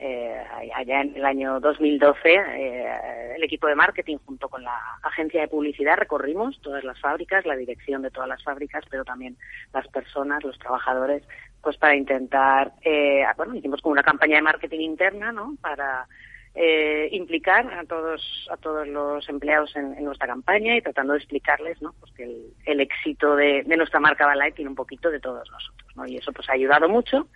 eh, 0.04 0.44
allá 0.76 1.02
en 1.02 1.16
el 1.16 1.24
año 1.24 1.60
2012, 1.60 2.34
eh, 2.34 3.36
el 3.36 3.44
equipo 3.44 3.68
de 3.68 3.76
marketing 3.76 4.18
junto 4.26 4.50
con 4.50 4.64
la 4.64 4.76
agencia 5.04 5.42
de 5.42 5.48
publicidad 5.48 5.96
recorrimos 5.96 6.60
todas 6.62 6.84
las 6.84 7.00
fábricas, 7.00 7.46
la 7.46 7.56
dirección 7.56 8.02
de 8.02 8.10
todas 8.10 8.28
las 8.28 8.44
fábricas, 8.44 8.84
pero 8.90 9.06
también 9.06 9.38
las 9.72 9.88
personas, 9.90 10.44
los 10.44 10.58
trabajadores, 10.58 11.22
pues 11.62 11.78
para 11.78 11.96
intentar, 11.96 12.72
eh, 12.82 13.24
bueno, 13.38 13.54
hicimos 13.54 13.80
como 13.84 13.94
una 13.94 14.02
campaña 14.02 14.38
de 14.38 14.42
marketing 14.42 14.80
interna, 14.80 15.32
¿no? 15.32 15.56
Para 15.62 16.08
eh, 16.54 17.10
implicar 17.12 17.74
a 17.74 17.86
todos 17.86 18.48
a 18.52 18.58
todos 18.58 18.88
los 18.88 19.28
empleados 19.30 19.76
en, 19.76 20.04
nuestra 20.04 20.28
campaña 20.28 20.76
y 20.76 20.82
tratando 20.82 21.14
de 21.14 21.20
explicarles, 21.20 21.82
¿no? 21.82 21.94
Pues 22.00 22.12
que 22.14 22.24
el, 22.24 22.54
el 22.66 22.82
éxito 22.82 23.36
de, 23.36 23.64
de, 23.64 23.78
nuestra 23.78 24.00
marca 24.00 24.26
Balay 24.26 24.52
tiene 24.52 24.70
un 24.70 24.76
poquito 24.76 25.10
de 25.10 25.20
todos 25.20 25.50
nosotros, 25.50 25.96
¿no? 25.96 26.06
Y 26.06 26.18
eso 26.18 26.32
pues 26.32 26.50
ha 26.50 26.54
ayudado 26.54 26.90
mucho 26.90 27.28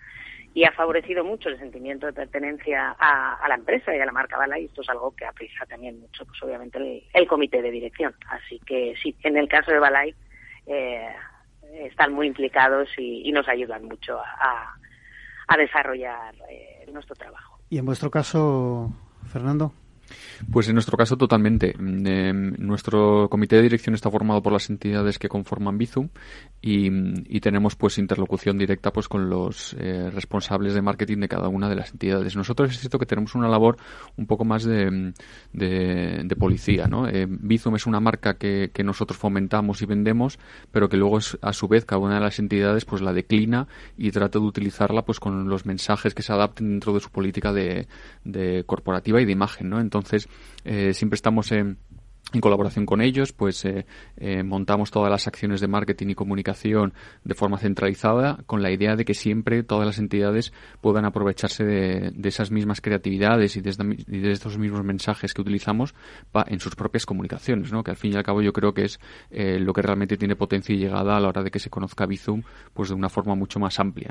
y 0.56 0.64
ha 0.64 0.72
favorecido 0.72 1.22
mucho 1.22 1.50
el 1.50 1.58
sentimiento 1.58 2.06
de 2.06 2.14
pertenencia 2.14 2.96
a, 2.98 3.46
la 3.46 3.56
empresa 3.56 3.94
y 3.94 4.00
a 4.00 4.06
la 4.06 4.12
marca 4.12 4.38
Bala 4.38 4.58
y 4.58 4.64
esto 4.64 4.80
es 4.80 4.88
algo 4.88 5.14
que 5.14 5.26
aprisa 5.26 5.66
también 5.66 6.00
mucho, 6.00 6.24
pues 6.24 6.42
obviamente 6.42 7.06
el, 7.12 7.28
comité 7.28 7.60
de 7.60 7.70
dirección. 7.70 8.14
Así 8.30 8.58
que 8.64 8.94
sí, 9.02 9.14
en 9.22 9.36
el 9.36 9.48
caso 9.48 9.70
de 9.70 9.78
Balay 9.78 10.14
eh, 10.66 11.10
están 11.74 12.14
muy 12.14 12.28
implicados 12.28 12.88
y, 12.96 13.30
nos 13.32 13.46
ayudan 13.48 13.84
mucho 13.84 14.18
a, 14.18 14.74
desarrollar 15.58 16.34
eh, 16.48 16.86
nuestro 16.90 17.14
trabajo. 17.16 17.58
¿Y 17.68 17.76
en 17.76 17.84
vuestro 17.84 18.10
caso, 18.10 18.90
Fernando? 19.36 19.70
Pues 20.50 20.66
en 20.68 20.74
nuestro 20.74 20.96
caso 20.96 21.18
totalmente. 21.18 21.74
Em, 21.78 22.54
nuestro 22.58 23.28
comité 23.28 23.56
de 23.56 23.62
dirección 23.62 23.94
está 23.94 24.10
formado 24.10 24.42
por 24.42 24.50
las 24.50 24.70
entidades 24.70 25.18
que 25.18 25.28
conforman 25.28 25.76
Bizum 25.76 26.08
y, 26.62 27.40
tenemos 27.40 27.76
pues 27.76 27.98
interlocución 27.98 28.58
directa 28.58 28.92
pues 28.92 29.06
con 29.06 29.30
los 29.30 29.76
eh, 29.78 30.10
responsables 30.10 30.74
de 30.74 30.82
marketing 30.82 31.18
de 31.18 31.28
cada 31.28 31.48
una 31.48 31.68
de 31.68 31.76
las 31.76 31.92
entidades. 31.92 32.34
Nosotros 32.34 32.72
es 32.72 32.80
cierto 32.80 32.98
que 32.98 33.06
tenemos 33.06 33.36
una 33.36 33.48
labor 33.48 33.76
un 34.16 34.26
poco 34.26 34.44
más 34.44 34.64
de, 34.64 35.12
de, 35.52 36.36
policía. 36.36 36.86
¿no? 36.88 37.08
Eh, 37.08 37.26
Bizum 37.28 37.76
es 37.76 37.86
una 37.86 38.00
marca 38.00 38.34
que, 38.34 38.70
que, 38.72 38.82
nosotros 38.82 39.16
fomentamos 39.18 39.80
y 39.82 39.86
vendemos, 39.86 40.38
pero 40.72 40.88
que 40.88 40.96
luego 40.96 41.18
a 41.40 41.52
su 41.52 41.68
vez 41.68 41.84
cada 41.84 42.00
una 42.00 42.16
de 42.16 42.20
las 42.20 42.38
entidades 42.40 42.84
pues 42.84 43.00
la 43.00 43.12
declina 43.12 43.68
y 43.96 44.10
trata 44.10 44.38
de 44.40 44.44
utilizarla 44.44 45.04
pues 45.04 45.20
con 45.20 45.48
los 45.48 45.66
mensajes 45.66 46.14
que 46.14 46.22
se 46.22 46.32
adapten 46.32 46.70
dentro 46.70 46.92
de 46.92 47.00
su 47.00 47.10
política 47.10 47.52
de, 47.52 47.86
de 48.24 48.64
corporativa 48.64 49.20
y 49.20 49.24
de 49.24 49.32
imagen. 49.32 49.70
¿no? 49.70 49.80
Entonces, 49.80 50.28
eh, 50.64 50.94
siempre 50.94 51.14
estamos 51.14 51.52
en 51.52 51.78
en 52.32 52.40
colaboración 52.40 52.86
con 52.86 53.00
ellos, 53.00 53.32
pues 53.32 53.64
eh, 53.64 53.86
eh, 54.16 54.42
montamos 54.42 54.90
todas 54.90 55.10
las 55.10 55.28
acciones 55.28 55.60
de 55.60 55.68
marketing 55.68 56.08
y 56.08 56.14
comunicación 56.16 56.92
de 57.22 57.34
forma 57.34 57.56
centralizada, 57.56 58.40
con 58.46 58.62
la 58.62 58.72
idea 58.72 58.96
de 58.96 59.04
que 59.04 59.14
siempre 59.14 59.62
todas 59.62 59.86
las 59.86 59.98
entidades 59.98 60.52
puedan 60.80 61.04
aprovecharse 61.04 61.64
de, 61.64 62.12
esas 62.24 62.50
mismas 62.50 62.80
creatividades 62.80 63.56
y 63.56 63.60
de, 63.60 64.32
estos 64.32 64.58
mismos 64.58 64.82
mensajes 64.82 65.34
que 65.34 65.40
utilizamos 65.40 65.94
en 66.48 66.58
sus 66.58 66.74
propias 66.74 67.06
comunicaciones, 67.06 67.70
¿no? 67.70 67.84
Que 67.84 67.92
al 67.92 67.96
fin 67.96 68.12
y 68.12 68.16
al 68.16 68.24
cabo 68.24 68.42
yo 68.42 68.52
creo 68.52 68.74
que 68.74 68.86
es 68.86 68.98
eh, 69.30 69.60
lo 69.60 69.72
que 69.72 69.82
realmente 69.82 70.16
tiene 70.16 70.34
potencia 70.34 70.74
y 70.74 70.78
llegada 70.78 71.16
a 71.16 71.20
la 71.20 71.28
hora 71.28 71.44
de 71.44 71.52
que 71.52 71.60
se 71.60 71.70
conozca 71.70 72.06
Bizum, 72.06 72.42
pues 72.74 72.88
de 72.88 72.96
una 72.96 73.08
forma 73.08 73.36
mucho 73.36 73.60
más 73.60 73.78
amplia. 73.78 74.10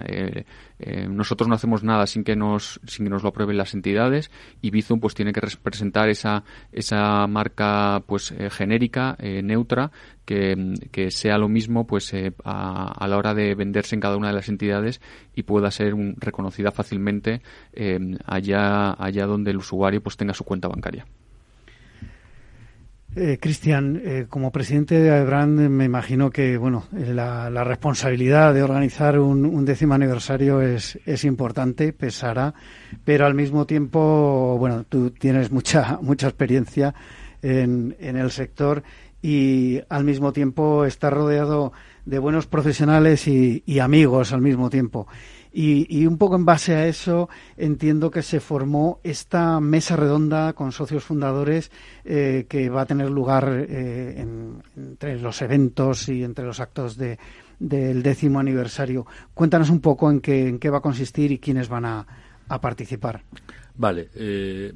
nosotros 1.10 1.50
no 1.50 1.56
hacemos 1.56 1.84
nada 1.84 2.08
sin 2.08 2.24
que 2.24 2.38
nos 2.38 2.80
sin 2.88 3.06
que 3.06 3.10
nos 3.10 3.24
lo 3.24 3.30
aprueben 3.30 3.58
las 3.58 3.74
entidades 3.74 4.32
y 4.62 4.70
Bizum 4.72 5.02
pues 5.02 5.14
tiene 5.16 5.34
que 5.34 5.42
representar 5.42 6.08
esa 6.08 6.46
esa 6.72 7.28
marca 7.28 8.04
pues 8.06 8.32
eh, 8.32 8.50
genérica, 8.50 9.16
eh, 9.20 9.42
neutra, 9.42 9.92
que, 10.26 10.56
sea 11.10 11.38
lo 11.38 11.50
mismo 11.50 11.86
pues 11.86 12.14
eh, 12.14 12.34
a, 12.44 13.06
la 13.08 13.18
hora 13.18 13.34
de 13.34 13.54
venderse 13.56 13.96
en 13.96 14.02
cada 14.02 14.18
una 14.18 14.30
de 14.30 14.34
las 14.34 14.50
entidades 14.50 15.02
y 15.36 15.44
pueda 15.44 15.70
ser 15.72 15.94
reconocida 16.18 16.72
fácilmente 16.72 17.42
allá 18.26 18.92
allá 18.94 19.26
donde 19.28 19.52
el 19.52 19.58
usuario 19.58 20.02
pues 20.02 20.18
tenga 20.18 20.34
su 20.34 20.44
cuenta 20.44 20.68
bancaria. 20.68 21.06
Cristian, 23.40 24.28
como 24.30 24.52
presidente 24.52 25.00
de 25.00 25.24
Brand, 25.24 25.70
me 25.70 25.86
imagino 25.86 26.32
que 26.32 26.58
bueno 26.58 26.86
la, 26.92 27.64
responsabilidad 27.64 28.54
de 28.54 28.64
organizar 28.64 29.20
un, 29.20 29.64
décimo 29.64 29.94
aniversario 29.94 30.62
es, 30.62 31.00
es 31.06 31.24
importante, 31.24 31.94
pesará, 31.94 32.54
pero 33.06 33.26
al 33.26 33.34
mismo 33.34 33.66
tiempo, 33.66 34.58
bueno, 34.60 34.84
tú 34.90 35.12
tienes 35.12 35.52
mucha 35.52 36.00
mucha 36.02 36.28
experiencia 36.28 36.94
en, 37.46 38.18
el 38.18 38.32
sector 38.32 38.84
y 39.22 39.82
al 39.90 40.04
mismo 40.04 40.34
tiempo 40.34 40.86
está 40.86 41.10
rodeado 41.10 41.74
de 42.06 42.20
buenos 42.20 42.48
profesionales 42.48 43.28
y, 43.28 43.80
amigos 43.80 44.34
al 44.34 44.42
mismo 44.42 44.70
tiempo. 44.70 45.08
Y, 45.52 46.06
un 46.06 46.18
poco 46.18 46.36
en 46.36 46.44
base 46.44 46.76
a 46.76 46.86
eso 46.86 47.30
entiendo 47.56 48.12
que 48.12 48.22
se 48.22 48.40
formó 48.42 49.00
esta 49.04 49.60
mesa 49.62 49.96
redonda 49.96 50.54
con 50.54 50.74
socios 50.74 51.06
fundadores 51.06 51.72
eh, 52.04 52.46
que 52.50 52.70
va 52.70 52.82
a 52.82 52.86
tener 52.86 53.10
lugar 53.10 53.66
eh, 53.70 54.26
entre 54.76 55.18
los 55.20 55.42
eventos 55.42 56.10
y 56.10 56.24
entre 56.24 56.46
los 56.46 56.60
actos 56.60 56.98
de, 56.98 57.18
del 57.58 58.04
décimo 58.04 58.40
aniversario. 58.40 59.06
Cuéntanos 59.34 59.70
un 59.70 59.80
poco 59.80 60.12
en 60.12 60.20
qué, 60.20 60.50
en 60.50 60.60
qué 60.60 60.70
va 60.70 60.80
a 60.80 60.82
consistir 60.82 61.32
y 61.32 61.40
quiénes 61.40 61.70
van 61.70 61.86
a, 61.86 62.06
a 62.48 62.62
participar. 62.62 63.22
Vale, 63.78 64.10
eh, 64.16 64.72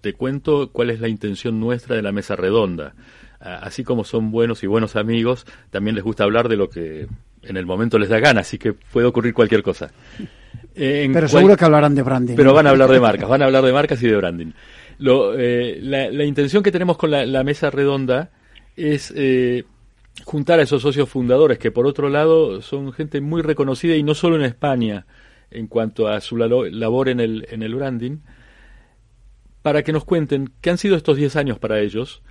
te 0.00 0.12
cuento 0.12 0.70
cuál 0.70 0.90
es 0.90 1.00
la 1.00 1.08
intención 1.08 1.58
nuestra 1.58 1.96
de 1.96 2.02
la 2.02 2.12
mesa 2.12 2.36
redonda. 2.36 2.94
Así 3.40 3.84
como 3.84 4.04
son 4.04 4.30
buenos 4.30 4.62
y 4.62 4.66
buenos 4.66 4.96
amigos, 4.96 5.44
también 5.70 5.94
les 5.94 6.02
gusta 6.02 6.24
hablar 6.24 6.48
de 6.48 6.56
lo 6.56 6.70
que 6.70 7.08
en 7.42 7.56
el 7.58 7.66
momento 7.66 7.98
les 7.98 8.08
da 8.08 8.18
gana, 8.18 8.40
así 8.40 8.56
que 8.56 8.72
puede 8.72 9.06
ocurrir 9.06 9.34
cualquier 9.34 9.62
cosa. 9.62 9.90
pero 10.74 11.28
seguro 11.28 11.54
que 11.56 11.64
hablarán 11.64 11.94
de 11.94 12.02
branding. 12.02 12.36
Pero 12.36 12.54
van 12.54 12.66
a 12.66 12.70
hablar 12.70 12.90
de 12.90 13.00
marcas, 13.00 13.28
van 13.28 13.42
a 13.42 13.44
hablar 13.44 13.64
de 13.64 13.72
marcas 13.72 14.02
y 14.02 14.06
de 14.06 14.16
branding. 14.16 14.52
Lo, 14.98 15.38
eh, 15.38 15.78
la, 15.82 16.24
intención 16.24 16.62
que 16.62 16.72
tenemos 16.72 16.96
con 16.96 17.10
la, 17.10 17.44
mesa 17.44 17.70
redonda 17.70 18.30
es 18.76 19.12
eh, 19.16 19.64
juntar 20.24 20.60
a 20.60 20.62
esos 20.62 20.82
socios 20.82 21.08
fundadores, 21.08 21.58
que 21.58 21.70
por 21.70 21.86
otro 21.86 22.08
lado 22.08 22.62
son 22.62 22.92
gente 22.92 23.20
muy 23.20 23.42
reconocida 23.42 23.94
y 23.94 24.02
no 24.02 24.14
solo 24.14 24.36
en 24.36 24.42
España 24.42 25.04
en 25.54 25.66
cuanto 25.66 26.08
a 26.08 26.20
su 26.20 26.36
labor 26.36 27.08
en 27.08 27.20
el, 27.20 27.46
en 27.50 27.62
el 27.62 27.74
branding, 27.74 28.18
para 29.62 29.82
que 29.82 29.92
nos 29.92 30.04
cuenten 30.04 30.52
qué 30.60 30.70
han 30.70 30.78
sido 30.78 30.96
estos 30.96 31.16
10 31.16 31.36
años 31.36 31.58
para 31.58 31.80
ellos 31.80 32.22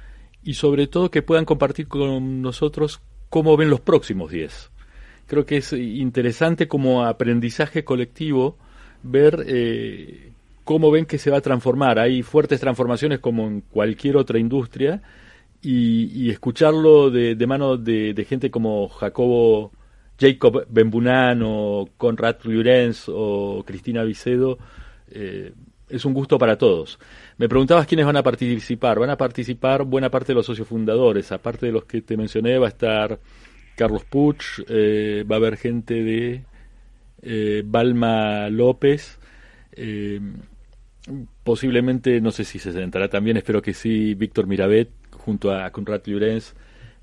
y 0.43 0.55
sobre 0.55 0.87
todo 0.87 1.09
que 1.09 1.21
puedan 1.21 1.45
compartir 1.45 1.87
con 1.87 2.41
nosotros 2.41 3.01
cómo 3.29 3.57
ven 3.57 3.69
los 3.69 3.79
próximos 3.79 4.31
10. 4.31 4.71
Creo 5.25 5.45
que 5.45 5.57
es 5.57 5.73
interesante 5.73 6.67
como 6.67 7.05
aprendizaje 7.05 7.83
colectivo 7.83 8.57
ver 9.01 9.43
eh, 9.47 10.31
cómo 10.63 10.91
ven 10.91 11.05
que 11.05 11.17
se 11.17 11.31
va 11.31 11.37
a 11.37 11.41
transformar. 11.41 11.99
Hay 11.99 12.23
fuertes 12.23 12.59
transformaciones 12.59 13.19
como 13.19 13.47
en 13.47 13.61
cualquier 13.61 14.17
otra 14.17 14.39
industria 14.39 15.01
y, 15.61 16.29
escucharlo 16.29 17.09
de, 17.09 17.35
de 17.35 17.47
mano 17.47 17.77
de, 17.77 18.13
de, 18.13 18.25
gente 18.25 18.51
como 18.51 18.89
Jacobo, 18.89 19.71
Jacob 20.19 20.65
Benbunan 20.69 21.41
o 21.43 21.89
Conrad 21.97 22.37
Llorens 22.43 23.05
o 23.07 23.63
Cristina 23.65 24.03
Vicedo 24.03 24.57
eh, 25.09 25.53
es 25.89 26.05
un 26.05 26.13
gusto 26.13 26.37
para 26.37 26.57
todos. 26.57 26.99
Me 27.37 27.47
preguntabas 27.47 27.85
quiénes 27.85 28.05
van 28.05 28.17
a 28.17 28.23
participar. 28.23 28.99
Van 28.99 29.09
a 29.09 29.17
participar 29.17 29.83
buena 29.83 30.09
parte 30.09 30.27
de 30.27 30.35
los 30.35 30.45
socios 30.45 30.67
fundadores. 30.67 31.31
Aparte 31.31 31.67
de 31.67 31.71
los 31.71 31.85
que 31.85 32.01
te 32.01 32.17
mencioné, 32.17 32.57
va 32.57 32.67
a 32.67 32.69
estar 32.69 33.19
Carlos 33.75 34.03
Puch, 34.05 34.63
eh, 34.67 35.23
va 35.29 35.35
a 35.35 35.39
haber 35.39 35.57
gente 35.57 36.03
de 36.03 36.43
eh, 37.21 37.63
Balma 37.65 38.49
López, 38.49 39.19
posiblemente, 41.43 42.21
no 42.21 42.31
sé 42.31 42.43
si 42.43 42.59
se 42.59 42.71
sentará 42.71 43.09
también, 43.09 43.37
espero 43.37 43.61
que 43.61 43.73
sí, 43.73 44.13
Víctor 44.13 44.47
Mirabet, 44.47 44.89
junto 45.11 45.51
a 45.51 45.69
Conrad 45.71 46.03
Llorens, 46.05 46.55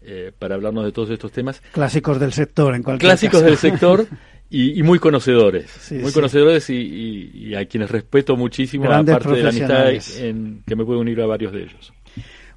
eh, 0.02 0.32
para 0.38 0.54
hablarnos 0.54 0.84
de 0.84 0.92
todos 0.92 1.10
estos 1.10 1.32
temas. 1.32 1.60
Clásicos 1.72 2.18
del 2.18 2.32
sector, 2.32 2.74
en 2.74 2.82
cualquier 2.82 3.10
Clásicos 3.10 3.42
del 3.42 3.56
sector 3.56 4.06
y, 4.50 4.82
muy 4.82 4.98
conocedores. 4.98 5.90
muy 5.92 6.12
conocedores 6.12 6.68
y, 6.70 7.54
a 7.54 7.64
quienes 7.66 7.90
respeto 7.90 8.36
muchísimo, 8.36 8.90
aparte 8.90 9.28
de 9.30 9.42
la 9.42 9.48
amistad 9.50 9.90
en, 10.18 10.62
que 10.66 10.76
me 10.76 10.84
puedo 10.84 11.00
unir 11.00 11.20
a 11.20 11.26
varios 11.26 11.52
de 11.52 11.62
ellos. 11.62 11.92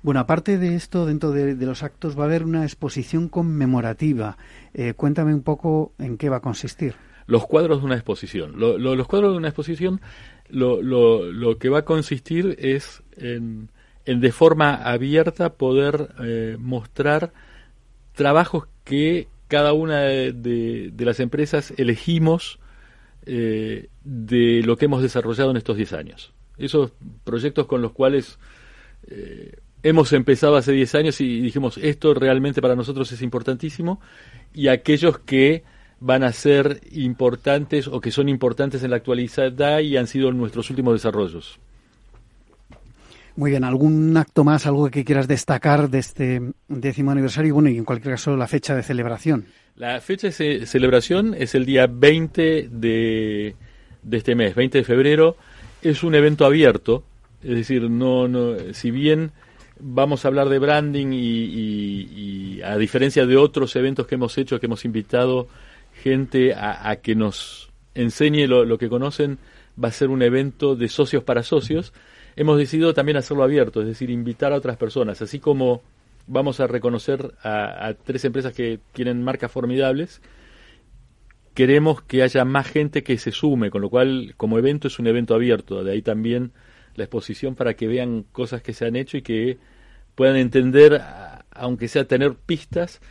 Bueno, 0.01 0.19
aparte 0.19 0.57
de 0.57 0.75
esto, 0.75 1.05
dentro 1.05 1.31
de, 1.31 1.55
los 1.55 1.81
actos 1.81 2.17
va 2.17 2.23
a 2.23 2.25
haber 2.25 2.43
una 2.43 2.63
exposición 2.63 3.29
conmemorativa. 3.29 4.37
Eh, 4.73 4.93
cuéntame 4.95 5.33
un 5.33 5.43
poco 5.43 5.93
en 5.97 6.17
qué 6.17 6.29
va 6.29 6.37
a 6.37 6.41
consistir. 6.41 6.95
Los 7.25 7.45
cuadros 7.45 7.79
de 7.79 7.85
una 7.85 7.95
exposición. 7.95 8.53
los 8.57 9.07
cuadros 9.07 9.31
de 9.31 9.37
una 9.37 9.47
exposición, 9.47 10.01
lo, 10.49 10.81
lo, 10.81 11.57
que 11.57 11.69
va 11.69 11.79
a 11.79 11.85
consistir 11.85 12.55
es 12.59 13.01
en, 13.15 13.69
de 14.05 14.31
forma 14.31 14.75
abierta 14.75 15.53
poder 15.53 16.09
eh, 16.21 16.57
mostrar 16.59 17.33
trabajos 18.13 18.65
que 18.83 19.27
cada 19.47 19.73
una 19.73 20.01
de, 20.01 20.93
las 20.97 21.19
empresas 21.19 21.73
elegimos 21.77 22.59
eh, 23.25 23.89
de 24.03 24.61
lo 24.63 24.77
que 24.77 24.85
hemos 24.85 25.01
desarrollado 25.01 25.51
en 25.51 25.57
estos 25.57 25.77
10 25.77 25.93
años. 25.93 26.33
Esos 26.57 26.91
proyectos 27.23 27.65
con 27.67 27.81
los 27.81 27.91
cuales 27.91 28.37
hemos 29.83 30.13
empezado 30.13 30.55
hace 30.55 30.71
10 30.71 30.95
años 30.95 31.21
y 31.21 31.41
dijimos, 31.41 31.77
esto 31.77 32.13
realmente 32.13 32.61
para 32.61 32.75
nosotros 32.75 33.11
es 33.11 33.21
importantísimo, 33.21 33.99
y 34.53 34.69
aquellos 34.69 35.19
que 35.19 35.63
van 35.99 36.23
a 36.23 36.31
ser 36.33 36.81
importantes 36.91 37.87
o 37.87 38.01
que 38.01 38.11
son 38.11 38.29
importantes 38.29 38.83
en 38.83 38.91
la 38.91 38.97
actualidad 38.97 39.79
y 39.79 39.97
han 39.97 40.07
sido 40.07 40.31
nuestros 40.31 40.69
últimos 40.69 40.93
desarrollos. 40.93 41.59
Muy 43.35 43.51
bien, 43.51 43.63
¿algún 43.63 44.15
acto 44.15 44.43
más, 44.43 44.67
algo 44.67 44.89
que 44.89 45.03
quieras 45.03 45.27
destacar 45.27 45.89
de 45.89 45.99
este 45.99 46.41
décimo 46.67 47.11
aniversario? 47.11 47.55
Bueno, 47.55 47.69
y 47.69 47.77
en 47.77 47.85
cualquier 47.85 48.13
caso, 48.13 48.37
la 48.37 48.47
fecha 48.47 48.75
de 48.75 48.83
celebración. 48.83 49.45
La 49.75 49.99
fecha 50.01 50.29
de 50.29 50.65
celebración 50.65 51.33
es 51.33 51.55
el 51.55 51.65
día 51.65 51.87
20 51.87 52.69
de, 52.69 53.55
de 54.03 54.17
este 54.17 54.35
mes, 54.35 54.53
20 54.53 54.77
de 54.77 54.83
febrero. 54.83 55.35
Es 55.81 56.03
un 56.03 56.13
evento 56.13 56.45
abierto, 56.45 57.03
es 57.41 57.55
decir, 57.55 57.89
no, 57.89 58.27
no, 58.27 58.55
si 58.73 58.91
bien 58.91 59.31
vamos 59.79 60.23
a 60.23 60.29
hablar 60.29 60.49
de 60.49 60.59
branding 60.59 61.07
y, 61.11 62.61
a 62.63 62.77
diferencia 62.77 63.25
de 63.25 63.35
otros 63.35 63.75
eventos 63.75 64.07
que 64.07 64.15
hemos 64.15 64.37
hecho, 64.37 64.59
que 64.59 64.67
hemos 64.67 64.85
invitado 64.85 65.47
gente 66.01 66.53
a, 66.53 66.95
que 67.01 67.15
nos 67.15 67.69
enseñe 67.93 68.47
lo, 68.47 68.77
que 68.77 68.89
conocen, 68.89 69.37
va 69.81 69.89
a 69.89 69.91
ser 69.91 70.09
un 70.09 70.21
evento 70.21 70.75
de 70.75 70.87
socios 70.87 71.23
para 71.23 71.43
socios. 71.43 71.93
Hemos 72.35 72.57
decidido 72.57 72.93
también 72.93 73.17
hacerlo 73.17 73.43
abierto, 73.43 73.81
es 73.81 73.87
decir, 73.87 74.09
invitar 74.09 74.53
a 74.53 74.57
otras 74.57 74.77
personas, 74.77 75.21
así 75.21 75.39
como 75.39 75.81
vamos 76.25 76.59
a 76.59 76.67
reconocer 76.67 77.33
a, 77.43 77.87
a 77.87 77.93
tres 77.93 78.25
empresas 78.25 78.53
que 78.53 78.79
tienen 78.93 79.23
marcas 79.23 79.51
formidables. 79.51 80.21
Queremos 81.53 82.01
que 82.01 82.23
haya 82.23 82.45
más 82.45 82.67
gente 82.67 83.03
que 83.03 83.17
se 83.17 83.31
sume, 83.31 83.69
con 83.69 83.81
lo 83.81 83.89
cual, 83.89 84.33
como 84.37 84.57
evento, 84.57 84.87
es 84.87 84.97
un 84.97 85.07
evento 85.07 85.35
abierto. 85.35 85.83
De 85.83 85.91
ahí 85.91 86.01
también 86.01 86.51
la 86.95 87.03
exposición 87.03 87.55
para 87.55 87.75
que 87.75 87.87
vean 87.87 88.25
cosas 88.31 88.61
que 88.61 88.73
se 88.73 88.85
han 88.85 88.95
hecho 88.95 89.17
y 89.17 89.21
que 89.21 89.57
puedan 90.15 90.35
entender, 90.35 91.01
aunque 91.51 91.87
sea 91.87 92.05
tener 92.05 92.35
pistas 92.35 93.01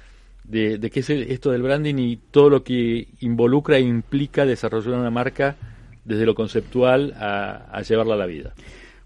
de, 0.45 0.79
qué 0.93 1.01
es 1.01 1.11
esto 1.11 1.51
del 1.51 1.63
branding 1.63 1.97
y 1.97 2.17
todo 2.17 2.51
lo 2.51 2.65
que 2.65 3.09
involucra 3.21 3.79
e 3.79 3.81
implica 3.81 4.45
desarrollar 4.45 4.95
una 4.95 5.11
marca 5.11 5.57
desde 6.05 6.27
lo 6.27 6.35
conceptual 6.35 7.15
a, 7.17 7.81
llevarla 7.83 8.15
a 8.15 8.19
la 8.19 8.27
vida. 8.27 8.55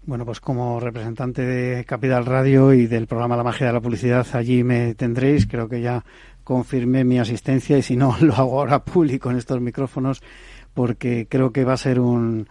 Bueno, 0.07 0.23
pues 0.23 0.39
como 0.39 0.79
representante 0.79 1.41
de 1.41 1.83
Capital 1.83 2.25
Radio 2.25 2.71
y 2.71 2.87
del 2.87 3.07
programa 3.07 3.35
La 3.35 3.43
Magia 3.43 3.67
de 3.67 3.73
la 3.73 3.81
Publicidad, 3.81 4.25
allí 4.31 4.63
me 4.63 4.95
tendréis. 4.95 5.45
Creo 5.47 5.67
que 5.67 5.81
ya 5.81 6.05
confirmé 6.45 7.03
mi 7.03 7.19
asistencia 7.19 7.77
y 7.77 7.81
si 7.81 7.97
no, 7.97 8.15
lo 8.21 8.33
hago 8.33 8.61
ahora 8.61 8.85
público 8.85 9.29
en 9.29 9.35
estos 9.35 9.59
micrófonos 9.59 10.23
porque 10.73 11.27
creo 11.29 11.51
que 11.51 11.65
va 11.65 11.73
a 11.73 11.77
ser 11.77 11.99
un, 11.99 12.47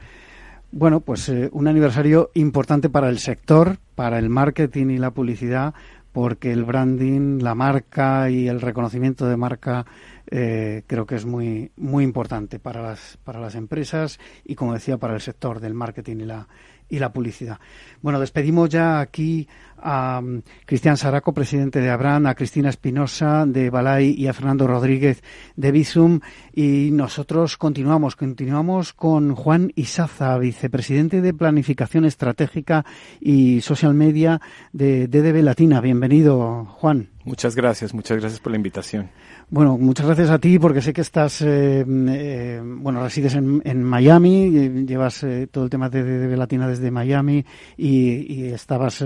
bueno, 0.70 1.00
pues 1.00 1.30
eh, 1.30 1.48
un 1.50 1.66
aniversario 1.66 2.30
importante 2.34 2.90
para 2.90 3.08
el 3.08 3.18
sector, 3.18 3.78
para 3.94 4.18
el 4.18 4.28
marketing 4.28 4.90
y 4.90 4.98
la 4.98 5.12
publicidad, 5.12 5.72
porque 6.12 6.52
el 6.52 6.64
branding, 6.64 7.42
la 7.42 7.54
marca 7.54 8.28
y 8.28 8.48
el 8.48 8.60
reconocimiento 8.60 9.26
de 9.26 9.36
marca 9.38 9.86
eh, 10.30 10.82
creo 10.86 11.06
que 11.06 11.14
es 11.14 11.24
muy 11.24 11.70
muy 11.76 12.04
importante 12.04 12.58
para 12.58 12.82
las 12.82 13.16
para 13.22 13.40
las 13.40 13.54
empresas 13.54 14.18
y 14.44 14.56
como 14.56 14.74
decía 14.74 14.98
para 14.98 15.14
el 15.14 15.20
sector 15.20 15.60
del 15.60 15.72
marketing 15.72 16.16
y 16.16 16.24
la 16.24 16.48
y 16.88 16.98
la 16.98 17.12
publicidad. 17.12 17.58
Bueno, 18.02 18.20
despedimos 18.20 18.68
ya 18.68 19.00
aquí 19.00 19.48
a 19.78 20.20
um, 20.22 20.42
Cristian 20.64 20.96
Saraco, 20.96 21.32
presidente 21.32 21.80
de 21.80 21.90
Abran, 21.90 22.26
a 22.26 22.34
Cristina 22.34 22.70
Espinosa 22.70 23.44
de 23.46 23.70
Balay 23.70 24.14
y 24.16 24.26
a 24.26 24.32
Fernando 24.32 24.66
Rodríguez 24.66 25.22
de 25.56 25.72
Visum. 25.72 26.20
Y 26.52 26.90
nosotros 26.92 27.56
continuamos, 27.56 28.16
continuamos 28.16 28.92
con 28.92 29.34
Juan 29.34 29.72
Isaza, 29.74 30.38
vicepresidente 30.38 31.20
de 31.20 31.34
Planificación 31.34 32.04
Estratégica 32.04 32.84
y 33.20 33.60
Social 33.60 33.94
Media 33.94 34.40
de 34.72 35.08
DDB 35.08 35.42
Latina. 35.42 35.80
Bienvenido, 35.80 36.64
Juan. 36.64 37.15
Muchas 37.26 37.56
gracias, 37.56 37.92
muchas 37.92 38.18
gracias 38.18 38.38
por 38.38 38.52
la 38.52 38.56
invitación. 38.56 39.10
Bueno, 39.50 39.76
muchas 39.76 40.06
gracias 40.06 40.30
a 40.30 40.38
ti 40.38 40.60
porque 40.60 40.80
sé 40.80 40.92
que 40.92 41.00
estás, 41.00 41.42
eh, 41.42 41.84
eh, 41.84 42.62
bueno, 42.64 43.02
resides 43.02 43.34
en, 43.34 43.62
en 43.64 43.82
Miami, 43.82 44.86
llevas 44.86 45.24
eh, 45.24 45.48
todo 45.50 45.64
el 45.64 45.70
tema 45.70 45.88
de, 45.88 46.04
de, 46.04 46.36
Latina 46.36 46.68
desde 46.68 46.88
Miami 46.92 47.44
y, 47.76 48.44
estabas, 48.44 49.04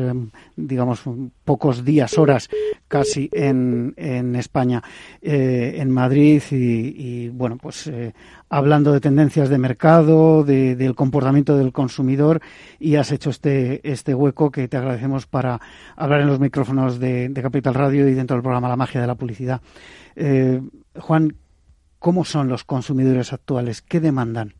digamos, 0.54 1.02
pocos 1.44 1.82
días, 1.82 2.18
horas 2.18 2.50
casi 2.88 3.30
en, 3.32 3.94
en 3.96 4.36
España, 4.36 4.82
en 5.22 5.90
Madrid 5.90 6.42
y, 6.50 7.28
bueno, 7.30 7.56
pues 7.56 7.90
hablando 8.50 8.92
de 8.92 9.00
tendencias 9.00 9.48
de 9.48 9.58
mercado, 9.58 10.44
de, 10.44 10.74
del 10.76 10.94
comportamiento 10.94 11.56
del 11.56 11.72
consumidor 11.72 12.42
y 12.78 12.96
has 12.96 13.12
hecho 13.12 13.30
este, 13.30 13.80
este 13.90 14.12
hueco 14.12 14.50
que 14.50 14.68
te 14.68 14.76
agradecemos 14.76 15.26
para 15.26 15.60
hablar 15.96 16.20
en 16.20 16.26
los 16.26 16.40
micrófonos 16.40 16.98
de, 16.98 17.32
Capital 17.40 17.72
Radio 17.74 18.06
y 18.06 18.12
dentro 18.12 18.36
del 18.36 18.42
programa 18.42 18.68
La 18.68 18.76
Magia 18.76 19.00
de 19.00 19.06
la 19.06 19.14
Publicidad. 19.14 19.62
Eh, 20.16 20.60
Juan, 20.98 21.36
¿cómo 21.98 22.24
son 22.24 22.48
los 22.48 22.64
consumidores 22.64 23.32
actuales? 23.32 23.80
¿Qué 23.80 24.00
demandan? 24.00 24.54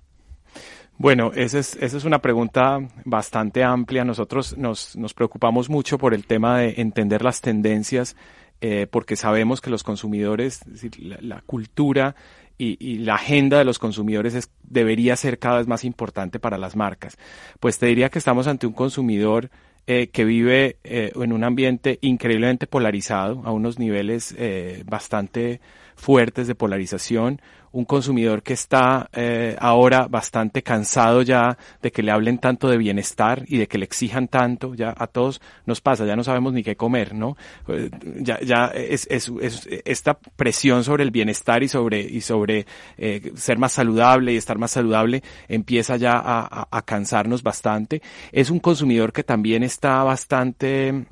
Bueno, 0.97 1.33
esa 1.35 1.59
es, 1.59 1.77
esa 1.77 1.97
es 1.97 2.05
una 2.05 2.21
pregunta 2.21 2.79
bastante 3.05 3.65
amplia. 3.65 4.05
Nosotros 4.05 4.57
nos, 4.57 4.97
nos 4.97 5.15
preocupamos 5.15 5.69
mucho 5.69 5.99
por 5.99 6.15
el 6.15 6.27
tema 6.27 6.59
de 6.59 6.75
entender 6.79 7.23
las 7.23 7.41
tendencias, 7.41 8.17
eh, 8.61 8.87
porque 8.91 9.17
sabemos 9.17 9.63
que 9.63 9.71
los 9.71 9.83
consumidores, 9.83 10.61
la, 10.99 11.41
cultura 11.41 12.15
y, 12.61 12.99
la 12.99 13.15
agenda 13.15 13.59
de 13.59 13.65
los 13.65 13.79
consumidores 13.79 14.35
es, 14.35 14.51
debería 14.63 15.17
ser 15.17 15.39
cada 15.39 15.59
vez 15.59 15.67
más 15.67 15.85
importante 15.85 16.39
para 16.39 16.59
las 16.59 16.77
marcas. 16.77 17.17
Pues 17.59 17.79
te 17.79 17.87
diría 17.87 18.11
que 18.11 18.19
estamos 18.19 18.47
ante 18.47 18.67
un 18.67 18.75
consumidor 18.75 19.51
eh, 19.87 20.09
que 20.09 20.25
vive 20.25 20.77
eh, 20.85 21.11
en 21.15 21.33
un 21.33 21.43
ambiente 21.43 21.99
increíblemente 22.03 22.67
polarizado, 22.67 23.43
a 23.45 23.53
unos 23.53 23.79
niveles 23.79 24.35
eh, 24.39 24.85
bastante 24.87 25.61
fuertes 25.97 26.47
de 26.47 26.55
polarización, 26.55 27.41
un 27.73 27.85
consumidor 27.85 28.43
que 28.43 28.53
está 28.53 29.09
eh, 29.13 29.57
ahora 29.59 30.07
bastante 30.09 30.63
cansado 30.63 31.23
ya 31.23 31.57
de 31.83 31.93
que 31.93 32.03
le 32.03 32.11
hablen 32.11 32.39
tanto 32.39 32.69
de 32.69 32.77
bienestar 32.77 33.45
y 33.47 33.59
de 33.59 33.69
que 33.69 33.79
le 33.79 33.85
exijan 33.85 34.29
tanto, 34.29 34.75
ya 34.75 34.95
a 34.97 35.07
todos 35.07 35.41
nos 35.67 35.81
pasa, 35.81 36.05
ya 36.05 36.17
no 36.17 36.25
sabemos 36.25 36.53
ni 36.53 36.63
qué 36.63 36.77
comer, 36.77 37.15
¿no? 37.15 37.37
Eh, 37.69 37.91
ya, 38.21 38.41
ya 38.41 38.67
es, 38.67 39.07
es, 39.11 39.31
es, 39.41 39.69
esta 39.85 40.15
presión 40.15 40.85
sobre 40.85 41.05
el 41.05 41.11
bienestar 41.11 41.63
y 41.63 41.69
sobre, 41.69 42.01
y 42.01 42.21
sobre 42.21 42.67
eh, 42.99 43.33
ser 43.37 43.59
más 43.59 43.73
saludable 43.73 44.33
y 44.33 44.37
estar 44.37 44.59
más 44.59 44.73
saludable 44.73 45.23
empieza 45.49 45.97
ya 45.97 46.15
a, 46.17 46.69
a 46.71 46.83
cansarnos 46.83 47.43
bastante. 47.43 48.03
Es 48.33 48.51
un 48.51 48.59
consumidor 48.59 49.13
que 49.13 49.23
también 49.23 49.63
está 49.63 50.03
bastante 50.03 51.07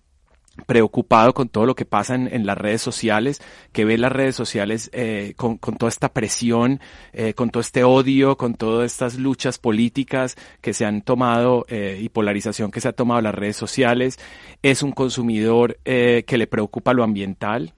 preocupado 0.67 1.35
con 1.35 1.49
todo 1.49 1.67
lo 1.67 1.75
que 1.75 1.85
pasa 1.85 2.15
en, 2.15 2.47
las 2.47 2.59
redes 2.59 2.83
sociales, 2.83 3.41
que 3.73 3.85
ve 3.85 3.99
las 3.99 4.13
redes 4.13 4.37
sociales 4.37 4.91
eh, 4.93 5.35
con, 5.37 5.59
toda 5.59 5.89
esta 5.89 6.13
presión, 6.13 6.81
eh, 7.13 7.35
con 7.35 7.51
todo 7.51 7.61
este 7.61 7.85
odio, 7.85 8.37
con 8.37 8.55
todas 8.55 8.93
estas 8.93 9.17
luchas 9.17 9.59
políticas 9.59 10.37
que 10.61 10.75
se 10.75 10.85
han 10.85 11.03
tomado 11.03 11.65
eh, 11.69 11.99
y 12.01 12.09
polarización 12.09 12.71
que 12.71 12.81
se 12.81 12.89
ha 12.89 12.93
tomado 12.93 13.21
las 13.21 13.35
redes 13.35 13.57
sociales. 13.57 14.19
Es 14.63 14.83
un 14.83 14.93
consumidor 14.93 15.79
que 15.85 16.25
le 16.37 16.47
preocupa 16.47 16.93
lo 16.93 17.05
ambiental, 17.05 17.75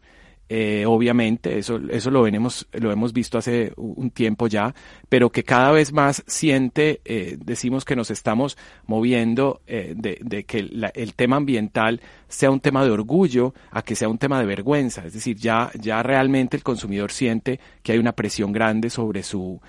eh, 0.53 0.84
obviamente, 0.84 1.59
eso, 1.59 1.80
eso 1.90 2.11
lo, 2.11 2.22
venimos, 2.22 2.66
lo 2.72 2.90
hemos 2.90 3.12
visto 3.12 3.38
hace 3.38 3.72
un 3.76 4.11
tiempo 4.11 4.48
ya, 4.48 4.74
pero 5.09 5.30
que 5.30 5.44
cada 5.44 5.70
vez 5.70 5.92
más 5.92 6.24
siente, 6.26 7.01
eh, 7.05 7.36
decimos 7.38 7.84
que 7.84 7.94
nos 7.94 8.11
estamos 8.11 8.59
moviendo 8.84 9.61
eh, 9.68 9.94
de, 9.96 10.42
que 10.42 10.59
el 10.59 11.14
tema 11.14 11.36
ambiental 11.36 12.01
sea 12.26 12.51
un 12.51 12.59
tema 12.59 12.84
de 12.84 12.90
orgullo 12.90 13.55
a 13.70 13.82
que 13.82 13.94
sea 13.94 14.09
un 14.09 14.18
tema 14.18 14.40
de 14.40 14.46
vergüenza. 14.46 15.07
Es 15.07 15.12
decir, 15.12 15.36
ya, 15.36 15.70
ya 15.80 16.03
realmente 16.03 16.57
el 16.57 16.64
consumidor 16.64 17.12
siente 17.12 17.61
que 17.84 17.92
hay 17.92 18.01
una 18.01 18.11
presión 18.11 18.51
grande 18.51 18.90
sobre 18.90 19.22
su, 19.22 19.61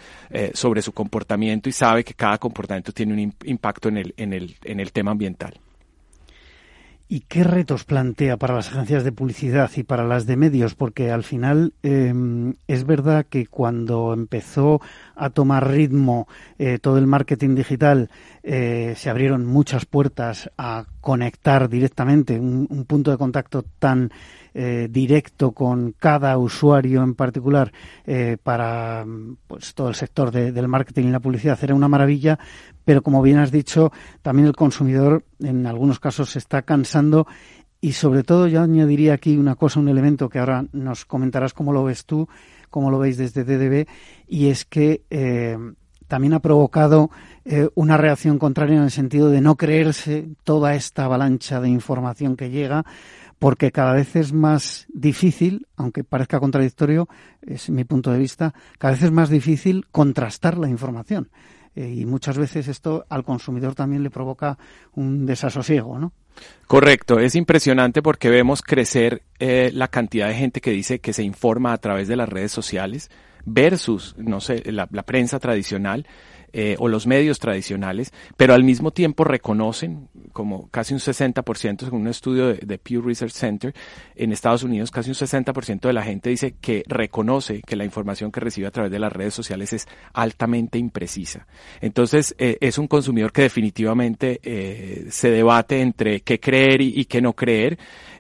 sobre 0.56 0.82
su 0.82 0.94
comportamiento 0.94 1.70
y 1.70 1.74
sabe 1.74 2.04
que 2.04 2.16
cada 2.16 2.40
comportamiento 2.40 2.92
tiene 2.92 3.14
un 3.14 3.36
impacto 3.46 3.90
en 3.90 3.98
el, 3.98 4.14
en 4.18 4.34
el, 4.34 4.56
en 4.64 4.80
el 4.80 4.92
tema 4.92 5.12
ambiental. 5.12 5.60
¿Y 7.14 7.26
qué 7.28 7.44
retos 7.44 7.84
plantea 7.84 8.38
para 8.38 8.56
las 8.56 8.70
agencias 8.70 9.04
de 9.04 9.12
publicidad 9.12 9.70
y 9.76 9.84
para 9.84 10.06
las 10.06 10.26
de 10.28 10.38
medios? 10.38 10.76
Porque 10.76 11.12
al 11.12 11.24
final 11.24 11.74
em, 11.84 12.54
es 12.70 12.86
verdad 12.86 13.26
que 13.30 13.48
cuando 13.48 14.14
empezó 14.14 14.80
a 15.18 15.30
tomar 15.30 15.70
ritmo 15.70 16.30
eh, 16.58 16.80
todo 16.80 16.98
el 16.98 17.08
marketing 17.08 17.54
digital, 17.54 18.10
eh, 18.44 18.94
se 18.96 19.10
abrieron 19.10 19.46
muchas 19.46 19.86
puertas 19.86 20.52
a 20.58 20.86
conectar 21.02 21.68
directamente 21.68 22.40
un 22.40 22.86
punto 22.88 23.12
de 23.12 23.18
contacto 23.18 23.66
tan 23.80 24.10
eh, 24.54 24.90
directo 24.92 25.54
con 25.54 25.94
cada 25.98 26.38
usuario 26.38 27.04
en 27.04 27.16
particular 27.16 27.72
eh, 28.06 28.36
para 28.44 29.06
pues, 29.48 29.74
todo 29.74 29.88
el 29.88 29.96
sector 29.96 30.30
del 30.30 30.68
marketing 30.68 31.06
y 31.06 31.12
la 31.12 31.22
publicidad 31.22 31.58
era 31.62 31.74
una 31.74 31.88
maravilla, 31.88 32.38
pero 32.84 33.02
como 33.02 33.22
bien 33.22 33.38
has 33.38 33.50
dicho, 33.50 33.94
también 34.22 34.50
el 34.50 34.56
consumidor 34.56 35.24
en 35.40 35.66
algunos 35.68 36.02
casos 36.02 36.32
se 36.32 36.40
está 36.40 36.64
cansando 36.64 37.28
y 37.80 37.94
sobre 37.94 38.24
todo 38.24 38.48
yo 38.48 38.62
añadiría 38.62 39.14
aquí 39.14 39.38
una 39.38 39.56
cosa, 39.56 39.80
un 39.80 39.88
elemento 39.88 40.28
que 40.28 40.40
ahora 40.40 40.66
nos 40.74 41.06
comentarás 41.06 41.54
cómo 41.54 41.72
lo 41.72 41.86
ves 41.86 42.06
tú, 42.06 42.28
cómo 42.70 42.92
lo 42.92 43.00
veis 43.00 43.16
desde 43.16 43.46
DDB, 43.46 43.88
y 44.28 44.48
es 44.48 44.66
que 44.66 45.04
eh, 45.10 45.58
también 46.10 46.34
ha 46.34 46.42
provocado 46.42 47.10
una 47.74 47.98
reacción 47.98 48.38
contraria 48.38 48.76
en 48.76 48.84
el 48.84 48.92
sentido 48.92 49.30
de 49.30 49.42
no 49.42 49.56
creerse 49.56 50.28
toda 50.44 50.76
esta 50.76 51.06
avalancha 51.06 51.60
de 51.62 51.70
información 51.70 52.36
que 52.36 52.50
llega, 52.50 52.86
porque 53.42 53.72
cada 53.72 53.94
vez 53.94 54.16
es 54.16 54.34
más 54.34 54.86
difícil, 54.94 55.66
aunque 55.76 56.04
parezca 56.04 56.40
contradictorio, 56.40 57.10
es 57.42 57.72
mi 57.72 57.86
punto 57.86 58.12
de 58.12 58.20
vista, 58.20 58.54
cada 58.78 58.94
vez 58.94 59.02
es 59.02 59.12
más 59.12 59.32
difícil 59.32 59.88
contrastar 59.92 60.60
la 60.60 60.70
información. 60.70 61.32
Eh, 61.76 61.92
y 61.98 62.06
muchas 62.06 62.38
veces 62.38 62.68
esto 62.68 63.04
al 63.10 63.24
consumidor 63.24 63.74
también 63.74 64.04
le 64.04 64.12
provoca 64.12 64.60
un 64.94 65.26
desasosiego, 65.26 65.98
¿no? 65.98 66.14
Correcto, 66.68 67.18
es 67.18 67.34
impresionante 67.34 68.04
porque 68.04 68.30
vemos 68.30 68.62
crecer 68.62 69.24
eh, 69.40 69.72
la 69.74 69.88
cantidad 69.88 70.28
de 70.28 70.36
gente 70.36 70.62
que 70.62 70.70
dice 70.70 71.00
que 71.00 71.12
se 71.12 71.24
informa 71.24 71.74
a 71.74 71.80
través 71.80 72.08
de 72.08 72.18
las 72.18 72.30
redes 72.30 72.52
sociales 72.52 73.10
versus, 73.44 74.14
no 74.20 74.40
sé, 74.40 74.72
la 74.72 74.86
prensa 74.86 75.40
tradicional 75.40 76.06
eh, 76.54 76.76
o 76.80 76.88
los 76.90 77.08
medios 77.08 77.40
tradicionales, 77.40 78.12
pero 78.36 78.54
al 78.54 78.64
mismo 78.64 78.92
tiempo 78.92 79.24
reconocen, 79.24 80.10
como 80.34 80.70
casi 80.70 80.94
un 80.94 81.00
60%, 81.00 81.86
según 81.86 82.02
un 82.02 82.08
estudio 82.08 82.48
de, 82.48 82.78
Pew 82.78 83.02
Research 83.02 83.32
Center 83.32 83.74
en 84.16 84.32
Estados 84.32 84.64
Unidos, 84.64 84.92
casi 84.92 85.10
un 85.12 85.16
60% 85.16 85.82
de 85.82 85.94
la 85.94 86.04
gente 86.04 86.30
dice 86.30 86.56
que 86.60 86.84
reconoce 86.88 87.62
que 87.62 87.76
la 87.76 87.86
información 87.86 88.32
que 88.32 88.42
recibe 88.42 88.68
a 88.68 88.72
través 88.72 88.92
de 88.92 89.00
las 89.00 89.14
redes 89.14 89.34
sociales 89.34 89.72
es 89.72 89.88
altamente 90.14 90.78
imprecisa. 90.78 91.48
Entonces, 91.80 92.36
eh, 92.38 92.58
es 92.60 92.78
un 92.78 92.88
consumidor 92.88 93.32
que 93.32 93.44
definitivamente 93.44 94.40
eh, 94.44 95.08
se 95.10 95.32
debate 95.32 95.82
entre 95.82 96.22
qué 96.22 96.40
creer 96.40 96.82
y, 96.82 97.06
qué 97.06 97.22
no 97.22 97.34
creer. 97.34 97.78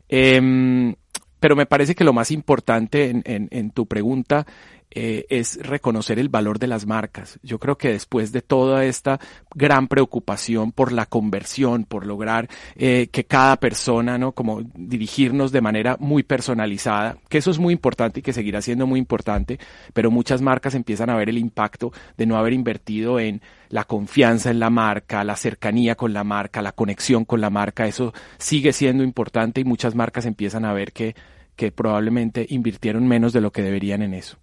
Em, 0.07 0.95
pero 1.39 1.55
me 1.55 1.65
parece 1.65 1.95
que 1.95 2.03
lo 2.03 2.13
más 2.13 2.31
importante 2.31 3.09
en, 3.09 3.23
en 3.25 3.71
tu 3.71 3.87
pregunta 3.87 4.45
eh, 4.93 5.25
es 5.29 5.57
reconocer 5.65 6.19
el 6.19 6.27
valor 6.27 6.59
de 6.59 6.67
las 6.67 6.85
marcas. 6.85 7.39
Yo 7.43 7.59
creo 7.59 7.77
que 7.77 7.89
después 7.89 8.33
de 8.33 8.41
toda 8.41 8.83
esta 8.83 9.19
gran 9.55 9.87
preocupación 9.87 10.73
por 10.73 10.91
la 10.91 11.05
conversión, 11.05 11.85
por 11.85 12.05
lograr 12.05 12.49
eh, 12.75 13.07
que 13.11 13.23
cada 13.23 13.55
persona, 13.55 14.17
¿no? 14.17 14.33
Como 14.33 14.61
dirigirnos 14.75 15.53
de 15.53 15.61
manera 15.61 15.95
muy 15.99 16.23
personalizada, 16.23 17.17
que 17.29 17.37
eso 17.37 17.51
es 17.51 17.59
muy 17.59 17.73
importante 17.73 18.19
y 18.19 18.23
que 18.23 18.33
seguirá 18.33 18.61
siendo 18.61 18.85
muy 18.85 18.99
importante, 18.99 19.59
pero 19.93 20.11
muchas 20.11 20.41
marcas 20.41 20.75
empiezan 20.75 21.09
a 21.09 21.15
ver 21.15 21.29
el 21.29 21.37
impacto 21.37 21.93
de 22.17 22.25
no 22.25 22.37
haber 22.37 22.51
invertido 22.51 23.19
en 23.19 23.41
la 23.69 23.85
confianza 23.85 24.51
en 24.51 24.59
la 24.59 24.69
marca, 24.69 25.23
la 25.23 25.37
cercanía 25.37 25.95
con 25.95 26.11
la 26.11 26.25
marca, 26.25 26.61
la 26.61 26.73
conexión 26.73 27.23
con 27.23 27.39
la 27.39 27.49
marca, 27.49 27.87
eso 27.87 28.13
sigue 28.37 28.73
siendo 28.73 29.03
importante 29.03 29.61
y 29.61 29.63
muchas 29.63 29.95
marcas 29.95 30.25
empiezan 30.25 30.65
a 30.65 30.73
ver 30.73 30.91
que, 30.91 31.15
que 31.55 31.71
probablemente 31.71 32.45
invirtieron 32.49 33.07
menos 33.07 33.31
de 33.31 33.39
lo 33.39 33.51
que 33.51 33.61
deberían 33.61 34.01
en 34.01 34.13
eso. 34.13 34.37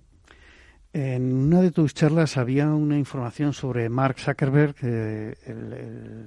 En 1.01 1.33
una 1.33 1.61
de 1.61 1.71
tus 1.71 1.95
charlas 1.95 2.37
había 2.39 2.67
una 2.67 2.99
información 2.99 3.53
sobre 3.53 3.89
Mark 3.89 4.19
Zuckerberg, 4.19 4.75
el, 4.83 6.27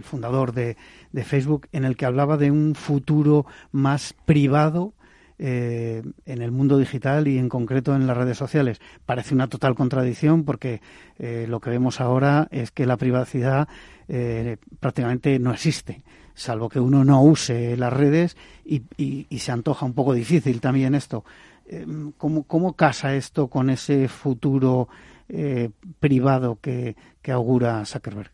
fundador 0.00 0.54
de, 0.54 0.78
Facebook, 1.24 1.68
en 1.72 1.84
el 1.84 1.94
que 1.94 2.06
hablaba 2.06 2.38
de 2.38 2.50
un 2.50 2.74
futuro 2.74 3.44
más 3.70 4.14
privado 4.24 4.94
eh, 5.38 6.02
en 6.24 6.40
el 6.40 6.52
mundo 6.52 6.78
digital 6.78 7.28
y 7.28 7.36
en 7.36 7.50
concreto 7.50 7.94
en 7.94 8.06
las 8.06 8.16
redes 8.16 8.38
sociales. 8.38 8.80
Parece 9.04 9.34
una 9.34 9.48
total 9.48 9.74
contradicción 9.74 10.44
porque 10.44 10.80
eh, 11.18 11.44
lo 11.46 11.60
que 11.60 11.68
vemos 11.68 12.00
ahora 12.00 12.48
es 12.50 12.70
que 12.70 12.86
la 12.86 12.96
privacidad 12.96 13.68
eh, 14.08 14.56
prácticamente 14.80 15.38
no 15.38 15.52
existe, 15.52 16.00
salvo 16.32 16.70
que 16.70 16.80
uno 16.80 17.04
no 17.04 17.22
use 17.22 17.76
las 17.76 17.92
redes 17.92 18.38
y 18.64 19.26
se 19.38 19.52
antoja 19.52 19.84
un 19.84 19.92
poco 19.92 20.14
difícil 20.14 20.62
también 20.62 20.94
esto. 20.94 21.26
Em, 21.70 22.12
¿cómo, 22.16 22.44
¿cómo, 22.44 22.72
casa 22.72 23.14
esto 23.14 23.48
con 23.48 23.68
ese 23.68 24.08
futuro 24.08 24.88
eh, 25.28 25.68
privado 26.00 26.58
que, 26.60 26.96
que, 27.20 27.30
augura 27.30 27.84
Zuckerberg? 27.84 28.30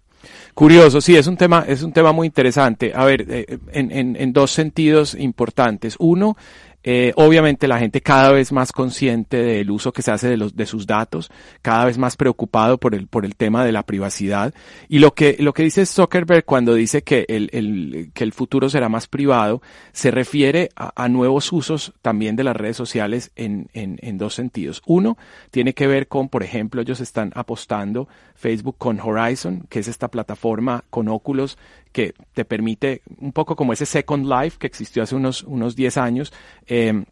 Curioso, 0.55 1.01
sí, 1.01 1.17
es 1.17 1.27
un 1.27 1.37
tema, 1.37 1.65
es 1.67 1.83
un 1.83 1.93
tema 1.93 2.13
muy 2.13 2.29
interesante. 2.29 2.93
A 2.95 3.05
ver, 3.05 3.27
eh, 3.29 3.59
en, 3.73 3.91
en, 3.91 4.17
en, 4.17 4.33
dos 4.33 4.53
sentidos 4.53 5.15
importantes. 5.15 5.97
Uno, 5.99 6.37
eh, 6.85 7.13
obviamente 7.17 7.67
la 7.67 7.79
gente 7.79 8.03
cada 8.03 8.31
vez 8.31 8.53
más 8.53 8.71
consciente 8.71 9.39
del 9.39 9.71
uso 9.71 9.93
que 9.93 10.03
se 10.03 10.11
hace 10.11 10.29
de, 10.29 10.37
los, 10.37 10.55
de 10.55 10.67
sus 10.67 10.87
datos, 10.87 11.31
cada 11.63 11.87
vez 11.87 11.97
más 11.97 12.17
preocupado 12.17 12.79
por 12.79 12.95
el, 12.95 13.07
por 13.07 13.25
el 13.25 13.37
tema 13.37 13.65
de 13.65 13.73
la 13.73 13.85
privacidad. 13.85 14.55
Y 14.89 14.99
lo 14.99 15.15
que, 15.15 15.37
lo 15.41 15.55
que 15.55 15.63
dice 15.63 15.87
Zuckerberg 15.87 16.45
cuando 16.45 16.75
dice 16.75 17.03
que 17.03 17.25
el, 17.29 18.33
futuro 18.33 18.69
será 18.69 18.89
más 18.89 19.07
privado, 19.07 19.63
se 19.93 20.11
refiere 20.11 20.69
a, 20.77 21.09
nuevos 21.09 21.53
usos 21.53 21.95
también 22.03 22.37
de 22.37 22.45
las 22.45 22.57
redes 22.57 22.77
sociales 22.77 23.31
en 23.35 24.19
dos 24.19 24.35
sentidos. 24.35 24.83
Uno, 24.87 25.17
tiene 25.51 25.73
que 25.73 25.87
ver 25.87 26.07
con, 26.09 26.29
por 26.29 26.43
ejemplo, 26.43 26.83
ellos 26.83 27.01
están 27.01 27.33
apostando 27.35 28.09
Facebook 28.35 28.77
con 28.77 29.01
Horizon, 29.01 29.67
que 29.69 29.79
es 29.79 29.89
esta 29.89 30.09
plataforma 30.09 30.85
con 30.91 31.09
óculos 31.09 31.57
que 31.95 32.13
te 32.33 32.45
permite 32.45 33.03
un 33.21 33.33
poco 33.33 33.55
como 33.55 33.73
ese 33.73 33.87
Second 33.87 34.27
Life 34.27 34.59
que 34.59 34.67
existió 34.67 35.05
hace 35.05 35.15
unos, 35.15 35.45
unos 35.45 35.77
10 35.77 35.97
años. 35.97 36.33
Eh, 36.67 37.05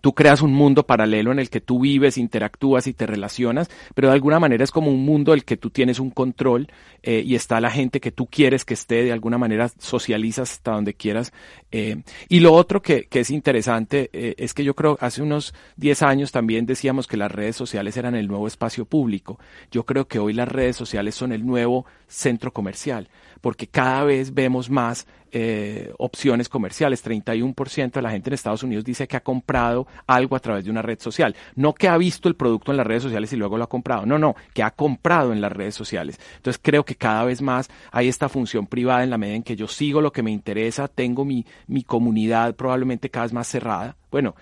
tú 0.00 0.14
creas 0.14 0.42
un 0.42 0.52
mundo 0.52 0.86
paralelo 0.86 1.32
en 1.32 1.38
el 1.38 1.50
que 1.50 1.60
tú 1.60 1.80
vives, 1.80 2.18
interactúas 2.18 2.86
y 2.86 2.94
te 2.94 3.06
relacionas, 3.06 3.70
pero 3.94 4.08
de 4.08 4.14
alguna 4.14 4.40
manera 4.40 4.64
es 4.64 4.70
como 4.70 4.90
un 4.90 5.04
mundo 5.04 5.32
el 5.34 5.44
que 5.44 5.56
tú 5.56 5.70
tienes 5.70 5.98
un 6.00 6.10
control 6.10 6.68
eh, 7.02 7.22
y 7.24 7.34
está 7.34 7.60
la 7.60 7.70
gente 7.70 8.00
que 8.00 8.10
tú 8.10 8.26
quieres 8.26 8.64
que 8.64 8.74
esté, 8.74 9.04
de 9.04 9.12
alguna 9.12 9.38
manera 9.38 9.68
socializas 9.78 10.52
hasta 10.52 10.72
donde 10.72 10.94
quieras. 10.94 11.32
Eh, 11.70 12.02
y 12.28 12.40
lo 12.40 12.52
otro 12.52 12.82
que, 12.82 13.06
que 13.06 13.20
es 13.20 13.30
interesante 13.30 14.10
eh, 14.12 14.34
es 14.38 14.54
que 14.54 14.64
yo 14.64 14.74
creo 14.74 14.98
hace 15.00 15.22
unos 15.22 15.54
10 15.76 16.02
años 16.02 16.32
también 16.32 16.66
decíamos 16.66 17.06
que 17.06 17.16
las 17.16 17.30
redes 17.30 17.56
sociales 17.56 17.96
eran 17.96 18.14
el 18.14 18.28
nuevo 18.28 18.46
espacio 18.46 18.84
público. 18.84 19.38
Yo 19.70 19.84
creo 19.84 20.06
que 20.06 20.18
hoy 20.18 20.32
las 20.32 20.48
redes 20.48 20.76
sociales 20.76 21.14
son 21.14 21.32
el 21.32 21.46
nuevo 21.46 21.86
centro 22.06 22.52
comercial, 22.52 23.08
porque 23.44 23.66
cada 23.66 24.04
vez 24.04 24.32
vemos 24.32 24.70
más 24.70 25.06
eh, 25.30 25.92
opciones 25.98 26.48
comerciales. 26.48 27.04
31% 27.04 27.92
de 27.92 28.00
la 28.00 28.10
gente 28.10 28.30
en 28.30 28.32
Estados 28.32 28.62
Unidos 28.62 28.86
dice 28.86 29.06
que 29.06 29.18
ha 29.18 29.22
comprado 29.22 29.86
algo 30.06 30.34
a 30.34 30.40
través 30.40 30.64
de 30.64 30.70
una 30.70 30.80
red 30.80 30.98
social. 30.98 31.36
No 31.54 31.74
que 31.74 31.88
ha 31.88 31.98
visto 31.98 32.30
el 32.30 32.36
producto 32.36 32.70
en 32.70 32.78
las 32.78 32.86
redes 32.86 33.02
sociales 33.02 33.30
y 33.34 33.36
luego 33.36 33.58
lo 33.58 33.64
ha 33.64 33.68
comprado. 33.68 34.06
No, 34.06 34.18
no, 34.18 34.34
que 34.54 34.62
ha 34.62 34.70
comprado 34.70 35.34
en 35.34 35.42
las 35.42 35.52
redes 35.52 35.74
sociales. 35.74 36.18
Entonces 36.36 36.58
creo 36.64 36.86
que 36.86 36.94
cada 36.94 37.22
vez 37.24 37.42
más 37.42 37.68
hay 37.92 38.08
esta 38.08 38.30
función 38.30 38.66
privada 38.66 39.04
en 39.04 39.10
la 39.10 39.18
medida 39.18 39.36
en 39.36 39.42
que 39.42 39.56
yo 39.56 39.68
sigo 39.68 40.00
lo 40.00 40.10
que 40.10 40.22
me 40.22 40.30
interesa, 40.30 40.88
tengo 40.88 41.26
mi, 41.26 41.44
mi 41.66 41.82
comunidad 41.82 42.54
probablemente 42.54 43.10
cada 43.10 43.26
vez 43.26 43.34
más 43.34 43.46
cerrada. 43.46 43.94
Bueno, 44.10 44.34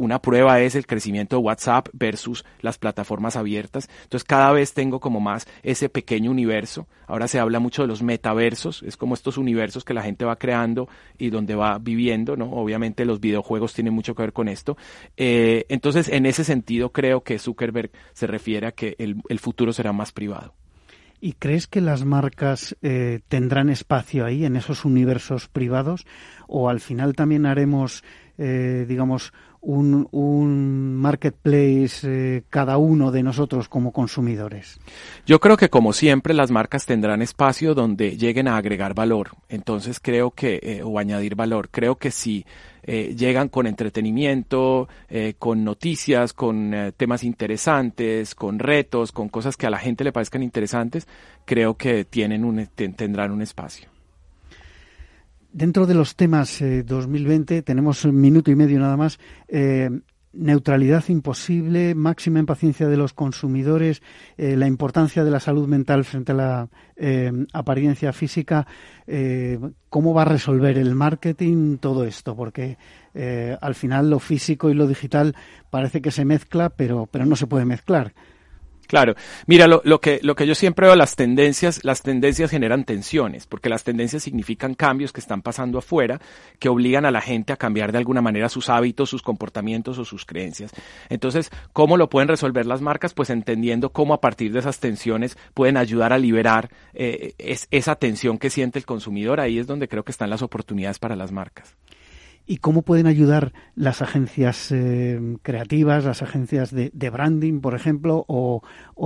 una 0.00 0.22
prueba 0.22 0.60
es 0.60 0.74
el 0.74 0.86
crecimiento 0.86 1.36
de 1.36 1.42
WhatsApp 1.42 1.88
versus 1.92 2.44
las 2.60 2.78
plataformas 2.78 3.36
abiertas. 3.36 3.88
Entonces 4.04 4.24
cada 4.24 4.50
vez 4.50 4.72
tengo 4.72 4.98
como 4.98 5.20
más 5.20 5.46
ese 5.62 5.90
pequeño 5.90 6.30
universo. 6.30 6.88
Ahora 7.06 7.28
se 7.28 7.38
habla 7.38 7.60
mucho 7.60 7.82
de 7.82 7.88
los 7.88 8.02
metaversos, 8.02 8.82
es 8.82 8.96
como 8.96 9.12
estos 9.12 9.36
universos 9.36 9.84
que 9.84 9.92
la 9.92 10.02
gente 10.02 10.24
va 10.24 10.36
creando 10.36 10.88
y 11.18 11.28
donde 11.28 11.54
va 11.54 11.78
viviendo, 11.78 12.34
¿no? 12.34 12.50
Obviamente 12.50 13.04
los 13.04 13.20
videojuegos 13.20 13.74
tienen 13.74 13.92
mucho 13.92 14.14
que 14.14 14.22
ver 14.22 14.32
con 14.32 14.48
esto. 14.48 14.78
Eh, 15.18 15.66
entonces 15.68 16.08
en 16.08 16.24
ese 16.24 16.44
sentido 16.44 16.92
creo 16.92 17.22
que 17.22 17.38
Zuckerberg 17.38 17.90
se 18.14 18.26
refiere 18.26 18.68
a 18.68 18.72
que 18.72 18.96
el, 18.98 19.38
futuro 19.38 19.72
será 19.74 19.92
más 19.92 20.12
privado. 20.12 20.54
¿Y 21.20 21.34
crees 21.34 21.66
que 21.66 21.82
las 21.82 22.06
marcas 22.06 22.74
eh, 22.80 23.20
tendrán 23.28 23.68
espacio 23.68 24.24
ahí, 24.24 24.46
en 24.46 24.56
esos 24.56 24.86
universos 24.86 25.48
privados? 25.48 26.06
¿O 26.48 26.70
al 26.70 26.80
final 26.80 27.14
también 27.14 27.44
haremos, 27.44 28.02
eh, 28.38 28.86
digamos, 28.88 29.34
un, 29.62 30.08
un 30.10 30.96
marketplace 30.96 32.00
eh, 32.04 32.42
cada 32.48 32.78
uno 32.78 33.10
de 33.10 33.22
nosotros 33.22 33.68
como 33.68 33.92
consumidores? 33.92 34.80
Yo 35.26 35.40
creo 35.40 35.56
que 35.56 35.68
como 35.68 35.92
siempre 35.92 36.34
las 36.34 36.50
marcas 36.50 36.86
tendrán 36.86 37.22
espacio 37.22 37.74
donde 37.74 38.16
lleguen 38.16 38.48
a 38.48 38.56
agregar 38.56 38.94
valor. 38.94 39.30
Entonces 39.48 40.00
creo 40.00 40.30
que, 40.30 40.60
eh, 40.62 40.82
o 40.82 40.98
añadir 40.98 41.34
valor, 41.34 41.68
creo 41.70 41.96
que 41.96 42.10
si 42.10 42.46
eh, 42.82 43.14
llegan 43.16 43.48
con 43.48 43.66
entretenimiento, 43.66 44.88
con 45.38 45.64
noticias, 45.64 46.32
con 46.32 46.94
temas 46.96 47.24
interesantes, 47.24 48.34
con 48.34 48.58
retos, 48.58 49.12
con 49.12 49.28
cosas 49.28 49.56
que 49.56 49.66
a 49.66 49.70
la 49.70 49.78
gente 49.78 50.02
le 50.02 50.12
parezcan 50.12 50.42
interesantes, 50.42 51.06
creo 51.44 51.76
que 51.76 52.04
tienen 52.04 52.44
un, 52.44 52.66
tendrán 52.66 53.32
un 53.32 53.42
espacio. 53.42 53.89
Dentro 55.52 55.86
de 55.86 55.94
los 55.94 56.16
temas 56.16 56.60
2020, 56.60 57.62
tenemos 57.62 58.04
un 58.04 58.20
minuto 58.20 58.50
y 58.50 58.56
medio 58.56 58.78
nada 58.78 58.96
más 58.96 59.18
neutralidad 60.32 61.04
imposible, 61.08 61.94
máxima 61.94 62.38
impaciencia 62.38 62.88
de 62.88 62.96
los 62.96 63.12
consumidores, 63.12 64.02
eh, 64.36 64.56
la 64.56 64.66
importancia 64.66 65.24
de 65.24 65.30
la 65.30 65.40
salud 65.40 65.66
mental 65.66 66.04
frente 66.04 66.32
a 66.32 66.34
la 66.36 66.68
eh, 66.96 67.32
apariencia 67.52 68.12
física. 68.12 68.66
Eh, 69.06 69.58
¿Cómo 69.88 70.14
va 70.14 70.22
a 70.22 70.26
resolver 70.26 70.78
el 70.78 70.94
marketing 70.94 71.78
todo 71.78 72.04
esto? 72.04 72.36
Porque 72.36 72.78
al 73.60 73.74
final 73.74 74.08
lo 74.08 74.20
físico 74.20 74.70
y 74.70 74.74
lo 74.74 74.86
digital 74.86 75.34
parece 75.68 76.00
que 76.00 76.12
se 76.12 76.24
mezcla, 76.24 76.70
pero, 76.70 77.08
pero 77.10 77.26
no 77.26 77.34
se 77.34 77.48
puede 77.48 77.64
mezclar. 77.64 78.14
Claro, 78.90 79.14
mira, 79.46 79.68
lo, 79.68 79.82
lo, 79.84 80.00
que, 80.00 80.18
lo 80.20 80.34
que 80.34 80.48
yo 80.48 80.56
siempre 80.56 80.88
veo, 80.88 80.96
las 80.96 81.14
tendencias, 81.14 81.84
las 81.84 82.02
tendencias 82.02 82.50
generan 82.50 82.82
tensiones, 82.82 83.46
porque 83.46 83.68
las 83.68 83.84
tendencias 83.84 84.24
significan 84.24 84.74
cambios 84.74 85.12
que 85.12 85.20
están 85.20 85.42
pasando 85.42 85.78
afuera, 85.78 86.20
que 86.58 86.68
obligan 86.68 87.04
a 87.04 87.12
la 87.12 87.20
gente 87.20 87.52
a 87.52 87.56
cambiar 87.56 87.92
de 87.92 87.98
alguna 87.98 88.20
manera 88.20 88.48
sus 88.48 88.68
hábitos, 88.68 89.08
sus 89.08 89.22
comportamientos 89.22 89.96
o 90.00 90.04
sus 90.04 90.26
creencias. 90.26 90.72
Entonces, 91.08 91.52
¿cómo 91.72 91.96
lo 91.96 92.10
pueden 92.10 92.26
resolver 92.26 92.66
las 92.66 92.80
marcas? 92.80 93.14
Pues 93.14 93.30
entendiendo 93.30 93.90
cómo 93.90 94.12
a 94.12 94.20
partir 94.20 94.52
de 94.52 94.58
esas 94.58 94.80
tensiones 94.80 95.38
pueden 95.54 95.76
ayudar 95.76 96.12
a 96.12 96.18
liberar 96.18 96.68
eh, 96.92 97.34
esa 97.70 97.94
tensión 97.94 98.38
que 98.38 98.50
siente 98.50 98.80
el 98.80 98.86
consumidor. 98.86 99.38
Ahí 99.38 99.60
es 99.60 99.68
donde 99.68 99.86
creo 99.86 100.02
que 100.02 100.10
están 100.10 100.30
las 100.30 100.42
oportunidades 100.42 100.98
para 100.98 101.14
las 101.14 101.30
marcas 101.30 101.76
y 102.50 102.56
cómo 102.56 102.82
pueden 102.82 103.06
ayudar 103.06 103.52
las 103.76 104.02
agencias 104.02 104.72
eh, 104.72 105.36
creativas, 105.42 106.04
las 106.04 106.20
agencias 106.20 106.72
de, 106.72 107.10
branding, 107.10 107.60
por 107.60 107.76
ejemplo, 107.76 108.24
o, 108.26 108.62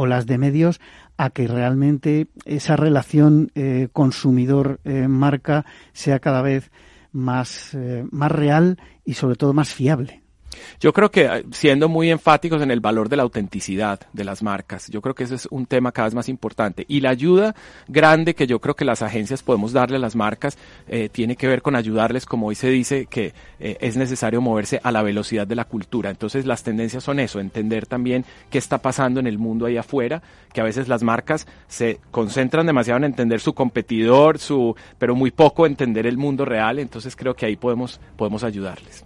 las 0.06 0.24
de 0.24 0.38
medios, 0.38 0.80
a 1.18 1.28
que 1.28 1.46
realmente 1.46 2.28
esa 2.46 2.76
relación 2.76 3.52
eh, 3.54 3.88
consumidor-marca 3.92 5.58
eh, 5.58 5.70
sea 5.92 6.20
cada 6.20 6.40
vez 6.40 6.70
más, 7.12 7.76
más 8.10 8.32
real 8.32 8.78
y 9.04 9.12
sobre 9.12 9.36
todo 9.36 9.52
más 9.52 9.74
fiable. 9.74 10.23
Yo 10.80 10.92
creo 10.92 11.10
que 11.10 11.24
eh, 11.24 11.44
siendo 11.52 11.88
muy 11.88 12.10
enfáticos 12.10 12.62
en 12.62 12.70
el 12.70 12.80
valor 12.80 13.08
de 13.08 13.16
la 13.16 13.22
autenticidad 13.22 14.00
de 14.12 14.24
las 14.24 14.42
marcas, 14.42 14.88
yo 14.88 15.00
creo 15.00 15.14
que 15.14 15.24
ese 15.24 15.34
es 15.34 15.48
un 15.50 15.66
tema 15.66 15.92
cada 15.92 16.08
vez 16.08 16.14
más 16.14 16.28
importante. 16.28 16.84
Y 16.88 17.00
la 17.00 17.10
ayuda 17.10 17.54
grande 17.88 18.34
que 18.34 18.46
yo 18.46 18.60
creo 18.60 18.74
que 18.74 18.84
las 18.84 19.02
agencias 19.02 19.42
podemos 19.42 19.72
darle 19.72 19.96
a 19.96 20.00
las 20.00 20.16
marcas 20.16 20.58
eh, 20.88 21.08
tiene 21.10 21.36
que 21.36 21.46
ver 21.46 21.62
con 21.62 21.76
ayudarles, 21.76 22.26
como 22.26 22.48
hoy 22.48 22.54
se 22.54 22.70
dice, 22.70 23.06
que 23.06 23.34
eh, 23.60 23.76
es 23.80 23.96
necesario 23.96 24.40
moverse 24.40 24.80
a 24.82 24.92
la 24.92 25.02
velocidad 25.02 25.46
de 25.46 25.54
la 25.54 25.64
cultura. 25.64 26.10
Entonces 26.10 26.46
las 26.46 26.62
tendencias 26.62 27.04
son 27.04 27.20
eso, 27.20 27.40
entender 27.40 27.86
también 27.86 28.24
qué 28.50 28.58
está 28.58 28.78
pasando 28.78 29.20
en 29.20 29.26
el 29.26 29.38
mundo 29.38 29.66
ahí 29.66 29.76
afuera, 29.76 30.22
que 30.52 30.60
a 30.60 30.64
veces 30.64 30.88
las 30.88 31.02
marcas 31.02 31.46
se 31.66 32.00
concentran 32.10 32.66
demasiado 32.66 32.98
en 32.98 33.04
entender 33.04 33.40
su 33.40 33.54
competidor, 33.54 34.38
su, 34.38 34.76
pero 34.98 35.14
muy 35.14 35.30
poco 35.30 35.66
entender 35.66 36.06
el 36.06 36.16
mundo 36.16 36.44
real. 36.44 36.78
Entonces 36.78 37.16
creo 37.16 37.34
que 37.34 37.46
ahí 37.46 37.56
podemos, 37.56 38.00
podemos 38.16 38.44
ayudarles. 38.44 39.04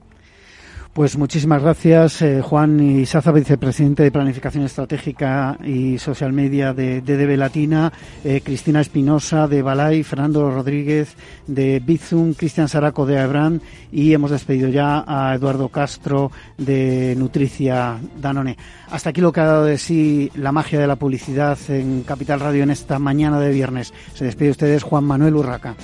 Pues 0.93 1.17
muchísimas 1.17 1.63
gracias, 1.63 2.23
eh, 2.23 2.43
Juan 2.43 2.81
Isaza, 2.81 3.31
vicepresidente 3.31 4.03
de 4.03 4.11
Planificación 4.11 4.65
Estratégica 4.65 5.57
y 5.65 5.97
Social 5.99 6.33
Media 6.33 6.75
de, 6.75 7.01
DB 7.03 7.37
Latina, 7.37 7.93
eh, 8.25 8.41
Cristina 8.43 8.81
Espinosa 8.81 9.47
de 9.47 9.63
Balay, 9.63 10.03
Fernando 10.03 10.51
Rodríguez 10.51 11.15
de 11.47 11.79
Bizum, 11.79 12.35
Cristian 12.35 12.69
Saraco 12.69 13.07
de 13.07 13.19
Aebran 13.19 13.63
y 13.93 14.13
hemos 14.13 14.33
despedido 14.33 14.69
ya 14.71 15.05
a 15.07 15.35
Eduardo 15.37 15.69
Castro 15.69 16.33
de 16.57 17.15
Nutricia 17.17 17.99
Danone. 18.21 18.57
Hasta 18.91 19.11
aquí 19.11 19.21
lo 19.21 19.31
que 19.31 19.41
ha 19.41 19.47
dado 19.47 19.65
de 19.67 19.79
sí 19.79 20.33
la 20.35 20.51
magia 20.51 20.81
de 20.81 20.89
la 20.89 20.97
publicidad 20.97 21.59
en 21.69 22.03
Capital 22.03 22.41
Radio 22.41 22.65
en 22.65 22.71
esta 22.71 22.99
mañana 22.99 23.39
de 23.39 23.53
viernes. 23.53 23.95
Se 24.15 24.25
despide 24.25 24.51
ustedes 24.51 24.83
Juan 24.83 25.05
Manuel 25.05 25.37
Urraca. 25.37 25.77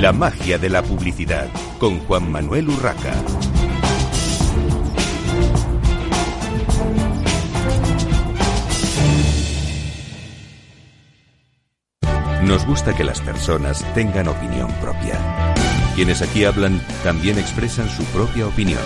La 0.00 0.12
magia 0.12 0.58
de 0.58 0.70
la 0.70 0.80
publicidad 0.80 1.48
con 1.80 1.98
Juan 1.98 2.30
Manuel 2.30 2.68
Urraca. 2.68 3.12
Nos 12.44 12.64
gusta 12.64 12.94
que 12.94 13.02
las 13.02 13.20
personas 13.20 13.84
tengan 13.94 14.28
opinión 14.28 14.72
propia. 14.80 15.18
Quienes 15.96 16.22
aquí 16.22 16.44
hablan 16.44 16.80
también 17.02 17.36
expresan 17.36 17.88
su 17.88 18.04
propia 18.04 18.46
opinión. 18.46 18.78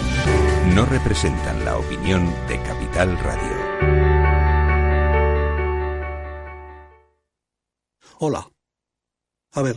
No 0.74 0.86
representan 0.86 1.62
la 1.66 1.76
opinión 1.76 2.24
de 2.48 2.56
Capital 2.62 3.18
Radio. 3.18 4.12
Hola. 8.18 8.48
A 9.54 9.60
ver, 9.60 9.76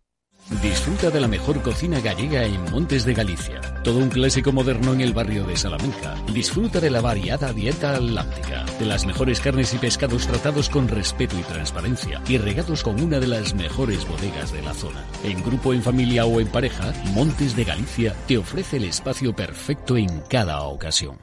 Disfruta 0.59 1.09
de 1.09 1.21
la 1.21 1.29
mejor 1.29 1.61
cocina 1.61 2.01
gallega 2.01 2.43
en 2.43 2.61
Montes 2.71 3.05
de 3.05 3.13
Galicia. 3.13 3.61
Todo 3.83 3.99
un 3.99 4.09
clásico 4.09 4.51
moderno 4.51 4.91
en 4.93 4.99
el 4.99 5.13
barrio 5.13 5.45
de 5.45 5.55
Salamanca. 5.55 6.15
Disfruta 6.33 6.81
de 6.81 6.91
la 6.91 6.99
variada 6.99 7.53
dieta 7.53 7.95
atlántica, 7.95 8.65
de 8.77 8.85
las 8.85 9.05
mejores 9.05 9.39
carnes 9.39 9.73
y 9.73 9.77
pescados 9.77 10.27
tratados 10.27 10.69
con 10.69 10.89
respeto 10.89 11.39
y 11.39 11.43
transparencia 11.43 12.21
y 12.27 12.37
regados 12.37 12.83
con 12.83 13.01
una 13.01 13.19
de 13.19 13.27
las 13.27 13.55
mejores 13.55 14.05
bodegas 14.05 14.51
de 14.51 14.61
la 14.61 14.73
zona. 14.73 15.03
En 15.23 15.41
grupo, 15.41 15.73
en 15.73 15.81
familia 15.81 16.25
o 16.25 16.41
en 16.41 16.47
pareja, 16.47 16.93
Montes 17.13 17.55
de 17.55 17.63
Galicia 17.63 18.13
te 18.27 18.37
ofrece 18.37 18.75
el 18.77 18.83
espacio 18.83 19.33
perfecto 19.33 19.95
en 19.95 20.21
cada 20.29 20.61
ocasión. 20.63 21.17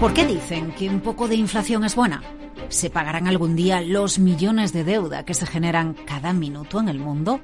¿Por 0.00 0.14
qué 0.14 0.26
dicen 0.26 0.72
que 0.72 0.88
un 0.88 1.00
poco 1.00 1.26
de 1.26 1.34
inflación 1.34 1.84
es 1.84 1.96
buena? 1.96 2.22
¿Se 2.68 2.90
pagarán 2.90 3.28
algún 3.28 3.56
día 3.56 3.80
los 3.80 4.18
millones 4.18 4.72
de 4.72 4.84
deuda 4.84 5.24
que 5.24 5.34
se 5.34 5.46
generan 5.46 5.94
cada 5.94 6.32
minuto 6.32 6.80
en 6.80 6.88
el 6.88 6.98
mundo? 6.98 7.40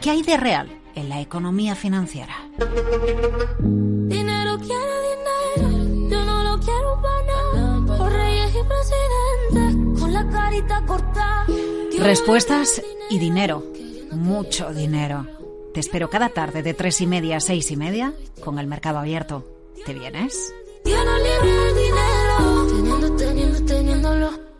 ¿Qué 0.00 0.10
hay 0.10 0.22
de 0.22 0.36
real 0.36 0.80
en 0.94 1.08
la 1.08 1.20
economía 1.20 1.74
financiera? 1.74 2.34
Dinero 2.58 4.58
dinero, 4.58 6.08
yo 6.10 6.24
no 6.24 6.42
lo 6.42 6.60
quiero 6.60 7.00
reyes 8.12 8.50
y 8.50 8.64
presidentes 8.64 10.00
con 10.00 10.12
la 10.12 10.28
carita 10.28 10.84
Respuestas 11.98 12.82
y 13.10 13.18
dinero, 13.18 13.64
mucho 14.10 14.72
dinero. 14.72 15.26
Te 15.72 15.80
espero 15.80 16.10
cada 16.10 16.30
tarde 16.30 16.62
de 16.62 16.74
tres 16.74 17.00
y 17.00 17.06
media 17.06 17.36
a 17.36 17.40
seis 17.40 17.70
y 17.70 17.76
media 17.76 18.12
con 18.42 18.58
el 18.58 18.66
mercado 18.66 18.98
abierto. 18.98 19.46
¿Te 19.86 19.94
vienes? 19.94 20.52